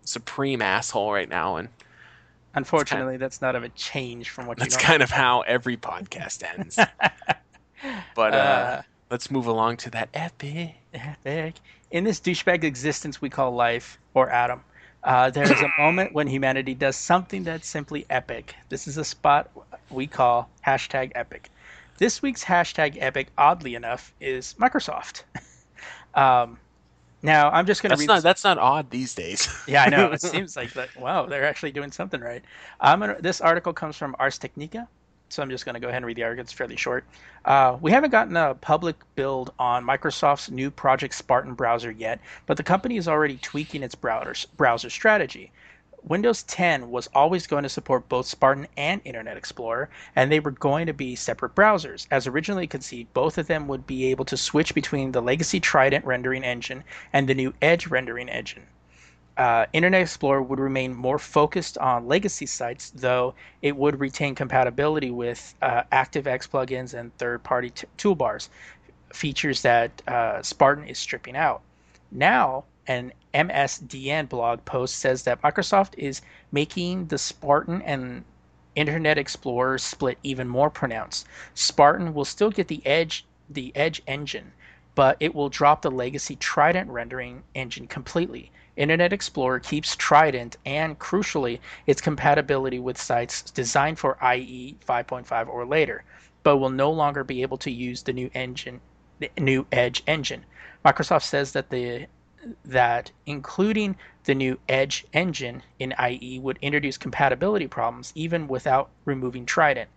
supreme 0.04 0.62
asshole 0.62 1.12
right 1.12 1.28
now, 1.28 1.56
and 1.56 1.68
Unfortunately, 2.56 3.18
that's 3.18 3.42
not 3.42 3.54
of 3.54 3.62
a 3.62 3.68
change 3.70 4.30
from 4.30 4.46
what 4.46 4.58
That's 4.58 4.76
kind 4.78 5.02
of 5.02 5.10
how 5.10 5.42
every 5.42 5.76
podcast 5.76 6.42
ends. 6.42 6.76
but 8.14 8.34
uh, 8.34 8.36
Uh, 8.36 8.82
let's 9.10 9.30
move 9.30 9.46
along 9.46 9.76
to 9.78 9.90
that 9.90 10.08
epic. 10.14 10.74
Epic. 10.94 11.54
In 11.90 12.04
this 12.04 12.18
douchebag 12.18 12.64
existence 12.64 13.20
we 13.20 13.28
call 13.28 13.52
life, 13.52 13.98
or 14.14 14.30
Adam, 14.30 14.62
uh, 15.04 15.28
there 15.30 15.44
is 15.44 15.60
a 15.60 15.70
moment 15.78 16.14
when 16.14 16.26
humanity 16.26 16.74
does 16.74 16.96
something 16.96 17.44
that's 17.44 17.68
simply 17.68 18.06
epic. 18.08 18.54
This 18.70 18.88
is 18.88 18.96
a 18.96 19.04
spot 19.04 19.50
we 19.90 20.06
call 20.06 20.48
hashtag 20.66 21.12
epic. 21.14 21.50
This 21.98 22.22
week's 22.22 22.44
hashtag 22.44 22.96
epic, 23.00 23.28
oddly 23.36 23.74
enough, 23.74 24.14
is 24.20 24.54
Microsoft. 24.58 25.24
um, 26.14 26.58
now, 27.22 27.50
I'm 27.50 27.66
just 27.66 27.82
going 27.82 27.90
to 27.90 27.96
That's 27.96 28.00
read. 28.00 28.14
not 28.14 28.22
that's 28.22 28.44
not 28.44 28.58
odd 28.58 28.90
these 28.90 29.14
days. 29.14 29.48
yeah, 29.68 29.82
I 29.84 29.88
know. 29.88 30.12
It 30.12 30.20
seems 30.22 30.56
like 30.56 30.72
that. 30.74 30.94
Wow, 30.96 31.26
they're 31.26 31.44
actually 31.44 31.72
doing 31.72 31.90
something 31.90 32.20
right. 32.20 32.44
I'm 32.80 33.00
gonna, 33.00 33.16
this 33.20 33.40
article 33.40 33.72
comes 33.72 33.96
from 33.96 34.14
Ars 34.18 34.38
Technica, 34.38 34.86
so 35.28 35.42
I'm 35.42 35.50
just 35.50 35.64
going 35.64 35.74
to 35.74 35.80
go 35.80 35.88
ahead 35.88 35.98
and 35.98 36.06
read 36.06 36.16
the 36.16 36.22
article. 36.24 36.42
It's 36.42 36.52
fairly 36.52 36.76
short. 36.76 37.04
Uh, 37.44 37.78
we 37.80 37.90
haven't 37.90 38.10
gotten 38.10 38.36
a 38.36 38.54
public 38.54 38.96
build 39.14 39.52
on 39.58 39.84
Microsoft's 39.84 40.50
new 40.50 40.70
Project 40.70 41.14
Spartan 41.14 41.54
browser 41.54 41.90
yet, 41.90 42.20
but 42.46 42.56
the 42.56 42.62
company 42.62 42.96
is 42.96 43.08
already 43.08 43.38
tweaking 43.38 43.82
its 43.82 43.94
browser 43.94 44.34
browser 44.56 44.90
strategy. 44.90 45.52
Windows 46.08 46.44
10 46.44 46.88
was 46.88 47.08
always 47.14 47.48
going 47.48 47.64
to 47.64 47.68
support 47.68 48.08
both 48.08 48.26
Spartan 48.26 48.68
and 48.76 49.00
Internet 49.04 49.36
Explorer, 49.36 49.88
and 50.14 50.30
they 50.30 50.38
were 50.38 50.52
going 50.52 50.86
to 50.86 50.92
be 50.92 51.16
separate 51.16 51.56
browsers. 51.56 52.06
As 52.12 52.28
originally 52.28 52.68
conceived, 52.68 53.12
both 53.12 53.38
of 53.38 53.48
them 53.48 53.66
would 53.66 53.88
be 53.88 54.06
able 54.06 54.24
to 54.26 54.36
switch 54.36 54.72
between 54.72 55.10
the 55.10 55.20
legacy 55.20 55.58
Trident 55.58 56.04
rendering 56.04 56.44
engine 56.44 56.84
and 57.12 57.28
the 57.28 57.34
new 57.34 57.52
Edge 57.60 57.88
rendering 57.88 58.28
engine. 58.28 58.62
Uh, 59.36 59.66
Internet 59.72 60.02
Explorer 60.02 60.42
would 60.42 60.60
remain 60.60 60.94
more 60.94 61.18
focused 61.18 61.76
on 61.78 62.06
legacy 62.06 62.46
sites, 62.46 62.90
though 62.90 63.34
it 63.60 63.76
would 63.76 63.98
retain 63.98 64.36
compatibility 64.36 65.10
with 65.10 65.56
uh, 65.60 65.82
ActiveX 65.90 66.48
plugins 66.48 66.94
and 66.94 67.14
third 67.18 67.42
party 67.42 67.70
t- 67.70 67.86
toolbars, 67.98 68.48
features 69.12 69.62
that 69.62 69.90
uh, 70.06 70.40
Spartan 70.40 70.86
is 70.86 70.98
stripping 70.98 71.36
out. 71.36 71.62
Now, 72.12 72.62
an 72.86 73.12
MSDN 73.34 74.28
blog 74.28 74.64
post 74.64 74.96
says 74.96 75.24
that 75.24 75.42
Microsoft 75.42 75.94
is 75.96 76.22
making 76.52 77.06
the 77.06 77.18
Spartan 77.18 77.82
and 77.82 78.24
Internet 78.74 79.18
Explorer 79.18 79.78
split 79.78 80.18
even 80.22 80.48
more 80.48 80.70
pronounced. 80.70 81.26
Spartan 81.54 82.14
will 82.14 82.24
still 82.24 82.50
get 82.50 82.68
the 82.68 82.84
Edge 82.86 83.24
the 83.48 83.72
Edge 83.74 84.02
engine, 84.06 84.52
but 84.94 85.16
it 85.20 85.34
will 85.34 85.48
drop 85.48 85.82
the 85.82 85.90
legacy 85.90 86.36
Trident 86.36 86.90
rendering 86.90 87.42
engine 87.54 87.86
completely. 87.86 88.50
Internet 88.76 89.12
Explorer 89.12 89.60
keeps 89.60 89.96
Trident 89.96 90.56
and, 90.66 90.98
crucially, 90.98 91.60
its 91.86 92.00
compatibility 92.00 92.78
with 92.78 93.00
sites 93.00 93.42
designed 93.42 93.98
for 93.98 94.18
IE 94.22 94.76
5.5 94.86 95.48
or 95.48 95.64
later, 95.64 96.04
but 96.42 96.58
will 96.58 96.70
no 96.70 96.90
longer 96.90 97.24
be 97.24 97.42
able 97.42 97.56
to 97.58 97.70
use 97.70 98.02
the 98.02 98.12
new 98.12 98.30
engine, 98.34 98.80
the 99.18 99.30
new 99.38 99.66
Edge 99.72 100.02
engine. 100.06 100.44
Microsoft 100.84 101.22
says 101.22 101.52
that 101.52 101.70
the 101.70 102.06
that 102.64 103.10
including 103.26 103.96
the 104.24 104.34
new 104.34 104.58
Edge 104.68 105.06
engine 105.12 105.62
in 105.78 105.94
IE 105.98 106.38
would 106.38 106.58
introduce 106.62 106.98
compatibility 106.98 107.66
problems 107.66 108.12
even 108.14 108.48
without 108.48 108.90
removing 109.04 109.46
Trident. 109.46 109.88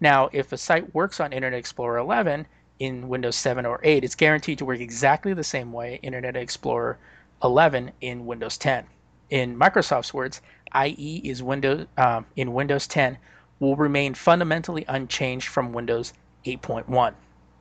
Now, 0.00 0.28
if 0.32 0.52
a 0.52 0.58
site 0.58 0.94
works 0.94 1.20
on 1.20 1.32
Internet 1.32 1.58
Explorer 1.58 1.98
11 1.98 2.46
in 2.78 3.08
Windows 3.08 3.36
7 3.36 3.64
or 3.64 3.80
8, 3.82 4.04
it's 4.04 4.14
guaranteed 4.14 4.58
to 4.58 4.64
work 4.64 4.80
exactly 4.80 5.34
the 5.34 5.44
same 5.44 5.72
way 5.72 6.00
Internet 6.02 6.36
Explorer 6.36 6.98
11 7.44 7.92
in 8.00 8.26
Windows 8.26 8.58
10. 8.58 8.84
In 9.30 9.56
Microsoft's 9.56 10.12
words, 10.12 10.40
IE 10.74 11.20
is 11.24 11.42
Windows 11.42 11.86
um, 11.96 12.26
in 12.36 12.52
Windows 12.52 12.86
10 12.86 13.16
will 13.60 13.76
remain 13.76 14.12
fundamentally 14.12 14.84
unchanged 14.88 15.48
from 15.48 15.72
Windows 15.72 16.12
8.1. 16.44 17.14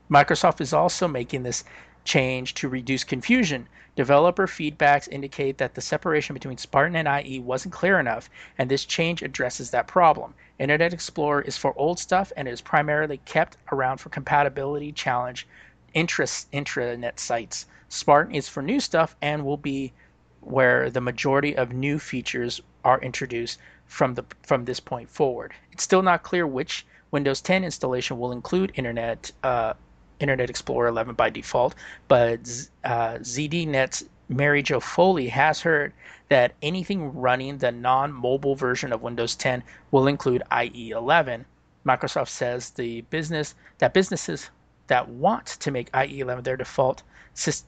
Microsoft 0.09 0.59
is 0.59 0.73
also 0.73 1.07
making 1.07 1.43
this 1.43 1.63
change 2.03 2.55
to 2.55 2.67
reduce 2.67 3.03
confusion. 3.03 3.67
Developer 3.95 4.47
feedbacks 4.47 5.09
indicate 5.11 5.57
that 5.57 5.75
the 5.75 5.81
separation 5.81 6.33
between 6.33 6.57
Spartan 6.57 6.95
and 6.95 7.25
IE 7.25 7.39
wasn't 7.39 7.73
clear 7.73 7.99
enough, 7.99 8.29
and 8.57 8.71
this 8.71 8.85
change 8.85 9.21
addresses 9.21 9.69
that 9.71 9.85
problem. 9.85 10.33
Internet 10.59 10.93
Explorer 10.93 11.41
is 11.41 11.57
for 11.57 11.77
old 11.77 11.99
stuff 11.99 12.31
and 12.37 12.47
is 12.47 12.61
primarily 12.61 13.17
kept 13.25 13.57
around 13.71 13.97
for 13.97 14.09
compatibility 14.09 14.93
challenge 14.93 15.45
interest 15.93 16.49
intranet 16.51 17.19
sites. 17.19 17.65
Spartan 17.89 18.33
is 18.33 18.47
for 18.47 18.63
new 18.63 18.79
stuff 18.79 19.17
and 19.21 19.43
will 19.43 19.57
be 19.57 19.91
where 20.39 20.89
the 20.89 21.01
majority 21.01 21.55
of 21.57 21.73
new 21.73 21.99
features 21.99 22.61
are 22.85 23.01
introduced 23.01 23.59
from 23.85 24.13
the 24.15 24.23
from 24.43 24.63
this 24.63 24.79
point 24.79 25.09
forward. 25.09 25.53
It's 25.73 25.83
still 25.83 26.01
not 26.01 26.23
clear 26.23 26.47
which 26.47 26.85
Windows 27.11 27.41
10 27.41 27.65
installation 27.65 28.17
will 28.17 28.31
include 28.31 28.71
Internet 28.75 29.33
uh, 29.43 29.73
Internet 30.21 30.49
Explorer 30.49 30.87
11 30.87 31.15
by 31.15 31.29
default, 31.29 31.75
but 32.07 32.39
uh, 32.83 33.15
ZDNet's 33.19 34.05
Mary 34.29 34.63
Jo 34.63 34.79
Foley 34.79 35.27
has 35.27 35.61
heard 35.61 35.91
that 36.29 36.53
anything 36.61 37.13
running 37.13 37.57
the 37.57 37.71
non-mobile 37.71 38.55
version 38.55 38.93
of 38.93 39.01
Windows 39.01 39.35
10 39.35 39.63
will 39.91 40.07
include 40.07 40.43
IE 40.61 40.91
11. 40.91 41.45
Microsoft 41.85 42.29
says 42.29 42.69
the 42.69 43.01
business 43.09 43.55
that 43.79 43.93
businesses 43.93 44.49
that 44.87 45.09
want 45.09 45.47
to 45.47 45.71
make 45.71 45.89
IE 45.95 46.21
11 46.21 46.43
their 46.43 46.57
default 46.57 47.03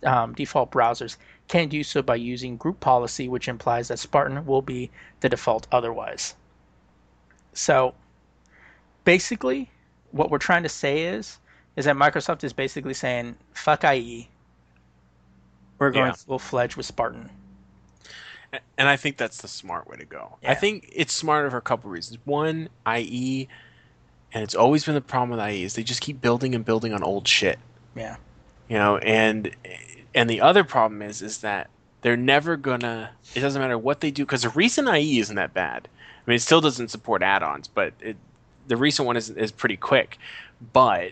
um, 0.04 0.34
default 0.34 0.72
browsers 0.72 1.18
can 1.48 1.70
do 1.70 1.84
so 1.84 2.02
by 2.02 2.16
using 2.16 2.58
group 2.58 2.80
policy, 2.80 3.28
which 3.28 3.48
implies 3.48 3.88
that 3.88 4.00
Spartan 4.00 4.46
will 4.46 4.62
be 4.62 4.92
the 5.22 5.30
default 5.30 5.68
otherwise. 5.72 6.36
So 7.54 7.94
basically, 9.04 9.70
what 10.12 10.30
we're 10.30 10.38
trying 10.38 10.64
to 10.64 10.70
say 10.70 11.04
is 11.04 11.40
is 11.76 11.86
that 11.86 11.96
Microsoft 11.96 12.44
is 12.44 12.54
basically 12.54 12.94
saying 12.94 13.36
fuck 13.54 13.84
IE. 13.84 14.30
We're 15.80 15.92
going 15.92 16.08
yeah. 16.08 16.14
full 16.14 16.40
fledged 16.40 16.76
with 16.76 16.86
Spartan. 16.86 17.30
And 18.78 18.88
I 18.88 18.98
think 18.98 19.18
that's 19.18 19.42
the 19.42 19.48
smart 19.48 19.88
way 19.88 19.98
to 19.98 20.06
go. 20.06 20.38
Yeah. 20.44 20.52
I 20.52 20.56
think 20.56 20.90
it's 20.94 21.12
smarter 21.12 21.50
for 21.50 21.58
a 21.58 21.62
couple 21.62 21.90
reasons. 21.90 22.20
One, 22.26 22.70
IE, 22.88 23.48
and 24.32 24.44
it's 24.44 24.54
always 24.54 24.86
been 24.86 24.94
the 24.94 25.02
problem 25.02 25.32
with 25.32 25.48
IE 25.50 25.64
is 25.64 25.74
they 25.74 25.84
just 25.84 26.02
keep 26.02 26.22
building 26.22 26.54
and 26.54 26.64
building 26.64 26.94
on 26.94 27.04
old 27.04 27.28
shit. 27.28 27.58
Yeah 27.96 28.18
you 28.74 28.78
know 28.78 28.98
and 28.98 29.56
and 30.16 30.30
the 30.30 30.42
other 30.42 30.64
problem 30.64 31.02
is 31.02 31.22
is 31.22 31.40
that 31.40 31.70
they're 32.02 32.18
never 32.18 32.58
gonna 32.58 33.12
it 33.36 33.40
doesn't 33.40 33.62
matter 33.62 33.78
what 33.78 34.02
they 34.02 34.12
do 34.12 34.26
because 34.26 34.44
the 34.44 34.50
recent 34.50 34.88
IE 34.90 35.20
isn't 35.20 35.36
that 35.36 35.54
bad 35.54 35.88
I 36.26 36.30
mean 36.30 36.36
it 36.36 36.42
still 36.42 36.62
doesn't 36.62 36.90
support 36.90 37.22
add-ons 37.22 37.68
but 37.68 37.94
it, 38.00 38.18
the 38.68 38.78
recent 38.78 39.06
one 39.06 39.18
is 39.18 39.30
is 39.30 39.52
pretty 39.52 39.78
quick 39.78 40.18
but 40.74 41.12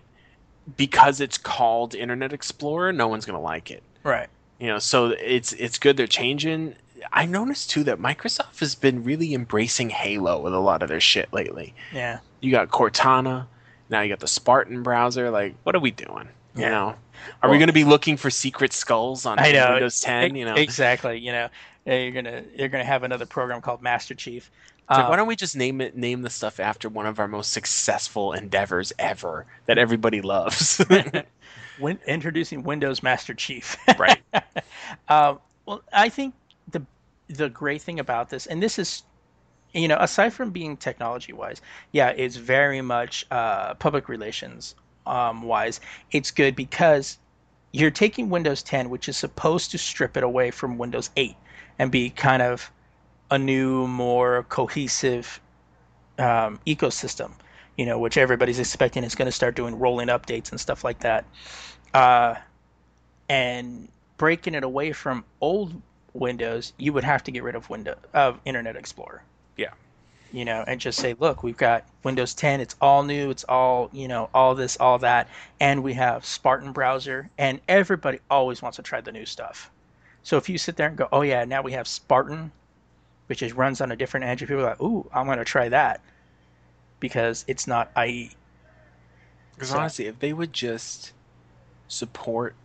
because 0.78 1.22
it's 1.22 1.38
called 1.38 1.96
Internet 1.96 2.34
Explorer 2.34 2.92
no 2.92 3.08
one's 3.08 3.26
gonna 3.26 3.42
like 3.42 3.72
it. 3.72 3.84
Right. 4.04 4.28
You 4.60 4.68
know 4.68 4.80
so 4.80 5.08
it's 5.08 5.54
it's 5.54 5.78
good 5.78 5.98
they're 5.98 6.08
changing. 6.08 6.76
I 7.12 7.26
noticed 7.26 7.72
too 7.72 7.84
that 7.86 8.00
Microsoft 8.00 8.60
has 8.60 8.76
been 8.76 9.04
really 9.04 9.34
embracing 9.34 9.90
Halo 9.90 10.40
with 10.40 10.54
a 10.54 10.60
lot 10.60 10.84
of 10.84 10.90
their 10.90 11.00
shit 11.00 11.34
lately. 11.34 11.74
Yeah. 11.92 12.20
You 12.42 12.52
got 12.52 12.70
Cortana 12.70 13.48
now 13.90 14.02
you 14.02 14.10
got 14.10 14.20
the 14.20 14.28
Spartan 14.28 14.82
browser 14.82 15.30
like 15.30 15.56
what 15.64 15.76
are 15.76 15.80
we 15.80 15.92
doing? 15.92 16.30
You 16.56 16.64
know, 16.64 16.88
are 16.88 16.98
well, 17.44 17.52
we 17.52 17.58
going 17.60 17.68
to 17.68 17.74
be 17.74 17.86
looking 17.86 18.18
for 18.18 18.30
secret 18.30 18.74
skulls 18.74 19.26
on 19.26 19.38
Windows 19.42 20.02
10? 20.02 20.36
You 20.36 20.44
know, 20.44 20.56
exactly. 20.56 21.18
You 21.18 21.32
know, 21.32 21.50
you're 21.86 22.12
gonna 22.12 22.44
you're 22.56 22.68
gonna 22.68 22.84
have 22.84 23.04
another 23.04 23.26
program 23.26 23.62
called 23.62 23.82
Master 23.82 24.14
Chief. 24.14 24.52
Um, 25.00 25.10
why 25.10 25.16
don't 25.16 25.28
we 25.28 25.36
just 25.36 25.56
name 25.56 25.80
it 25.80 25.96
name 25.96 26.22
the 26.22 26.30
stuff 26.30 26.60
after 26.60 26.90
one 26.90 27.06
of 27.06 27.20
our 27.20 27.28
most 27.28 27.54
successful 27.54 28.34
endeavors 28.34 28.92
ever 29.00 29.46
that 29.66 29.78
everybody 29.78 30.22
loves? 30.22 30.84
when 31.80 31.98
introducing 32.08 32.64
Windows 32.64 33.02
Master 33.02 33.34
Chief. 33.34 33.78
right. 34.00 34.22
Uh, 35.08 35.36
well, 35.66 35.82
I 35.94 36.10
think 36.10 36.34
the 36.70 36.82
the 37.30 37.48
great 37.48 37.82
thing 37.82 38.00
about 38.00 38.30
this, 38.30 38.46
and 38.46 38.62
this 38.62 38.78
is 38.78 39.04
you 39.74 39.88
know, 39.88 39.98
aside 40.00 40.34
from 40.34 40.52
being 40.52 40.76
technology 40.76 41.32
wise, 41.32 41.62
yeah, 41.94 42.10
it's 42.10 42.36
very 42.36 42.82
much 42.82 43.26
uh, 43.32 43.74
public 43.76 44.10
relations 44.10 44.76
um, 45.06 45.44
wise, 45.44 45.80
it's 46.12 46.30
good 46.30 46.58
because 46.58 47.18
you're 47.72 47.92
taking 47.92 48.30
Windows 48.30 48.64
10, 48.64 48.90
which 48.90 49.08
is 49.08 49.16
supposed 49.16 49.72
to 49.72 49.78
strip 49.78 50.18
it 50.18 50.24
away 50.24 50.52
from 50.52 50.78
Windows 50.78 51.10
8 51.16 51.36
and 51.80 51.90
be 51.90 52.10
kind 52.10 52.42
of 52.42 52.70
a 53.32 53.40
new, 53.40 53.88
more 53.88 54.44
cohesive 54.50 55.42
um, 56.20 56.60
ecosystem, 56.68 57.32
you 57.78 57.86
know, 57.86 57.98
which 57.98 58.18
everybody's 58.18 58.60
expecting 58.60 59.04
is 59.04 59.16
going 59.16 59.26
to 59.26 59.32
start 59.32 59.56
doing 59.56 59.80
rolling 59.80 60.10
updates 60.10 60.52
and 60.52 60.60
stuff 60.60 60.84
like 60.84 61.00
that. 61.00 61.26
Uh, 61.94 62.36
and 63.30 63.88
breaking 64.18 64.54
it 64.54 64.64
away 64.64 64.92
from 64.92 65.24
old 65.40 65.82
Windows, 66.14 66.74
you 66.78 66.94
would 66.94 67.04
have 67.04 67.24
to 67.24 67.32
get 67.32 67.42
rid 67.42 67.56
of 67.56 67.70
Windows 67.70 67.98
of 68.14 68.40
Internet 68.46 68.76
Explorer. 68.76 69.24
Yeah 69.58 69.72
you 70.32 70.46
know, 70.46 70.64
and 70.66 70.80
just 70.80 71.00
say, 71.00 71.16
look, 71.20 71.44
we've 71.44 71.58
got 71.58 71.86
Windows 72.04 72.34
10, 72.34 72.62
it's 72.62 72.76
all 72.82 73.04
new, 73.04 73.30
it's 73.30 73.44
all, 73.46 73.90
you 73.92 74.08
know, 74.08 74.30
all 74.34 74.56
this, 74.56 74.78
all 74.80 74.98
that, 75.00 75.28
and 75.60 75.84
we 75.84 75.94
have 75.94 76.26
Spartan 76.26 76.72
browser, 76.72 77.30
and 77.38 77.60
everybody 77.68 78.20
always 78.30 78.62
wants 78.62 78.78
to 78.78 78.82
try 78.82 79.02
the 79.02 79.12
new 79.12 79.26
stuff. 79.26 79.70
So 80.24 80.38
if 80.38 80.48
you 80.48 80.58
sit 80.58 80.78
there 80.78 80.88
and 80.88 80.98
go, 80.98 81.10
oh 81.12 81.22
yeah, 81.22 81.44
now 81.46 81.62
we 81.62 81.74
have 81.74 81.88
Spartan, 81.88 82.52
which 83.32 83.42
is 83.42 83.54
runs 83.54 83.80
on 83.80 83.94
a 83.94 83.96
different 83.96 84.26
engine, 84.26 84.46
people 84.46 84.62
are 84.62 84.72
like, 84.72 84.82
ooh, 84.82 85.10
I'm 85.14 85.26
going 85.26 85.38
to 85.38 85.46
try 85.46 85.70
that 85.70 86.02
because 87.00 87.46
it's 87.48 87.66
not 87.66 87.90
IE. 87.98 88.32
Because 89.56 89.70
so, 89.70 89.80
honestly, 89.80 90.08
if 90.08 90.20
they 90.20 90.34
would 90.34 90.52
just 90.52 91.14
support 91.88 92.56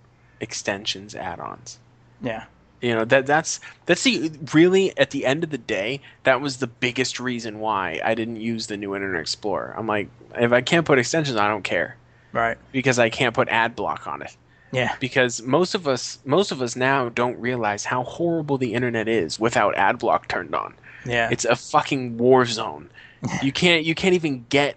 extensions 0.41 1.14
add-ons, 1.14 1.79
yeah, 2.21 2.47
you 2.81 2.93
know 2.93 3.05
that 3.05 3.27
that's 3.27 3.61
that's 3.85 4.03
the 4.03 4.33
really 4.53 4.99
at 4.99 5.12
the 5.12 5.25
end 5.25 5.45
of 5.45 5.51
the 5.51 5.59
day 5.59 6.01
that 6.25 6.41
was 6.41 6.57
the 6.57 6.67
biggest 6.67 7.21
reason 7.21 7.61
why 7.61 8.01
I 8.05 8.17
didn't 8.17 8.41
use 8.41 8.67
the 8.67 8.77
new 8.77 8.97
Internet 8.97 9.21
Explorer. 9.21 9.73
I'm 9.79 9.87
like, 9.87 10.09
if 10.35 10.51
I 10.51 10.62
can't 10.62 10.85
put 10.85 10.99
extensions, 10.99 11.37
I 11.37 11.47
don't 11.47 11.62
care, 11.62 11.97
right? 12.33 12.59
Because 12.73 12.99
I 12.99 13.09
can't 13.09 13.37
put 13.37 13.49
ad 13.51 13.77
block 13.77 14.09
on 14.09 14.21
it. 14.21 14.37
Yeah. 14.77 14.95
Because 15.01 15.43
most 15.43 15.74
of 15.74 15.89
us 15.89 16.18
most 16.24 16.53
of 16.53 16.61
us 16.61 16.77
now 16.77 17.09
don't 17.09 17.39
realize 17.41 17.85
how 17.85 18.03
horrible 18.05 18.59
the 18.59 18.74
internet 18.74 19.09
is 19.09 19.41
without 19.41 19.74
ad 19.77 19.99
block 19.99 20.29
turned 20.29 20.55
on. 20.55 20.74
Yeah. 21.07 21.29
It's 21.31 21.47
a 21.47 21.57
fucking 21.57 22.18
war 22.18 22.45
zone. 22.45 22.91
you 23.43 23.53
can't 23.53 23.85
you 23.85 23.95
can't 23.95 24.14
even 24.14 24.45
get 24.51 24.77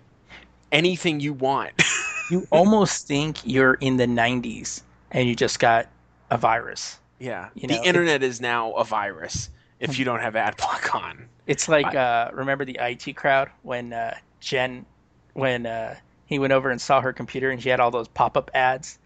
anything 0.71 1.19
you 1.19 1.33
want. 1.33 1.73
you 2.31 2.47
almost 2.51 3.07
think 3.07 3.39
you're 3.43 3.73
in 3.75 3.97
the 3.97 4.05
90s 4.05 4.83
and 5.11 5.27
you 5.27 5.35
just 5.35 5.59
got 5.59 5.87
a 6.29 6.37
virus. 6.37 6.99
Yeah, 7.19 7.49
you 7.53 7.67
know, 7.67 7.75
the 7.75 7.83
internet 7.83 8.23
is 8.23 8.39
now 8.39 8.71
a 8.73 8.85
virus, 8.85 9.49
if 9.81 9.99
you 9.99 10.05
don't 10.05 10.21
have 10.21 10.37
ad 10.37 10.55
block 10.55 10.95
on. 10.95 11.27
It's 11.47 11.67
like 11.67 11.93
uh, 11.93 12.29
remember 12.31 12.63
the 12.63 12.79
IT 12.79 13.17
crowd 13.17 13.49
when 13.63 13.91
uh, 13.91 14.15
Jen, 14.39 14.85
when 15.33 15.65
uh, 15.65 15.95
he 16.27 16.39
went 16.39 16.53
over 16.53 16.69
and 16.69 16.79
saw 16.79 17.01
her 17.01 17.11
computer 17.11 17.49
and 17.49 17.61
she 17.61 17.67
had 17.67 17.81
all 17.81 17.91
those 17.91 18.07
pop-up 18.07 18.51
ads, 18.53 18.98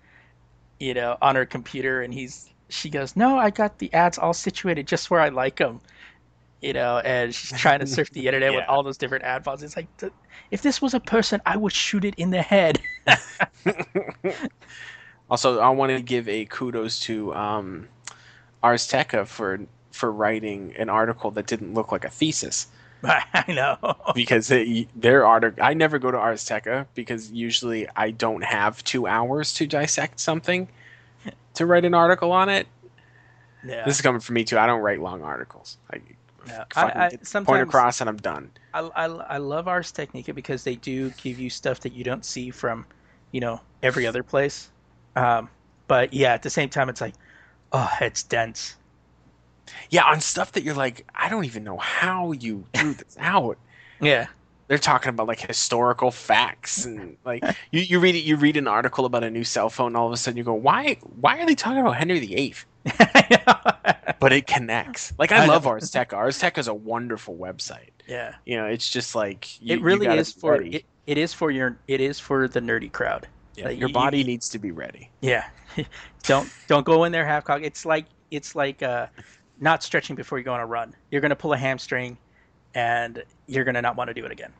you 0.79 0.93
know, 0.93 1.17
on 1.21 1.35
her 1.35 1.45
computer, 1.45 2.01
and 2.01 2.13
he's 2.13 2.49
she 2.69 2.89
goes, 2.89 3.15
"No, 3.15 3.37
I 3.37 3.49
got 3.49 3.79
the 3.79 3.93
ads 3.93 4.17
all 4.17 4.33
situated 4.33 4.87
just 4.87 5.09
where 5.11 5.19
I 5.21 5.29
like 5.29 5.57
them." 5.57 5.81
You 6.61 6.73
know, 6.73 6.99
and 6.99 7.35
she's 7.35 7.57
trying 7.59 7.79
to 7.79 7.87
surf 7.87 8.09
the 8.11 8.25
internet 8.27 8.53
with 8.53 8.63
all 8.69 8.83
those 8.83 8.97
different 8.97 9.25
ad 9.25 9.43
files. 9.43 9.63
It's 9.63 9.75
like, 9.75 9.87
if 10.49 10.61
this 10.61 10.81
was 10.81 10.93
a 10.93 10.99
person, 10.99 11.41
I 11.45 11.57
would 11.57 11.73
shoot 11.73 12.05
it 12.05 12.15
in 12.15 12.29
the 12.29 12.41
head. 12.41 12.79
Also, 15.29 15.59
I 15.59 15.69
want 15.69 15.91
to 15.91 16.01
give 16.01 16.27
a 16.29 16.45
kudos 16.45 16.99
to 17.01 17.33
um, 17.33 17.87
Ars 18.61 18.87
Technica 18.87 19.25
for 19.25 19.61
for 19.91 20.11
writing 20.11 20.75
an 20.77 20.89
article 20.89 21.31
that 21.31 21.47
didn't 21.47 21.73
look 21.73 21.91
like 21.91 22.05
a 22.05 22.09
thesis 22.09 22.67
I 23.33 23.51
know. 23.51 23.77
because 24.15 24.47
they, 24.47 24.87
their 24.95 25.25
article. 25.25 25.63
I 25.63 25.73
never 25.73 25.99
go 25.99 26.11
to 26.11 26.17
Ars 26.17 26.45
Technica 26.45 26.87
because 26.93 27.31
usually 27.31 27.87
I 27.95 28.11
don't 28.11 28.43
have 28.43 28.83
two 28.83 29.07
hours 29.07 29.53
to 29.55 29.67
dissect 29.67 30.19
something 30.19 30.67
to 31.55 31.65
write 31.65 31.85
an 31.85 31.93
article 31.93 32.31
on 32.31 32.49
it. 32.49 32.67
Yeah. 33.65 33.85
This 33.85 33.95
is 33.95 34.01
coming 34.01 34.21
from 34.21 34.35
me 34.35 34.43
too. 34.43 34.57
I 34.57 34.65
don't 34.67 34.81
write 34.81 35.01
long 35.01 35.21
articles. 35.21 35.77
I. 35.91 35.97
I- 36.75 36.81
I- 36.85 37.09
point 37.45 37.61
across 37.61 38.01
and 38.01 38.09
I'm 38.09 38.17
done. 38.17 38.51
I, 38.73 38.81
I, 38.81 39.05
I 39.05 39.37
love 39.37 39.67
Ars 39.67 39.91
Technica 39.91 40.33
because 40.33 40.63
they 40.63 40.75
do 40.75 41.09
give 41.11 41.39
you 41.39 41.49
stuff 41.49 41.79
that 41.81 41.93
you 41.93 42.03
don't 42.03 42.25
see 42.25 42.49
from, 42.51 42.85
you 43.31 43.39
know, 43.39 43.61
every 43.81 44.05
other 44.05 44.23
place. 44.23 44.69
Um, 45.15 45.47
but 45.87 46.13
yeah, 46.13 46.33
at 46.33 46.41
the 46.41 46.49
same 46.49 46.67
time, 46.69 46.89
it's 46.89 46.99
like, 46.99 47.13
oh, 47.71 47.89
it's 48.01 48.23
dense. 48.23 48.75
Yeah, 49.89 50.03
on 50.03 50.19
stuff 50.21 50.51
that 50.53 50.63
you're 50.63 50.73
like, 50.75 51.05
I 51.15 51.29
don't 51.29 51.45
even 51.45 51.63
know 51.63 51.77
how 51.77 52.31
you 52.33 52.65
drew 52.73 52.93
this 53.01 53.15
out. 53.19 53.57
Yeah. 54.01 54.27
they're 54.67 54.77
talking 54.77 55.09
about 55.09 55.27
like 55.27 55.39
historical 55.39 56.09
facts 56.11 56.85
and 56.85 57.15
like 57.25 57.43
you, 57.71 57.81
you 57.81 57.99
read 57.99 58.15
it 58.15 58.19
you 58.23 58.35
read 58.37 58.57
an 58.57 58.67
article 58.67 59.05
about 59.05 59.23
a 59.23 59.29
new 59.29 59.43
cell 59.43 59.69
phone 59.69 59.95
all 59.95 60.07
of 60.07 60.13
a 60.13 60.17
sudden 60.17 60.37
you 60.37 60.43
go 60.43 60.53
why 60.53 60.97
why 61.21 61.37
are 61.39 61.45
they 61.45 61.53
talking 61.55 61.79
about 61.79 61.95
henry 61.95 62.19
VIII 62.19 62.55
but 64.19 64.33
it 64.33 64.47
connects 64.47 65.13
like 65.17 65.31
i, 65.31 65.37
I 65.43 65.45
know. 65.45 65.53
love 65.53 65.67
ars 65.67 65.91
tech 65.91 66.13
ars 66.13 66.39
tech 66.39 66.57
is 66.57 66.67
a 66.67 66.73
wonderful 66.73 67.35
website 67.35 67.89
yeah. 68.07 68.35
you 68.45 68.57
know 68.57 68.65
it's 68.65 68.89
just 68.89 69.15
like 69.15 69.61
you, 69.61 69.75
It 69.75 69.81
really 69.81 70.07
is 70.07 70.31
for 70.33 70.61
it, 70.61 70.83
it 71.07 71.17
is 71.17 71.33
for 71.33 71.51
your 71.51 71.77
it 71.87 72.01
is 72.01 72.19
for 72.19 72.47
the 72.47 72.59
nerdy 72.59 72.91
crowd. 72.91 73.27
Yeah, 73.55 73.65
like, 73.67 73.79
your 73.79 73.87
you- 73.89 73.93
body 73.93 74.17
you- 74.19 74.23
needs 74.25 74.49
to 74.49 74.59
be 74.59 74.71
ready 74.71 75.09
Yeah. 75.21 75.45
don't 76.23 76.49
don't 76.67 76.85
go 76.85 77.03
in 77.05 77.11
there 77.11 77.25
half 77.25 77.45
cocked. 77.45 77.63
It's 77.63 77.85
like 77.85 78.05
it's 78.31 78.55
like 78.55 78.81
uh 78.83 79.07
not 79.63 79.81
stretching 79.81 80.15
before 80.15 80.37
you 80.37 80.43
go 80.43 80.53
on 80.53 80.59
a 80.59 80.65
run. 80.65 80.93
You're 81.09 81.21
gonna 81.21 81.35
pull 81.35 81.53
a 81.53 81.57
hamstring 81.57 82.17
and 82.75 83.23
you're 83.47 83.63
gonna 83.63 83.81
not 83.81 83.95
want 83.95 84.09
to 84.09 84.13
do 84.13 84.25
it 84.25 84.31
again. 84.31 84.51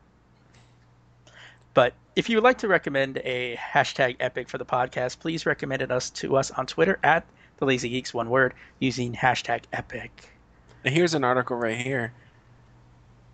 But 1.74 1.92
if 2.16 2.28
you 2.28 2.36
would 2.36 2.44
like 2.44 2.58
to 2.58 2.68
recommend 2.68 3.18
a 3.18 3.56
hashtag 3.56 4.16
epic 4.20 4.48
for 4.48 4.58
the 4.58 4.64
podcast, 4.64 5.18
please 5.18 5.44
recommend 5.44 5.82
it 5.82 5.90
us 5.90 6.10
to 6.10 6.36
us 6.36 6.50
on 6.52 6.66
Twitter 6.66 6.98
at 7.02 7.24
the 7.58 7.66
Lazy 7.66 7.88
Geeks 7.88 8.14
one 8.14 8.30
word 8.30 8.54
using 8.78 9.12
hashtag 9.12 9.64
epic. 9.72 10.30
and 10.84 10.94
here's 10.94 11.14
an 11.14 11.22
article 11.24 11.56
right 11.56 11.78
here 11.78 12.12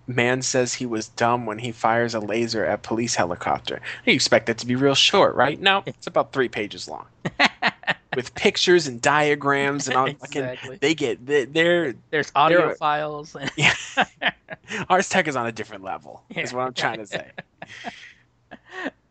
man 0.06 0.42
says 0.42 0.74
he 0.74 0.86
was 0.86 1.08
dumb 1.08 1.46
when 1.46 1.58
he 1.58 1.70
fires 1.70 2.14
a 2.14 2.20
laser 2.20 2.64
at 2.64 2.82
police 2.82 3.14
helicopter 3.14 3.80
you 4.04 4.12
expect 4.12 4.48
it 4.48 4.58
to 4.58 4.66
be 4.66 4.74
real 4.74 4.94
short 4.94 5.34
right 5.36 5.60
no 5.60 5.82
it's 5.86 6.06
about 6.06 6.32
three 6.32 6.48
pages 6.48 6.88
long 6.88 7.06
with 8.16 8.34
pictures 8.34 8.86
and 8.86 9.00
diagrams 9.00 9.88
and 9.88 9.96
all 9.96 10.06
fucking- 10.20 10.78
they 10.80 10.94
get 10.94 11.24
they- 11.24 11.44
they're 11.44 11.94
There's 12.10 12.32
audio 12.34 12.66
There- 12.66 12.74
files. 12.76 13.34
And, 13.34 13.50
Yeah. 13.56 13.74
Ars 14.88 15.08
Tech 15.08 15.26
is 15.28 15.36
on 15.36 15.46
a 15.46 15.52
different 15.52 15.82
level, 15.82 16.22
is 16.30 16.52
what 16.52 16.66
I'm 16.66 16.72
trying 16.74 16.98
to 16.98 17.06
say. 17.06 17.30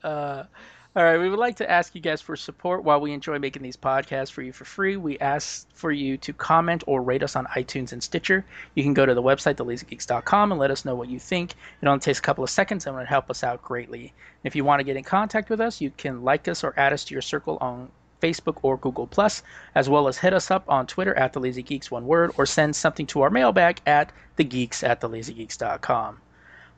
Uh, 0.04 0.44
all 0.96 1.04
right, 1.04 1.18
we 1.20 1.30
would 1.30 1.40
like 1.40 1.58
to 1.58 1.70
ask 1.70 1.94
you 1.94 2.02
guys 2.02 2.22
for 2.22 2.36
support 2.36 2.84
while 2.84 3.00
we 3.00 3.12
enjoy 3.14 3.38
making 3.38 3.62
these 3.62 3.78
podcasts 3.78 4.32
for 4.32 4.42
you 4.42 4.52
for 4.52 4.66
free. 4.66 4.98
We 4.98 5.20
ask 5.20 5.68
for 5.74 5.92
you 5.92 6.18
to 6.18 6.34
comment 6.34 6.84
or 6.88 7.02
rate 7.02 7.22
us 7.22 7.36
on 7.36 7.46
iTunes 7.48 7.92
and 7.92 8.02
Stitcher. 8.02 8.44
You 8.76 8.84
can 8.84 8.94
go 8.94 9.06
to 9.06 9.14
the 9.14 9.22
website, 9.22 9.56
thelazygeeks.com, 9.56 10.52
and 10.52 10.60
let 10.60 10.72
us 10.72 10.86
know 10.86 10.96
what 10.96 11.10
you 11.10 11.20
think. 11.20 11.54
It 11.82 11.88
only 11.88 12.00
takes 12.00 12.20
a 12.20 12.22
couple 12.22 12.44
of 12.44 12.50
seconds 12.50 12.88
and 12.88 12.96
it 12.96 13.00
would 13.00 13.08
help 13.08 13.30
us 13.30 13.44
out 13.44 13.62
greatly. 13.62 14.14
If 14.44 14.56
you 14.56 14.64
want 14.64 14.80
to 14.80 14.84
get 14.84 14.98
in 14.98 15.04
contact 15.04 15.50
with 15.50 15.62
us, 15.62 15.80
you 15.80 15.92
can 15.98 16.24
like 16.24 16.48
us 16.48 16.64
or 16.64 16.74
add 16.78 16.94
us 16.94 17.04
to 17.06 17.14
your 17.14 17.22
circle 17.22 17.58
on 17.62 17.90
Facebook 18.22 18.58
or 18.62 18.78
Google 18.78 19.08
Plus, 19.08 19.44
as 19.76 19.90
well 19.90 20.08
as 20.08 20.18
hit 20.18 20.34
us 20.34 20.52
up 20.52 20.64
on 20.68 20.88
Twitter 20.88 21.16
at 21.16 21.34
the 21.34 21.40
Lazy 21.40 21.64
Geeks, 21.64 21.90
one 21.92 22.06
word, 22.06 22.32
or 22.38 22.46
send 22.46 22.76
something 22.76 23.06
to 23.08 23.22
our 23.22 23.30
mailbag 23.30 23.82
at 23.86 24.12
thegeeks 24.38 24.84
at 24.88 25.02
thelazygeeks.com. 25.02 26.20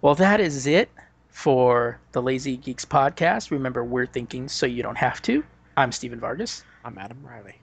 Well, 0.01 0.15
that 0.15 0.39
is 0.39 0.67
it 0.67 0.89
for 1.29 1.99
the 2.11 2.21
Lazy 2.21 2.57
Geeks 2.57 2.85
podcast. 2.85 3.51
Remember, 3.51 3.83
we're 3.83 4.05
thinking 4.05 4.47
so 4.47 4.65
you 4.65 4.83
don't 4.83 4.97
have 4.97 5.21
to. 5.23 5.43
I'm 5.77 5.91
Stephen 5.91 6.19
Vargas. 6.19 6.63
I'm 6.83 6.97
Adam 6.97 7.17
Riley. 7.23 7.55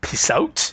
Peace 0.00 0.30
out. 0.30 0.72